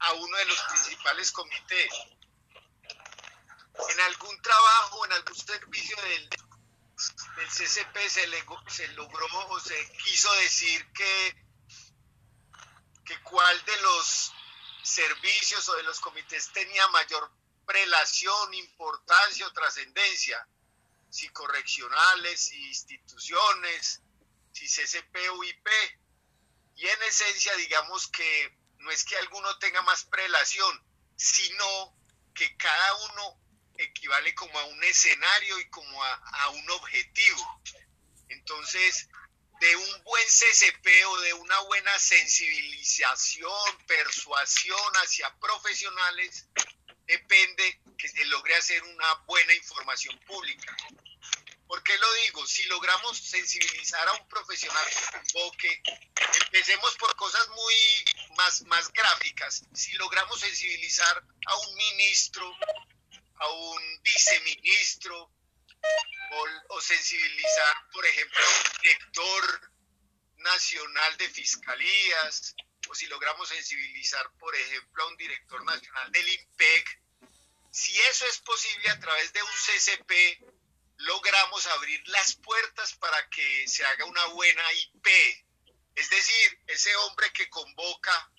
a 0.00 0.12
uno 0.14 0.36
de 0.36 0.44
los 0.46 0.60
principales 0.62 1.32
comités. 1.32 1.90
En 3.90 4.00
algún 4.00 4.40
trabajo, 4.42 5.04
en 5.06 5.12
algún 5.12 5.36
servicio 5.36 5.96
del, 6.02 6.28
del 7.36 7.48
CCP 7.48 7.96
se, 8.08 8.26
le, 8.28 8.44
se 8.68 8.88
logró 8.88 9.26
o 9.50 9.60
se 9.60 9.88
quiso 10.04 10.32
decir 10.34 10.90
que, 10.92 11.46
que 13.04 13.20
cuál 13.22 13.64
de 13.64 13.80
los 13.82 14.32
servicios 14.88 15.68
o 15.68 15.76
de 15.76 15.82
los 15.82 16.00
comités 16.00 16.50
tenía 16.52 16.86
mayor 16.88 17.30
prelación, 17.66 18.54
importancia 18.54 19.46
o 19.46 19.52
trascendencia 19.52 20.46
si 21.10 21.28
correccionales, 21.30 22.40
si 22.40 22.68
instituciones, 22.68 24.02
si 24.52 24.66
CCP 24.66 25.16
o 25.32 25.44
IP. 25.44 25.68
Y 26.76 26.86
en 26.86 27.02
esencia, 27.02 27.54
digamos 27.56 28.08
que 28.08 28.56
no 28.78 28.90
es 28.90 29.04
que 29.04 29.16
alguno 29.16 29.58
tenga 29.58 29.82
más 29.82 30.04
prelación, 30.04 30.82
sino 31.16 31.94
que 32.34 32.56
cada 32.56 32.94
uno 32.94 33.40
equivale 33.78 34.34
como 34.34 34.58
a 34.58 34.64
un 34.66 34.84
escenario 34.84 35.58
y 35.60 35.68
como 35.70 36.02
a, 36.04 36.14
a 36.14 36.48
un 36.50 36.70
objetivo. 36.70 37.62
Entonces, 38.28 39.08
de 39.60 39.76
un 39.76 40.04
buen 40.04 40.26
CCP 40.26 40.86
o 41.06 41.20
de 41.20 41.34
una 41.34 41.58
buena 41.60 41.98
sensibilización, 41.98 43.78
persuasión 43.86 44.92
hacia 45.02 45.34
profesionales, 45.38 46.46
depende 47.06 47.80
que 47.96 48.08
hacer 48.54 48.82
una 48.84 49.14
buena 49.26 49.54
información 49.54 50.18
pública. 50.20 50.76
¿Por 51.66 51.82
qué 51.82 51.96
lo 51.98 52.12
digo? 52.24 52.46
Si 52.46 52.62
logramos 52.64 53.18
sensibilizar 53.18 54.08
a 54.08 54.14
un 54.14 54.28
profesional 54.28 54.86
que 55.58 55.82
empecemos 56.44 56.96
por 56.96 57.14
cosas 57.16 57.46
muy 57.48 57.74
más, 58.36 58.62
más 58.62 58.92
gráficas. 58.92 59.64
Si 59.74 59.92
logramos 59.94 60.40
sensibilizar 60.40 61.22
a 61.46 61.56
un 61.56 61.74
ministro, 61.74 62.56
a 63.36 63.48
un 63.48 64.02
viceministro, 64.02 65.30
o, 66.30 66.74
o 66.74 66.80
sensibilizar, 66.80 67.90
por 67.92 68.04
ejemplo, 68.06 68.38
a 68.44 68.48
un 68.48 68.82
director 68.82 69.72
nacional 70.36 71.16
de 71.16 71.30
fiscalías, 71.30 72.54
o 72.88 72.94
si 72.94 73.06
logramos 73.06 73.48
sensibilizar, 73.48 74.30
por 74.38 74.54
ejemplo, 74.54 75.02
a 75.02 75.08
un 75.08 75.16
director 75.16 75.64
nacional 75.64 76.12
del 76.12 76.28
IMPEC, 76.28 77.02
si 77.70 77.98
eso 78.00 78.26
es 78.26 78.38
posible 78.38 78.90
a 78.90 78.98
través 78.98 79.32
de 79.32 79.42
un 79.42 79.50
CCP, 79.50 80.12
logramos 80.98 81.66
abrir 81.66 82.02
las 82.08 82.34
puertas 82.36 82.94
para 82.94 83.28
que 83.28 83.68
se 83.68 83.84
haga 83.84 84.04
una 84.06 84.24
buena 84.26 84.72
IP. 84.72 85.06
Es 85.94 86.10
decir, 86.10 86.60
ese 86.66 86.94
hombre 86.96 87.30
que 87.32 87.48
convoca, 87.50 88.32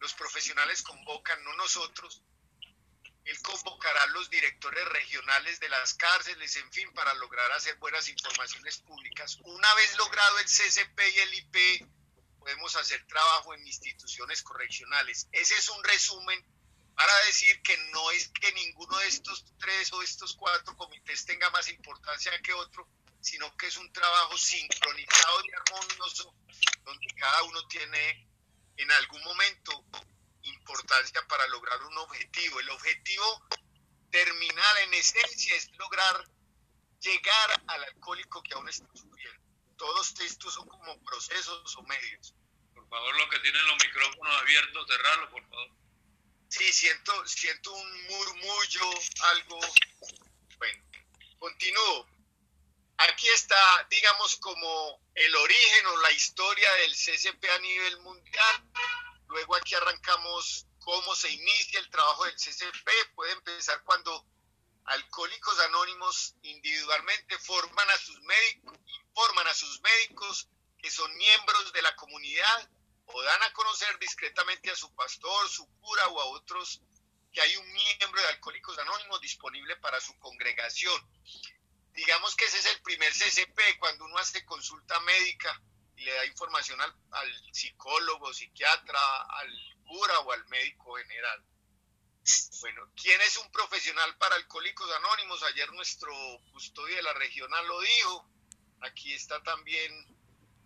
los 0.00 0.12
profesionales 0.14 0.82
convocan, 0.82 1.42
no 1.44 1.54
nosotros, 1.54 2.22
él 3.24 3.40
convocará 3.42 4.02
a 4.02 4.06
los 4.08 4.28
directores 4.30 4.84
regionales 4.88 5.60
de 5.60 5.68
las 5.68 5.94
cárceles, 5.94 6.56
en 6.56 6.72
fin, 6.72 6.92
para 6.92 7.14
lograr 7.14 7.50
hacer 7.52 7.76
buenas 7.76 8.08
informaciones 8.08 8.78
públicas. 8.78 9.38
Una 9.44 9.74
vez 9.74 9.96
logrado 9.96 10.38
el 10.40 10.46
CCP 10.46 11.00
y 11.14 11.18
el 11.18 11.34
IP, 11.34 11.86
podemos 12.38 12.74
hacer 12.76 13.06
trabajo 13.06 13.54
en 13.54 13.64
instituciones 13.64 14.42
correccionales. 14.42 15.28
Ese 15.30 15.54
es 15.54 15.68
un 15.68 15.84
resumen 15.84 16.44
para 16.96 17.16
decir 17.26 17.62
que 17.62 17.76
no 17.92 18.10
es 18.10 18.28
que 18.28 18.52
ninguno 18.52 18.98
de 18.98 19.08
estos 19.08 19.44
tres 19.58 19.92
o 19.92 20.02
estos 20.02 20.34
cuatro 20.34 20.76
comités 20.76 21.24
tenga 21.24 21.48
más 21.50 21.68
importancia 21.68 22.32
que 22.42 22.52
otro, 22.52 22.88
sino 23.20 23.56
que 23.56 23.68
es 23.68 23.76
un 23.76 23.92
trabajo 23.92 24.36
sincronizado 24.36 25.44
y 25.44 25.52
armonioso, 25.52 26.34
donde 26.84 27.06
cada 27.16 27.44
uno 27.44 27.66
tiene 27.68 28.28
en 28.76 28.90
algún 28.90 29.22
momento 29.22 29.84
importancia 30.62 31.20
para 31.26 31.46
lograr 31.48 31.82
un 31.82 31.98
objetivo. 31.98 32.60
El 32.60 32.70
objetivo 32.70 33.48
terminal 34.10 34.78
en 34.84 34.94
esencia 34.94 35.56
es 35.56 35.70
lograr 35.76 36.24
llegar 37.00 37.62
al 37.66 37.84
alcohólico 37.84 38.42
que 38.42 38.54
aún 38.54 38.68
está 38.68 38.86
sufriendo. 38.94 39.42
Todos 39.76 40.14
estos 40.20 40.54
son 40.54 40.68
como 40.68 41.02
procesos 41.02 41.76
o 41.76 41.82
medios. 41.82 42.34
Por 42.74 42.88
favor, 42.88 43.16
los 43.16 43.28
que 43.28 43.40
tienen 43.40 43.66
los 43.66 43.76
micrófonos 43.84 44.36
abiertos, 44.40 44.86
cerrarlos, 44.86 45.30
por 45.30 45.48
favor. 45.48 45.68
Sí, 46.48 46.72
siento, 46.72 47.26
siento 47.26 47.72
un 47.72 48.06
murmullo, 48.06 48.90
algo. 49.32 49.58
Bueno, 50.58 50.84
continúo. 51.38 52.06
Aquí 52.98 53.26
está, 53.30 53.86
digamos, 53.90 54.36
como 54.36 55.00
el 55.14 55.34
origen 55.34 55.86
o 55.86 55.96
la 56.02 56.12
historia 56.12 56.72
del 56.74 56.92
CCP 56.92 57.44
a 57.50 57.58
nivel 57.58 58.00
mundial. 58.02 58.70
Luego 59.32 59.56
aquí 59.56 59.74
arrancamos 59.74 60.66
cómo 60.80 61.16
se 61.16 61.30
inicia 61.30 61.80
el 61.80 61.88
trabajo 61.88 62.26
del 62.26 62.34
CCP. 62.34 62.88
Puede 63.14 63.32
empezar 63.32 63.82
cuando 63.82 64.26
alcohólicos 64.84 65.58
anónimos 65.60 66.34
individualmente 66.42 67.38
forman 67.38 67.88
a 67.88 67.96
sus 67.96 68.20
médicos, 68.20 68.78
informan 68.86 69.46
a 69.46 69.54
sus 69.54 69.80
médicos 69.80 70.48
que 70.76 70.90
son 70.90 71.16
miembros 71.16 71.72
de 71.72 71.80
la 71.80 71.96
comunidad 71.96 72.70
o 73.06 73.22
dan 73.22 73.42
a 73.44 73.52
conocer 73.54 73.98
discretamente 73.98 74.70
a 74.70 74.76
su 74.76 74.94
pastor, 74.94 75.48
su 75.48 75.66
cura 75.80 76.08
o 76.08 76.20
a 76.20 76.26
otros 76.26 76.82
que 77.32 77.40
hay 77.40 77.56
un 77.56 77.72
miembro 77.72 78.20
de 78.20 78.28
Alcohólicos 78.28 78.78
Anónimos 78.80 79.18
disponible 79.22 79.76
para 79.76 79.98
su 80.02 80.14
congregación. 80.18 81.00
Digamos 81.94 82.36
que 82.36 82.44
ese 82.44 82.58
es 82.58 82.66
el 82.66 82.82
primer 82.82 83.10
CCP, 83.14 83.78
cuando 83.78 84.04
uno 84.04 84.18
hace 84.18 84.44
consulta 84.44 85.00
médica 85.00 85.58
y 85.96 86.04
le 86.04 86.14
da 86.14 86.26
información 86.26 86.80
al, 86.80 86.94
al 87.10 87.52
psicólogo, 87.52 88.32
psiquiatra, 88.32 89.22
al 89.22 89.50
cura 89.86 90.20
o 90.20 90.32
al 90.32 90.46
médico 90.48 90.96
general. 90.96 91.44
Bueno, 92.60 92.82
¿quién 92.94 93.20
es 93.22 93.36
un 93.38 93.50
profesional 93.50 94.16
para 94.16 94.36
Alcohólicos 94.36 94.90
Anónimos? 94.92 95.42
Ayer 95.42 95.72
nuestro 95.72 96.12
custodio 96.52 96.96
de 96.96 97.02
la 97.02 97.12
regional 97.14 97.66
lo 97.66 97.80
dijo. 97.80 98.28
Aquí 98.82 99.12
está 99.12 99.42
también 99.42 100.12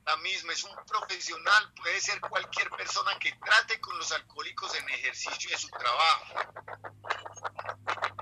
la 0.06 0.16
misma, 0.18 0.52
es 0.52 0.62
un 0.62 0.76
profesional, 0.86 1.72
puede 1.74 2.00
ser 2.00 2.20
cualquier 2.20 2.70
persona 2.70 3.18
que 3.18 3.32
trate 3.32 3.80
con 3.80 3.98
los 3.98 4.12
alcohólicos 4.12 4.72
en 4.76 4.88
ejercicio 4.90 5.50
de 5.50 5.58
su 5.58 5.68
trabajo. 5.68 6.26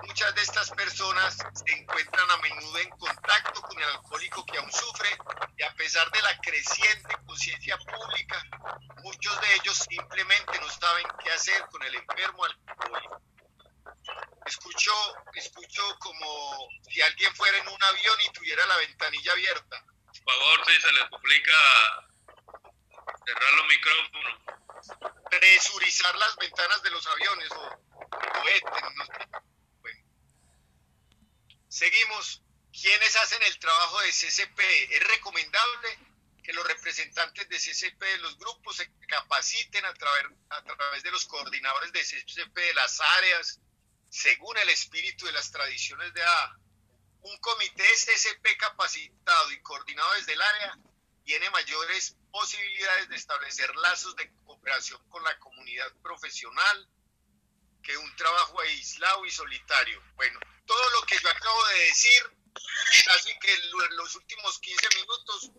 Muchas 0.07 0.35
de 0.35 0.43
estas 0.43 0.71
personas 0.71 1.37
se 1.37 1.73
encuentran 1.75 2.31
a 2.31 2.37
menudo 2.39 2.79
en 2.79 2.91
contacto 2.91 3.63
con 3.63 3.79
el 3.79 3.85
alcohólico 3.85 4.45
que 4.45 4.59
aún 4.59 4.71
sufre 4.71 5.09
y 5.57 5.63
a 5.63 5.75
pesar 5.75 6.11
de 6.11 6.21
la 6.23 6.39
creciente 6.41 7.17
conciencia 7.27 7.79
pública, 7.79 8.43
muchos 9.03 9.41
de 9.41 9.55
ellos 9.55 9.79
simplemente 9.89 10.61
no 10.61 10.69
saben 10.69 11.07
qué 11.23 11.31
hacer 11.31 11.67
con 11.71 11.83
el 11.83 11.95
enfermo 11.95 12.45
alcohólico. 12.45 13.23
Escucho, 14.47 14.93
escucho 15.33 15.83
como 15.99 16.69
si 16.89 17.01
alguien 17.01 17.35
fuera 17.35 17.57
en 17.59 17.69
un 17.69 17.83
avión 17.83 18.17
y 18.27 18.33
tuviera 18.33 18.67
la 18.67 18.77
ventanilla 18.77 19.33
abierta 19.33 19.85
Por 20.23 20.35
favor, 20.35 20.67
si 20.67 20.81
se 20.83 20.93
le 20.93 21.09
suplica 21.09 21.53
cerrar 23.25 23.53
los 23.55 23.67
micrófonos. 23.69 24.41
presurizar 25.31 26.15
las 26.17 26.37
ventanas 26.37 26.83
de 26.83 26.91
los 26.91 27.07
aviones 27.07 27.51
o 27.53 27.81
cohetes. 28.11 28.83
no 28.97 29.07
sé. 29.07 29.54
Seguimos. 31.75 32.41
¿Quiénes 32.71 33.17
hacen 33.17 33.43
el 33.43 33.59
trabajo 33.59 34.01
de 34.03 34.13
CCP? 34.13 34.61
Es 34.93 35.09
recomendable 35.09 35.99
que 36.45 36.53
los 36.53 36.65
representantes 36.69 37.49
de 37.49 37.57
CCP 37.59 38.01
de 38.01 38.19
los 38.19 38.39
grupos 38.39 38.77
se 38.77 38.89
capaciten 39.09 39.85
a 39.85 39.93
través, 39.93 40.27
a 40.51 40.63
través 40.63 41.03
de 41.03 41.11
los 41.11 41.25
coordinadores 41.27 41.93
de 41.93 42.05
CCP 42.05 42.55
de 42.55 42.75
las 42.75 43.01
áreas, 43.01 43.61
según 44.09 44.57
el 44.59 44.69
espíritu 44.69 45.27
de 45.27 45.33
las 45.33 45.51
tradiciones 45.51 46.15
de 46.15 46.23
A. 46.23 46.57
Un 47.23 47.37
comité 47.39 47.83
CCP 47.83 48.57
capacitado 48.57 49.51
y 49.51 49.61
coordinado 49.63 50.13
desde 50.15 50.35
el 50.35 50.43
área 50.43 50.79
tiene 51.25 51.51
mayores 51.51 52.17
posibilidades 52.31 53.09
de 53.09 53.17
establecer 53.17 53.75
lazos 53.75 54.15
de 54.15 54.31
cooperación 54.45 55.03
con 55.09 55.25
la 55.25 55.37
comunidad 55.41 55.93
profesional 56.05 56.89
que 57.83 57.97
un 57.97 58.15
trabajo 58.15 58.61
aislado 58.61 59.27
y 59.27 59.33
solitario. 59.33 60.01
Bueno, 60.15 60.39
todo 60.67 60.91
lo 60.91 61.03
que 61.07 61.19
yo 61.23 61.29
acabo 61.29 61.65
de 61.69 61.79
decir, 61.81 62.23
casi 63.05 63.39
que 63.39 63.57
lo- 63.71 63.89
los 63.91 64.15
últimos 64.17 64.59
15 64.61 64.89
minutos 64.97 65.51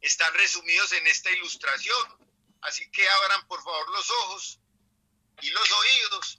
están 0.00 0.32
resumidos 0.34 0.92
en 0.92 1.06
esta 1.06 1.30
ilustración. 1.30 2.28
Así 2.62 2.90
que 2.90 3.08
abran 3.08 3.46
por 3.46 3.62
favor 3.62 3.88
los 3.90 4.10
ojos 4.10 4.58
y 5.40 5.50
los 5.50 5.70
oídos. 5.70 6.38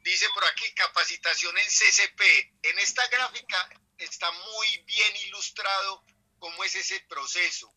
Dice 0.00 0.28
por 0.30 0.44
aquí 0.44 0.72
capacitación 0.74 1.56
en 1.58 1.68
CCP. 1.70 2.54
En 2.62 2.78
esta 2.78 3.06
gráfica 3.08 3.68
está 3.98 4.30
muy 4.30 4.78
bien 4.84 5.16
ilustrado 5.26 6.04
cómo 6.38 6.62
es 6.64 6.74
ese 6.74 7.00
proceso. 7.00 7.72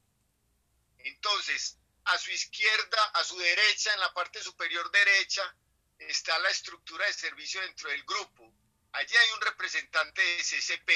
Entonces, 1.00 1.78
a 2.06 2.18
su 2.18 2.32
izquierda, 2.32 3.04
a 3.16 3.24
su 3.24 3.38
derecha, 3.38 3.94
en 3.94 4.00
la 4.00 4.14
parte 4.14 4.44
superior 4.44 4.90
derecha, 4.92 5.56
está 6.00 6.38
la 6.40 6.50
estructura 6.50 7.06
de 7.06 7.14
servicio 7.14 7.62
dentro 7.62 7.90
del 7.90 8.04
grupo. 8.04 8.52
Allí 8.94 9.16
hay 9.16 9.32
un 9.36 9.42
representante 9.42 10.22
de 10.22 10.38
CCP. 10.38 10.92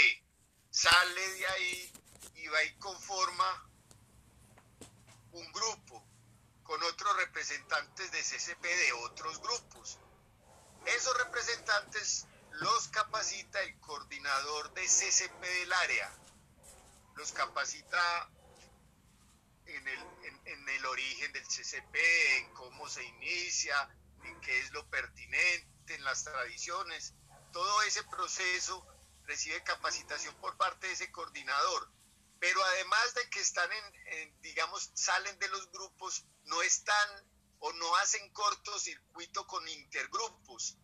Sale 0.71 1.29
de 1.33 1.47
ahí 1.47 1.93
y 2.35 2.47
va 2.47 2.63
y 2.63 2.75
conforma 2.77 3.69
un 5.31 5.51
grupo 5.51 6.03
con 6.63 6.81
otros 6.83 7.15
representantes 7.17 8.11
de 8.11 8.19
CCP 8.21 8.63
de 8.63 8.93
otros 8.93 9.39
grupos. 9.41 9.99
Esos 10.85 11.17
representantes 11.17 12.25
los 12.51 12.87
capacita 12.89 13.61
el 13.61 13.79
coordinador 13.79 14.73
de 14.73 14.83
CCP 14.83 15.41
del 15.41 15.73
área. 15.73 16.11
Los 17.15 17.31
capacita 17.31 18.29
en 19.65 19.87
el, 19.87 19.99
en, 20.23 20.41
en 20.45 20.69
el 20.69 20.85
origen 20.85 21.31
del 21.31 21.43
CCP, 21.43 21.95
en 22.37 22.53
cómo 22.53 22.89
se 22.89 23.03
inicia, 23.03 23.89
en 24.25 24.39
qué 24.41 24.59
es 24.59 24.71
lo 24.71 24.87
pertinente, 24.89 25.95
en 25.95 26.03
las 26.03 26.23
tradiciones. 26.23 27.13
Todo 27.51 27.81
ese 27.83 28.03
proceso 28.03 28.85
recibe 29.23 29.63
capacitación 29.63 30.35
por 30.35 30.57
parte 30.57 30.87
de 30.87 30.93
ese 30.93 31.11
coordinador. 31.11 31.91
Pero 32.39 32.63
además 32.63 33.13
de 33.15 33.29
que 33.29 33.39
están 33.39 33.69
en, 33.71 33.95
en, 34.17 34.41
digamos, 34.41 34.91
salen 34.95 35.37
de 35.39 35.47
los 35.49 35.71
grupos, 35.71 36.25
no 36.45 36.61
están 36.61 37.33
o 37.59 37.71
no 37.73 37.95
hacen 37.97 38.29
cortocircuito 38.33 39.47
con 39.47 39.67
intergrupos. 39.69 40.77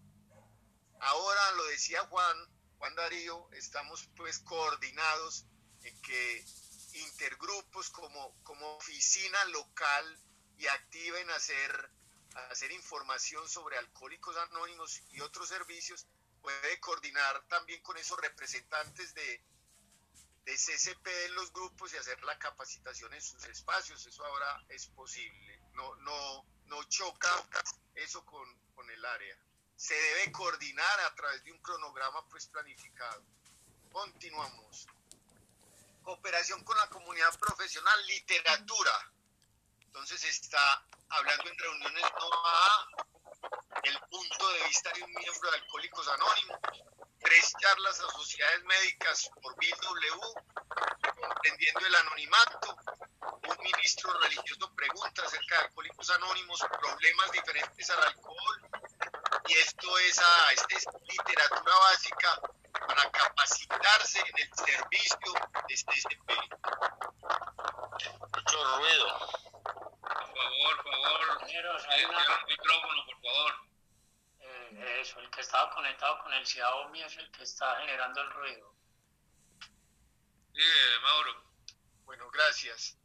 Ahora 1.02 1.52
lo 1.58 1.66
decía 1.66 2.02
Juan, 2.08 2.38
Juan 2.78 2.96
Darío, 2.96 3.50
estamos 3.52 4.10
pues 4.16 4.40
coordinados 4.40 5.46
en 5.84 6.02
que 6.02 6.46
intergrupos 6.94 7.90
como, 7.90 8.42
como 8.44 8.76
oficina 8.78 9.44
local 9.46 10.20
y 10.58 10.68
activa 10.68 11.20
en 11.20 11.30
hacer 11.32 11.92
hacer 12.36 12.72
información 12.72 13.48
sobre 13.48 13.78
alcohólicos 13.78 14.36
anónimos 14.38 15.02
y 15.12 15.22
otros 15.22 15.50
servicios, 15.50 16.08
puede 16.42 16.80
coordinar 16.80 17.46
también 17.48 17.82
con 17.82 17.98
esos 17.98 18.20
representantes 18.20 19.14
de, 19.14 19.44
de 20.46 20.54
CCP 20.54 21.08
en 21.26 21.36
los 21.36 21.52
grupos 21.54 21.94
y 21.94 21.98
hacer 21.98 22.22
la 22.24 22.38
capacitación 22.40 23.14
en 23.14 23.22
sus 23.22 23.44
espacios. 23.46 24.06
Eso 24.06 24.26
ahora 24.26 24.66
es 24.70 24.88
posible. 24.88 25.60
No, 25.74 25.96
no, 25.96 26.46
no 26.66 26.84
choca 26.86 27.30
eso 27.96 28.26
con, 28.26 28.48
con 28.76 28.90
el 28.90 29.04
área. 29.06 29.38
Se 29.76 29.94
debe 29.94 30.32
coordinar 30.32 31.00
a 31.02 31.16
través 31.16 31.44
de 31.44 31.52
un 31.52 31.60
cronograma 31.60 32.28
pues 32.30 32.48
planificado. 32.48 33.24
Continuamos. 33.92 34.88
Cooperación 36.04 36.64
con 36.64 36.78
la 36.78 36.90
comunidad 36.90 37.38
profesional, 37.40 38.08
literatura. 38.08 39.12
Entonces 39.90 40.24
está 40.24 40.86
hablando 41.10 41.50
en 41.50 41.58
reuniones 41.58 42.04
no 42.20 42.30
a 42.46 42.88
el 43.84 44.00
punto 44.12 44.50
de 44.50 44.64
vista 44.66 44.92
de 44.94 45.02
un 45.04 45.12
miembro 45.14 45.50
de 45.50 45.58
Alcohólicos 45.58 46.08
Anónimos, 46.10 46.60
tres 47.20 47.54
charlas 47.60 48.00
a 48.00 48.12
sociedades 48.12 48.64
médicas 48.66 49.30
por 49.42 49.56
BW, 49.56 50.20
comprendiendo 51.20 51.86
el 51.88 51.96
anonimato, 51.96 52.78
un 53.48 53.58
ministro 53.64 54.14
religioso 54.20 54.72
pregunta 54.76 55.24
acerca 55.24 55.56
de 55.58 55.62
Alcohólicos 55.66 56.10
Anónimos, 56.12 56.60
problemas 56.80 57.32
diferentes 57.32 57.90
al 57.90 58.04
alcohol, 58.04 58.70
y 59.48 59.54
esto 59.58 59.98
es, 60.00 60.20
a, 60.20 60.52
esta 60.54 60.78
es 60.78 60.86
literatura 61.08 61.76
básica 61.80 62.42
para 62.88 63.10
capacitarse 63.10 64.20
en 64.20 64.38
el 64.38 64.54
servicio 64.54 65.34
de 65.68 65.76
CCP. 65.76 66.30
Mucho 68.36 68.78
ruido. 68.78 69.20
Por 70.02 70.28
favor, 70.36 70.84
por 70.84 70.92
favor. 70.94 71.40
hay 71.90 72.06
una- 72.06 72.24
el 72.24 72.46
micrófono, 72.48 73.06
por 73.06 73.22
favor. 73.22 73.54
Eh, 74.40 75.02
eso, 75.02 75.20
el 75.20 75.30
que 75.30 75.42
estaba 75.42 75.70
conectado 75.90 76.22
con 76.22 76.34
el 76.34 76.46
Xiaomi 76.46 77.02
es 77.02 77.18
el 77.18 77.32
que 77.32 77.44
está 77.44 77.78
generando 77.78 78.22
el 78.22 78.30
ruido. 78.30 78.76
Sí, 80.54 80.62
Mauro. 81.02 81.44
Bueno, 82.06 82.30
gracias. 82.30 82.96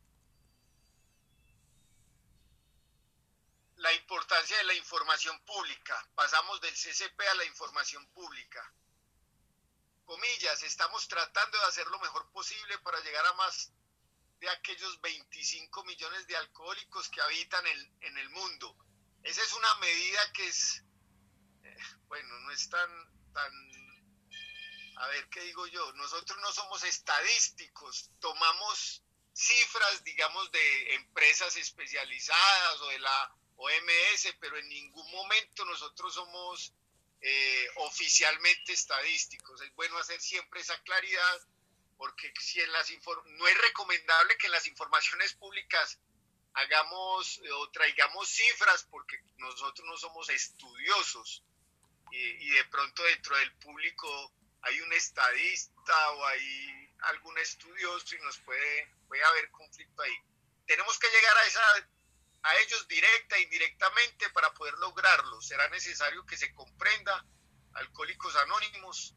La 3.76 3.90
importancia 3.94 4.56
de 4.58 4.64
la 4.64 4.74
información 4.74 5.38
pública. 5.46 6.06
Pasamos 6.14 6.60
del 6.60 6.74
CCP 6.74 7.20
a 7.20 7.34
la 7.36 7.44
información 7.46 8.06
pública. 8.12 8.70
Comillas, 10.04 10.62
estamos 10.62 11.08
tratando 11.08 11.58
de 11.58 11.64
hacer 11.64 11.86
lo 11.86 11.98
mejor 12.00 12.30
posible 12.32 12.78
para 12.80 13.00
llegar 13.00 13.24
a 13.24 13.32
más 13.34 13.72
de 14.40 14.50
aquellos 14.50 15.00
25 15.00 15.84
millones 15.84 16.26
de 16.26 16.36
alcohólicos 16.36 17.08
que 17.08 17.22
habitan 17.22 17.66
en, 17.66 17.98
en 18.02 18.18
el 18.18 18.28
mundo. 18.28 18.76
Esa 19.22 19.42
es 19.42 19.54
una 19.54 19.74
medida 19.76 20.32
que 20.34 20.46
es, 20.46 20.84
bueno, 22.08 22.38
no 22.40 22.50
es 22.50 22.68
tan, 22.68 22.90
tan, 23.32 23.52
a 24.96 25.08
ver, 25.08 25.28
¿qué 25.28 25.40
digo 25.40 25.66
yo? 25.66 25.92
Nosotros 25.94 26.38
no 26.40 26.52
somos 26.52 26.84
estadísticos, 26.84 28.10
tomamos 28.20 29.02
cifras, 29.32 30.04
digamos, 30.04 30.50
de 30.52 30.94
empresas 30.94 31.56
especializadas 31.56 32.80
o 32.80 32.88
de 32.88 32.98
la 33.00 33.36
OMS, 33.56 34.36
pero 34.40 34.56
en 34.56 34.68
ningún 34.68 35.10
momento 35.10 35.64
nosotros 35.64 36.14
somos 36.14 36.72
eh, 37.20 37.68
oficialmente 37.76 38.72
estadísticos. 38.72 39.60
Es 39.62 39.74
bueno 39.74 39.98
hacer 39.98 40.20
siempre 40.20 40.60
esa 40.60 40.80
claridad, 40.82 41.40
porque 41.96 42.32
si 42.40 42.60
en 42.60 42.70
las 42.72 42.90
no 42.90 43.48
es 43.48 43.58
recomendable 43.58 44.36
que 44.36 44.46
en 44.46 44.52
las 44.52 44.66
informaciones 44.66 45.34
públicas 45.34 45.98
hagamos 46.54 47.40
o 47.56 47.70
traigamos 47.70 48.28
cifras, 48.28 48.84
porque 48.84 49.18
nosotros 49.38 49.86
no 49.86 49.96
somos 49.96 50.28
estudiosos 50.28 51.44
y, 52.14 52.46
y 52.46 52.50
de 52.50 52.64
pronto 52.66 53.02
dentro 53.02 53.36
del 53.36 53.52
público 53.56 54.32
hay 54.62 54.80
un 54.80 54.92
estadista 54.92 56.10
o 56.12 56.26
hay 56.26 56.90
algún 57.10 57.36
estudioso 57.38 58.14
y 58.14 58.20
nos 58.20 58.38
puede, 58.38 58.88
puede 59.08 59.22
haber 59.24 59.50
conflicto 59.50 60.02
ahí. 60.02 60.16
Tenemos 60.66 60.98
que 60.98 61.08
llegar 61.08 61.36
a, 61.36 61.46
esa, 61.46 61.60
a 62.42 62.56
ellos 62.60 62.88
directa 62.88 63.36
e 63.36 63.42
indirectamente 63.42 64.30
para 64.30 64.52
poder 64.54 64.74
lograrlo. 64.74 65.40
Será 65.42 65.68
necesario 65.68 66.24
que 66.24 66.36
se 66.36 66.54
comprenda 66.54 67.24
Alcohólicos 67.74 68.34
Anónimos 68.36 69.14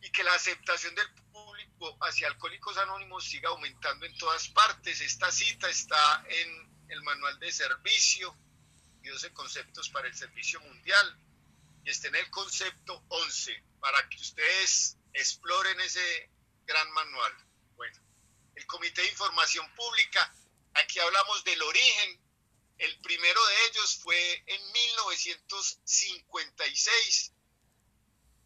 y 0.00 0.10
que 0.10 0.24
la 0.24 0.34
aceptación 0.34 0.94
del 0.94 1.12
público 1.30 1.96
hacia 2.00 2.26
Alcohólicos 2.28 2.76
Anónimos 2.78 3.24
siga 3.24 3.50
aumentando 3.50 4.06
en 4.06 4.16
todas 4.18 4.48
partes. 4.48 5.00
Esta 5.00 5.30
cita 5.30 5.68
está 5.68 6.24
en 6.28 6.86
el 6.88 7.02
manual 7.02 7.38
de 7.38 7.52
servicio 7.52 8.36
y 9.02 9.08
12 9.08 9.32
conceptos 9.34 9.88
para 9.90 10.08
el 10.08 10.16
servicio 10.16 10.60
mundial 10.60 11.20
y 11.86 11.90
está 11.90 12.08
en 12.08 12.16
el 12.16 12.28
concepto 12.30 13.04
11 13.08 13.64
para 13.78 14.08
que 14.08 14.16
ustedes 14.16 14.96
exploren 15.12 15.80
ese 15.80 16.28
gran 16.64 16.90
manual. 16.90 17.32
Bueno, 17.76 18.02
el 18.56 18.66
Comité 18.66 19.02
de 19.02 19.08
Información 19.08 19.72
Pública, 19.76 20.34
aquí 20.74 20.98
hablamos 20.98 21.44
del 21.44 21.62
origen. 21.62 22.20
El 22.78 23.00
primero 23.02 23.46
de 23.46 23.66
ellos 23.66 24.00
fue 24.02 24.42
en 24.46 24.72
1956 24.72 27.32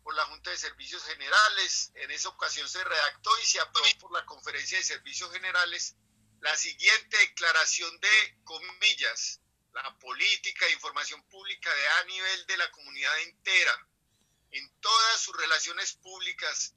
por 0.02 0.14
la 0.14 0.26
Junta 0.26 0.50
de 0.50 0.58
Servicios 0.58 1.02
Generales. 1.04 1.92
En 1.94 2.10
esa 2.10 2.28
ocasión 2.28 2.68
se 2.68 2.84
redactó 2.84 3.30
y 3.40 3.46
se 3.46 3.58
aprobó 3.58 3.86
por 4.00 4.12
la 4.12 4.26
Conferencia 4.26 4.76
de 4.76 4.84
Servicios 4.84 5.32
Generales 5.32 5.96
la 6.42 6.54
siguiente 6.58 7.16
declaración 7.16 7.98
de 8.00 8.36
comillas, 8.44 9.40
la 9.72 9.98
política 9.98 10.66
de 10.66 10.72
información 10.72 11.22
pública 11.28 11.72
de 11.74 11.88
a 11.88 12.04
nivel 12.04 12.46
de 12.46 12.56
la 12.56 12.70
comunidad 12.70 13.20
entera, 13.20 13.86
en 14.50 14.80
todas 14.80 15.20
sus 15.20 15.36
relaciones 15.36 15.94
públicas. 15.94 16.74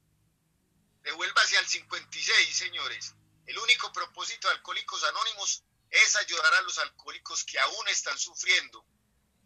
Devuélvase 1.02 1.58
al 1.58 1.66
56, 1.66 2.56
señores. 2.56 3.14
El 3.46 3.58
único 3.58 3.92
propósito 3.92 4.48
de 4.48 4.54
Alcohólicos 4.54 5.04
Anónimos 5.04 5.64
es 5.90 6.16
ayudar 6.16 6.54
a 6.54 6.62
los 6.62 6.78
alcohólicos 6.78 7.44
que 7.44 7.58
aún 7.58 7.88
están 7.88 8.18
sufriendo, 8.18 8.86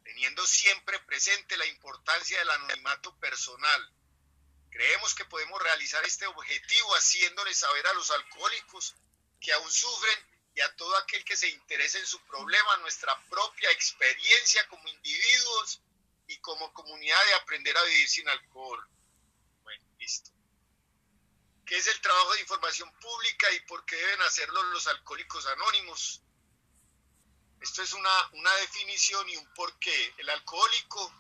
teniendo 0.04 0.46
siempre 0.46 0.98
presente 1.00 1.56
la 1.56 1.66
importancia 1.66 2.38
del 2.38 2.50
anonimato 2.50 3.18
personal. 3.18 3.92
Creemos 4.70 5.14
que 5.14 5.24
podemos 5.24 5.60
realizar 5.62 6.04
este 6.04 6.26
objetivo 6.26 6.94
haciéndoles 6.94 7.58
saber 7.58 7.86
a 7.86 7.94
los 7.94 8.10
alcohólicos 8.10 8.94
que 9.40 9.52
aún 9.52 9.70
sufren 9.70 10.37
y 10.58 10.60
a 10.60 10.74
todo 10.74 10.96
aquel 10.96 11.24
que 11.24 11.36
se 11.36 11.48
interese 11.48 12.00
en 12.00 12.06
su 12.06 12.18
problema 12.22 12.78
nuestra 12.78 13.16
propia 13.30 13.70
experiencia 13.70 14.66
como 14.66 14.88
individuos 14.88 15.80
y 16.26 16.36
como 16.38 16.72
comunidad 16.74 17.24
de 17.26 17.34
aprender 17.34 17.78
a 17.78 17.84
vivir 17.84 18.08
sin 18.08 18.28
alcohol. 18.28 18.88
Bueno, 19.62 19.84
listo. 20.00 20.32
¿Qué 21.64 21.76
es 21.76 21.86
el 21.86 22.00
trabajo 22.00 22.32
de 22.34 22.40
información 22.40 22.92
pública 22.94 23.52
y 23.52 23.60
por 23.60 23.84
qué 23.84 23.94
deben 23.94 24.20
hacerlo 24.22 24.60
los 24.64 24.84
alcohólicos 24.88 25.46
anónimos? 25.46 26.22
Esto 27.60 27.82
es 27.82 27.92
una, 27.92 28.30
una 28.32 28.52
definición 28.56 29.28
y 29.28 29.36
un 29.36 29.54
porqué. 29.54 30.14
El 30.18 30.28
alcohólico, 30.28 31.14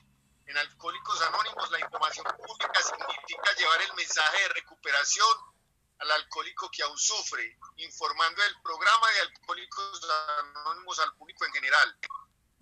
en 0.46 0.56
Alcohólicos 0.56 1.20
Anónimos, 1.22 1.70
la 1.70 1.78
información 1.78 2.26
pública 2.44 2.82
significa 2.82 3.54
llevar 3.56 3.82
el 3.82 3.94
mensaje 3.94 4.42
de 4.42 4.48
recuperación 4.48 5.57
al 5.98 6.10
alcohólico 6.10 6.70
que 6.70 6.82
aún 6.82 6.98
sufre, 6.98 7.58
informando 7.76 8.42
el 8.42 8.62
programa 8.62 9.10
de 9.10 9.20
Alcohólicos 9.20 10.08
Anónimos 10.38 10.98
al 11.00 11.14
público 11.16 11.44
en 11.44 11.52
general. 11.52 11.98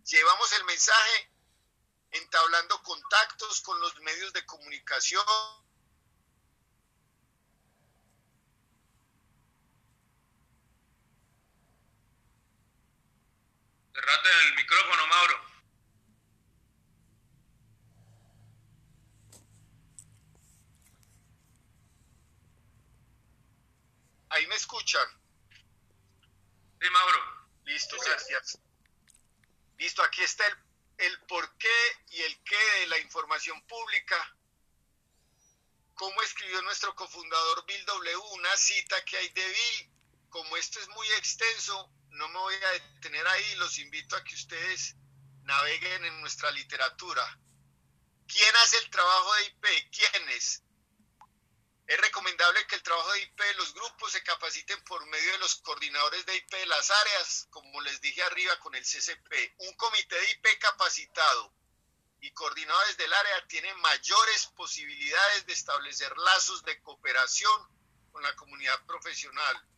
Llevamos 0.05 0.53
el 0.53 0.65
mensaje 0.65 1.31
entablando 2.13 2.83
contactos 2.83 3.61
con 3.61 3.79
los 3.81 3.95
medios 4.01 4.33
de 4.33 4.45
comunicación, 4.47 5.25
Cerrate 13.93 14.29
el 14.49 14.55
micrófono, 14.57 15.07
Mauro. 15.07 15.57
ahí 24.37 24.46
me 24.57 24.59
escuchan. 24.59 25.07
Sí, 26.81 26.89
Mauro. 26.91 27.49
Listo, 27.65 27.97
gracias. 27.99 28.59
Listo, 29.77 30.03
aquí 30.03 30.23
está 30.23 30.47
el, 30.47 30.57
el 30.99 31.21
por 31.27 31.59
qué 31.59 31.79
y 32.13 32.23
el 32.23 32.43
qué 32.43 32.81
de 32.81 32.87
la 32.87 32.99
información 32.99 33.61
pública. 33.67 34.17
Como 35.95 36.23
escribió 36.23 36.63
nuestro 36.63 36.95
cofundador 36.95 37.67
Bill 37.67 37.85
W, 37.85 38.17
una 38.33 38.57
cita 38.57 39.05
que 39.05 39.19
hay 39.19 39.29
de 39.29 39.47
Bill. 39.47 39.91
Como 40.31 40.57
esto 40.57 40.81
es 40.81 40.89
muy 40.89 41.07
extenso, 41.19 41.91
no 42.11 42.29
me 42.29 42.39
voy 42.39 42.55
a 42.55 42.71
detener 42.71 43.27
ahí, 43.27 43.55
los 43.57 43.79
invito 43.79 44.17
a 44.17 44.25
que 44.25 44.35
ustedes 44.35 44.97
naveguen 45.43 46.05
en 46.07 46.21
nuestra 46.23 46.51
literatura. 46.53 47.39
¿Quién 48.27 48.57
hace 48.57 48.79
el 48.79 48.91
trabajo 48.91 49.35
de 49.35 49.45
IP? 49.45 49.67
¿Quiénes? 49.91 50.63
Es 51.87 52.01
recomendable 52.01 52.67
que 52.67 52.75
el 52.75 52.83
trabajo 52.83 53.13
de 53.13 53.23
IP 53.23 53.41
de 53.41 53.55
los 53.55 53.73
grupos 53.75 54.11
se 54.11 54.23
capaciten 54.25 54.83
por 54.85 55.07
medio 55.07 55.33
de 55.33 55.39
los 55.39 55.55
coordinadores 55.57 56.27
de 56.27 56.37
IP 56.37 56.51
de 56.51 56.67
las 56.67 56.91
áreas, 56.91 57.47
como 57.51 57.81
les 57.83 58.01
dije 58.01 58.23
arriba 58.25 58.59
con 58.59 58.75
el 58.75 58.83
CCP. 58.83 59.55
Un 59.59 59.73
comité 59.77 60.17
de 60.17 60.31
IP 60.33 60.59
capacitado 60.59 61.55
y 62.21 62.33
coordinadores 62.33 62.97
del 62.97 63.13
área 63.13 63.47
tienen 63.47 63.79
mayores 63.81 64.47
posibilidades 64.57 65.47
de 65.47 65.53
establecer 65.53 66.17
lazos 66.19 66.65
de 66.65 66.81
cooperación 66.83 67.77
con 68.11 68.21
la 68.23 68.35
comunidad 68.35 68.85
profesional. 68.87 69.69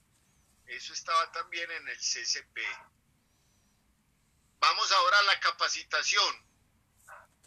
Eso 0.66 0.94
estaba 0.94 1.30
también 1.32 1.70
en 1.70 1.88
el 1.88 1.98
CCP. 1.98 2.58
Vamos 4.60 4.92
ahora 4.92 5.18
a 5.18 5.22
la 5.24 5.40
capacitación. 5.40 6.48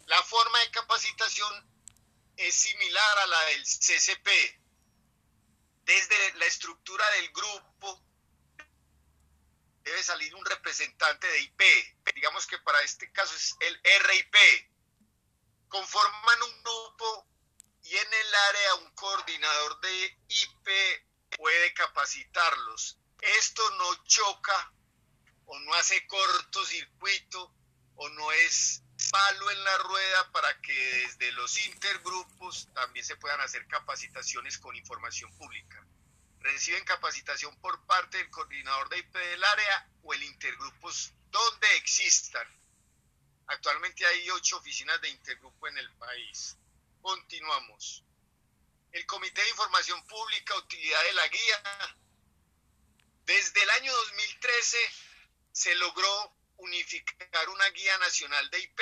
La 0.06 0.22
forma 0.22 0.58
de 0.60 0.70
capacitación 0.70 1.71
es 2.36 2.54
similar 2.54 3.18
a 3.18 3.26
la 3.26 3.44
del 3.46 3.62
CCP. 3.62 4.28
Desde 5.84 6.34
la 6.34 6.46
estructura 6.46 7.04
del 7.12 7.32
grupo 7.32 8.02
debe 9.82 10.02
salir 10.02 10.34
un 10.34 10.44
representante 10.44 11.26
de 11.26 11.40
IP. 11.40 11.62
Digamos 12.14 12.46
que 12.46 12.58
para 12.58 12.80
este 12.82 13.10
caso 13.12 13.34
es 13.34 13.56
el 13.60 13.80
RIP. 13.82 14.36
Conforman 15.68 16.42
un 16.42 16.62
grupo 16.62 17.26
y 17.82 17.96
en 17.96 18.14
el 18.14 18.34
área 18.34 18.74
un 18.76 18.94
coordinador 18.94 19.80
de 19.80 20.18
IP 20.28 20.68
puede 21.36 21.74
capacitarlos. 21.74 22.98
Esto 23.20 23.70
no 23.72 24.04
choca 24.04 24.72
o 25.46 25.58
no 25.60 25.74
hace 25.74 26.06
cortocircuito 26.06 27.54
o 27.96 28.08
no 28.10 28.32
es 28.32 28.81
palo 29.10 29.50
en 29.50 29.64
la 29.64 29.78
rueda 29.78 30.32
para 30.32 30.60
que 30.60 30.72
desde 30.72 31.32
los 31.32 31.66
intergrupos 31.66 32.68
también 32.74 33.04
se 33.04 33.16
puedan 33.16 33.40
hacer 33.40 33.66
capacitaciones 33.66 34.58
con 34.58 34.74
información 34.76 35.32
pública. 35.36 35.84
Reciben 36.40 36.84
capacitación 36.84 37.54
por 37.60 37.84
parte 37.86 38.18
del 38.18 38.30
coordinador 38.30 38.88
de 38.88 38.98
IP 38.98 39.14
del 39.14 39.44
área 39.44 39.88
o 40.02 40.12
el 40.12 40.22
intergrupos 40.24 41.12
donde 41.30 41.76
existan. 41.76 42.46
Actualmente 43.46 44.04
hay 44.06 44.30
ocho 44.30 44.56
oficinas 44.58 45.00
de 45.00 45.08
intergrupo 45.08 45.68
en 45.68 45.78
el 45.78 45.90
país. 45.92 46.56
Continuamos. 47.00 48.04
El 48.92 49.06
Comité 49.06 49.42
de 49.42 49.50
Información 49.50 50.04
Pública, 50.06 50.56
utilidad 50.56 51.02
de 51.04 51.12
la 51.14 51.28
guía. 51.28 51.96
Desde 53.24 53.62
el 53.62 53.70
año 53.70 53.92
2013 53.92 54.78
se 55.52 55.74
logró 55.76 56.34
unificar 56.62 57.48
una 57.48 57.68
guía 57.70 57.98
nacional 57.98 58.48
de 58.50 58.60
IP. 58.60 58.80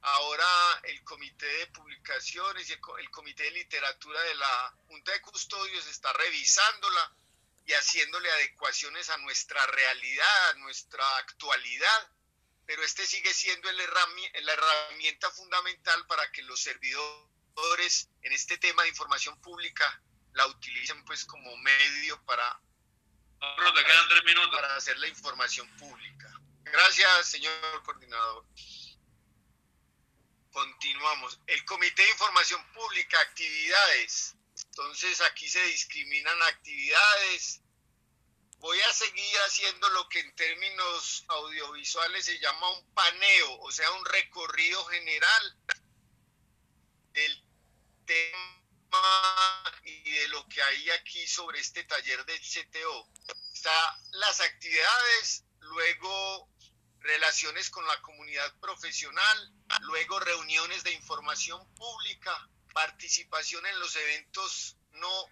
Ahora 0.00 0.80
el 0.84 1.02
Comité 1.04 1.46
de 1.46 1.66
Publicaciones 1.68 2.68
y 2.70 2.72
el 2.72 3.10
Comité 3.10 3.44
de 3.44 3.50
Literatura 3.50 4.20
de 4.22 4.34
la 4.36 4.74
Junta 4.86 5.12
de 5.12 5.20
Custodios 5.20 5.86
está 5.86 6.12
revisándola 6.12 7.16
y 7.66 7.72
haciéndole 7.72 8.30
adecuaciones 8.30 9.10
a 9.10 9.18
nuestra 9.18 9.66
realidad, 9.66 10.50
a 10.50 10.54
nuestra 10.54 11.04
actualidad, 11.18 12.10
pero 12.64 12.82
este 12.82 13.06
sigue 13.06 13.34
siendo 13.34 13.70
la 13.72 14.52
herramienta 14.52 15.30
fundamental 15.32 16.06
para 16.06 16.30
que 16.32 16.42
los 16.42 16.60
servidores 16.60 18.08
en 18.22 18.32
este 18.32 18.56
tema 18.58 18.84
de 18.84 18.90
información 18.90 19.38
pública 19.42 20.02
la 20.32 20.46
utilicen 20.46 21.04
pues 21.04 21.24
como 21.24 21.54
medio 21.58 22.24
para, 22.24 22.60
para 24.50 24.76
hacer 24.76 24.96
la 24.98 25.08
información 25.08 25.68
pública. 25.76 26.32
Gracias, 26.72 27.30
señor 27.30 27.82
coordinador. 27.84 28.44
Continuamos. 30.52 31.40
El 31.46 31.64
Comité 31.64 32.02
de 32.02 32.10
Información 32.10 32.72
Pública, 32.72 33.20
actividades. 33.20 34.34
Entonces 34.64 35.20
aquí 35.22 35.48
se 35.48 35.62
discriminan 35.66 36.42
actividades. 36.42 37.62
Voy 38.58 38.80
a 38.80 38.92
seguir 38.92 39.36
haciendo 39.46 39.88
lo 39.90 40.08
que 40.08 40.18
en 40.20 40.34
términos 40.34 41.24
audiovisuales 41.28 42.24
se 42.24 42.38
llama 42.40 42.70
un 42.70 42.92
paneo, 42.92 43.60
o 43.60 43.70
sea, 43.70 43.90
un 43.92 44.04
recorrido 44.04 44.84
general 44.86 45.58
del 47.12 47.44
tema 48.04 49.78
y 49.84 50.10
de 50.10 50.28
lo 50.28 50.46
que 50.48 50.60
hay 50.60 50.90
aquí 50.90 51.26
sobre 51.26 51.60
este 51.60 51.84
taller 51.84 52.24
del 52.24 52.40
CTO. 52.40 53.08
Está 53.52 54.00
las 54.10 54.40
actividades, 54.40 55.44
luego 55.60 56.48
relaciones 57.00 57.70
con 57.70 57.86
la 57.86 58.00
comunidad 58.02 58.52
profesional, 58.60 59.52
luego 59.80 60.20
reuniones 60.20 60.82
de 60.84 60.92
información 60.92 61.66
pública, 61.74 62.48
participación 62.72 63.64
en 63.66 63.78
los 63.78 63.94
eventos 63.96 64.76
no 64.92 65.26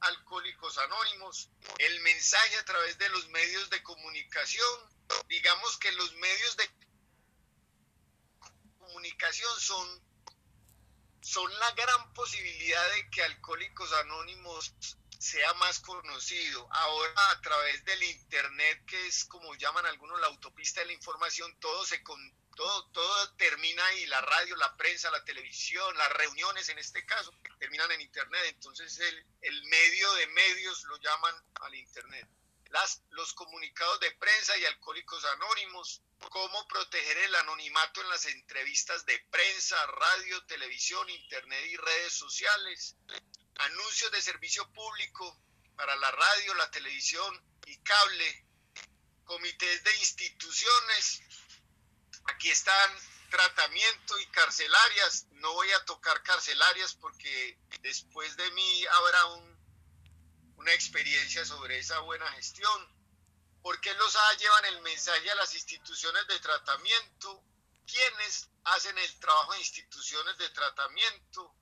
alcohólicos 0.00 0.78
anónimos, 0.78 1.50
el 1.78 2.00
mensaje 2.00 2.56
a 2.56 2.64
través 2.64 2.98
de 2.98 3.08
los 3.10 3.28
medios 3.28 3.68
de 3.70 3.82
comunicación, 3.82 4.90
digamos 5.28 5.76
que 5.78 5.92
los 5.92 6.14
medios 6.14 6.56
de 6.56 6.70
comunicación 8.78 9.60
son, 9.60 10.02
son 11.20 11.58
la 11.58 11.70
gran 11.72 12.12
posibilidad 12.14 12.90
de 12.92 13.10
que 13.10 13.22
Alcohólicos 13.22 13.92
Anónimos 13.92 14.74
sea 15.20 15.52
más 15.54 15.80
conocido. 15.80 16.66
Ahora 16.72 17.30
a 17.30 17.40
través 17.42 17.84
del 17.84 18.02
Internet, 18.04 18.82
que 18.86 19.06
es 19.06 19.26
como 19.26 19.54
llaman 19.56 19.84
algunos 19.84 20.18
la 20.18 20.28
autopista 20.28 20.80
de 20.80 20.86
la 20.86 20.92
información, 20.94 21.54
todo 21.60 21.84
se 21.84 22.02
con, 22.02 22.18
todo, 22.56 22.86
todo 22.90 23.34
termina 23.34 23.84
ahí, 23.84 24.06
la 24.06 24.22
radio, 24.22 24.56
la 24.56 24.74
prensa, 24.78 25.10
la 25.10 25.22
televisión, 25.22 25.94
las 25.98 26.10
reuniones 26.14 26.70
en 26.70 26.78
este 26.78 27.04
caso, 27.04 27.32
terminan 27.58 27.92
en 27.92 28.00
Internet. 28.00 28.46
Entonces 28.46 28.98
el, 28.98 29.26
el 29.42 29.64
medio 29.64 30.10
de 30.14 30.26
medios 30.28 30.84
lo 30.84 30.96
llaman 30.96 31.34
al 31.60 31.74
Internet. 31.74 32.26
Las, 32.70 33.02
los 33.10 33.34
comunicados 33.34 34.00
de 34.00 34.12
prensa 34.12 34.56
y 34.56 34.64
alcohólicos 34.64 35.22
anónimos, 35.26 36.00
cómo 36.30 36.66
proteger 36.66 37.18
el 37.18 37.34
anonimato 37.34 38.00
en 38.00 38.08
las 38.08 38.24
entrevistas 38.24 39.04
de 39.04 39.18
prensa, 39.30 39.76
radio, 39.86 40.46
televisión, 40.46 41.10
internet 41.10 41.66
y 41.66 41.76
redes 41.76 42.14
sociales, 42.14 42.96
anuncios 43.56 44.10
de 44.12 44.22
servicio 44.22 44.70
público 44.72 45.38
para 45.76 45.94
la 45.96 46.10
radio, 46.10 46.54
la 46.54 46.70
televisión 46.70 47.58
y 47.66 47.76
cable, 47.78 48.46
comités 49.24 49.84
de 49.84 49.96
instituciones, 49.96 51.22
aquí 52.24 52.50
están 52.50 52.90
tratamiento 53.30 54.18
y 54.18 54.26
carcelarias, 54.26 55.26
no 55.32 55.52
voy 55.54 55.70
a 55.70 55.84
tocar 55.84 56.22
carcelarias 56.22 56.94
porque 56.94 57.58
después 57.80 58.36
de 58.36 58.50
mí 58.50 58.86
habrá 58.86 59.26
un, 59.26 59.50
una 60.56 60.72
experiencia 60.72 61.44
sobre 61.44 61.78
esa 61.78 62.00
buena 62.00 62.30
gestión. 62.32 63.00
porque 63.62 63.92
los 63.94 64.16
A 64.16 64.36
llevan 64.36 64.64
el 64.66 64.80
mensaje 64.82 65.30
a 65.30 65.34
las 65.34 65.54
instituciones 65.54 66.26
de 66.26 66.38
tratamiento? 66.40 67.44
¿Quiénes 67.86 68.48
hacen 68.64 68.96
el 68.96 69.20
trabajo 69.20 69.52
de 69.52 69.60
instituciones 69.60 70.38
de 70.38 70.48
tratamiento? 70.50 71.54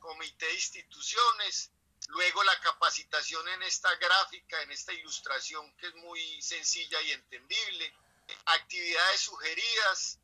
Comité 0.00 0.46
de 0.46 0.54
instituciones, 0.54 1.70
luego 2.08 2.42
la 2.42 2.58
capacitación 2.60 3.46
en 3.48 3.62
esta 3.62 3.94
gráfica, 3.96 4.62
en 4.62 4.72
esta 4.72 4.92
ilustración 4.92 5.76
que 5.76 5.88
es 5.88 5.94
muy 5.96 6.42
sencilla 6.42 7.00
y 7.02 7.12
entendible, 7.12 7.94
actividades 8.46 9.20
sugeridas, 9.20 10.18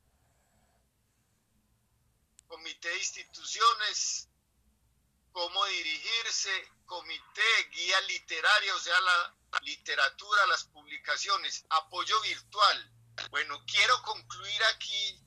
comité 2.47 2.89
de 2.89 2.97
instituciones, 2.97 4.29
cómo 5.31 5.65
dirigirse, 5.65 6.71
comité, 6.85 7.69
guía 7.71 8.01
literaria, 8.01 8.75
o 8.75 8.79
sea, 8.79 8.99
la 9.01 9.33
literatura, 9.61 10.47
las 10.47 10.63
publicaciones, 10.65 11.65
apoyo 11.69 12.19
virtual. 12.21 12.91
Bueno, 13.29 13.63
quiero 13.65 14.01
concluir 14.03 14.63
aquí, 14.75 15.21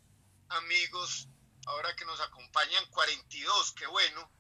amigos, 0.48 1.28
ahora 1.66 1.94
que 1.94 2.05
nos 2.05 2.20
acompañan 2.20 2.84
42, 2.86 3.72
qué 3.72 3.86
bueno, 3.86 4.30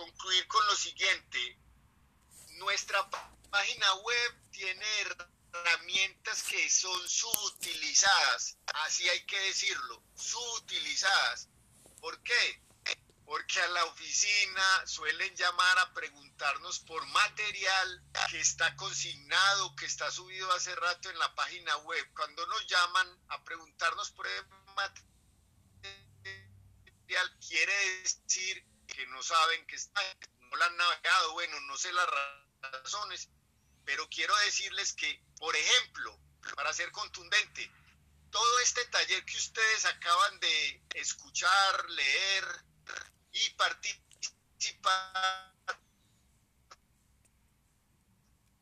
concluir 0.00 0.46
con 0.48 0.66
lo 0.66 0.74
siguiente. 0.76 1.58
Nuestra 2.56 3.06
página 3.50 3.94
web 3.96 4.50
tiene 4.50 4.86
herramientas 5.52 6.42
que 6.44 6.70
son 6.70 7.08
subutilizadas, 7.08 8.56
así 8.86 9.06
hay 9.08 9.26
que 9.26 9.38
decirlo, 9.40 10.02
subutilizadas. 10.14 11.48
¿Por 12.00 12.22
qué? 12.22 12.62
Porque 13.26 13.60
a 13.60 13.68
la 13.68 13.84
oficina 13.84 14.86
suelen 14.86 15.36
llamar 15.36 15.78
a 15.80 15.92
preguntarnos 15.92 16.80
por 16.80 17.04
material 17.08 18.02
que 18.30 18.40
está 18.40 18.74
consignado, 18.76 19.76
que 19.76 19.84
está 19.84 20.10
subido 20.10 20.50
hace 20.52 20.74
rato 20.76 21.10
en 21.10 21.18
la 21.18 21.34
página 21.34 21.76
web. 21.78 22.10
Cuando 22.14 22.46
nos 22.46 22.66
llaman 22.66 23.18
a 23.28 23.44
preguntarnos 23.44 24.10
por 24.12 24.26
el 24.26 24.46
material, 24.74 25.04
quiere 27.46 27.74
decir 28.02 28.64
que 28.90 29.06
no 29.06 29.22
saben 29.22 29.66
que 29.66 29.76
está, 29.76 30.00
no 30.40 30.56
la 30.56 30.66
han 30.66 30.76
navegado, 30.76 31.32
bueno, 31.32 31.60
no 31.60 31.76
sé 31.76 31.92
las 31.92 32.08
razones, 32.60 33.28
pero 33.84 34.08
quiero 34.08 34.36
decirles 34.38 34.92
que, 34.92 35.22
por 35.38 35.54
ejemplo, 35.56 36.18
para 36.54 36.72
ser 36.72 36.90
contundente, 36.92 37.70
todo 38.30 38.60
este 38.60 38.84
taller 38.86 39.24
que 39.24 39.36
ustedes 39.36 39.84
acaban 39.86 40.38
de 40.40 40.82
escuchar, 40.94 41.90
leer 41.90 42.44
y 43.32 43.50
participar 43.50 44.00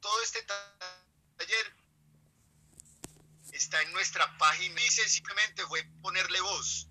todo 0.01 0.22
este 0.22 0.43
taller 0.43 1.76
está 3.53 3.83
en 3.83 3.93
nuestra 3.93 4.39
página. 4.39 4.81
Dice 4.81 5.09
simplemente 5.09 5.66
fue 5.66 5.85
ponerle 6.03 6.41
voz. 6.41 6.88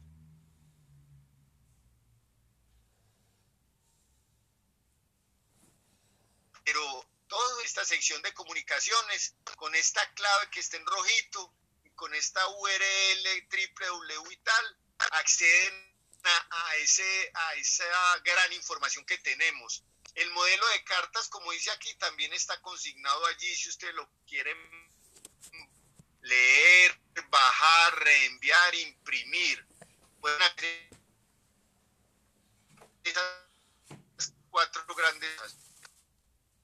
Pero 6.68 7.10
toda 7.30 7.64
esta 7.64 7.86
sección 7.86 8.22
de 8.24 8.34
comunicaciones, 8.34 9.36
con 9.56 9.74
esta 9.74 10.06
clave 10.16 10.50
que 10.52 10.60
está 10.60 10.76
en 10.76 10.86
rojito, 10.86 11.54
con 11.96 12.14
esta 12.14 12.46
URL 12.46 13.48
www 13.50 14.32
y 14.34 14.38
tal, 14.38 14.78
acceden 15.12 15.96
a, 16.26 16.76
ese, 16.76 17.32
a 17.34 17.54
esa 17.54 18.20
gran 18.26 18.52
información 18.52 19.06
que 19.06 19.18
tenemos. 19.20 19.86
El 20.14 20.30
modelo 20.32 20.68
de 20.68 20.84
cartas, 20.84 21.30
como 21.30 21.54
dice 21.54 21.72
aquí, 21.72 21.94
también 22.00 22.34
está 22.34 22.62
consignado 22.62 23.26
allí 23.28 23.56
si 23.56 23.70
usted 23.70 23.94
lo 23.94 24.10
quiere 24.28 24.54
leer, 26.24 27.00
bajar, 27.30 28.00
reenviar, 28.00 28.76
imprimir. 28.76 29.66
Pueden 30.20 30.42
esas 33.06 33.24
cuatro 34.50 34.84
grandes. 34.96 35.67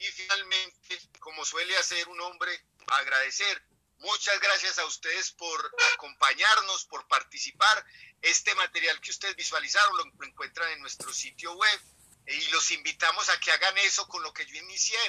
Y 0.03 0.11
finalmente, 0.11 0.99
como 1.21 1.45
suele 1.45 1.77
hacer 1.77 2.09
un 2.09 2.19
hombre, 2.19 2.51
agradecer. 2.87 3.63
Muchas 3.99 4.37
gracias 4.41 4.77
a 4.77 4.85
ustedes 4.85 5.31
por 5.31 5.75
acompañarnos, 5.93 6.83
por 6.85 7.07
participar. 7.07 7.85
Este 8.21 8.53
material 8.55 8.99
que 8.99 9.11
ustedes 9.11 9.37
visualizaron 9.37 9.95
lo 9.95 10.25
encuentran 10.25 10.69
en 10.73 10.81
nuestro 10.81 11.13
sitio 11.13 11.53
web 11.53 11.81
y 12.27 12.47
los 12.49 12.69
invitamos 12.71 13.29
a 13.29 13.39
que 13.39 13.51
hagan 13.51 13.77
eso 13.77 14.05
con 14.09 14.21
lo 14.23 14.33
que 14.33 14.45
yo 14.45 14.57
inicié 14.57 14.99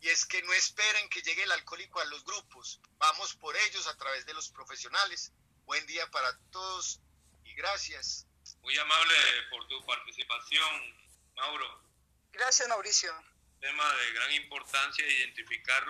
y 0.00 0.08
es 0.08 0.26
que 0.26 0.42
no 0.42 0.52
esperen 0.54 1.08
que 1.08 1.22
llegue 1.22 1.44
el 1.44 1.52
alcohólico 1.52 2.00
a 2.00 2.04
los 2.06 2.24
grupos, 2.24 2.80
vamos 2.98 3.34
por 3.36 3.56
ellos 3.56 3.86
a 3.86 3.96
través 3.96 4.26
de 4.26 4.34
los 4.34 4.48
profesionales. 4.48 5.32
Buen 5.66 5.86
día 5.86 6.10
para 6.10 6.36
todos 6.50 6.98
y 7.44 7.54
gracias. 7.54 8.26
Muy 8.62 8.76
amable 8.76 9.14
por 9.50 9.68
tu 9.68 9.86
participación, 9.86 10.96
Mauro. 11.36 11.80
Gracias, 12.32 12.68
Mauricio. 12.68 13.31
Tema 13.62 13.94
de 13.94 14.12
gran 14.14 14.32
importancia, 14.32 15.06
identificar 15.06 15.80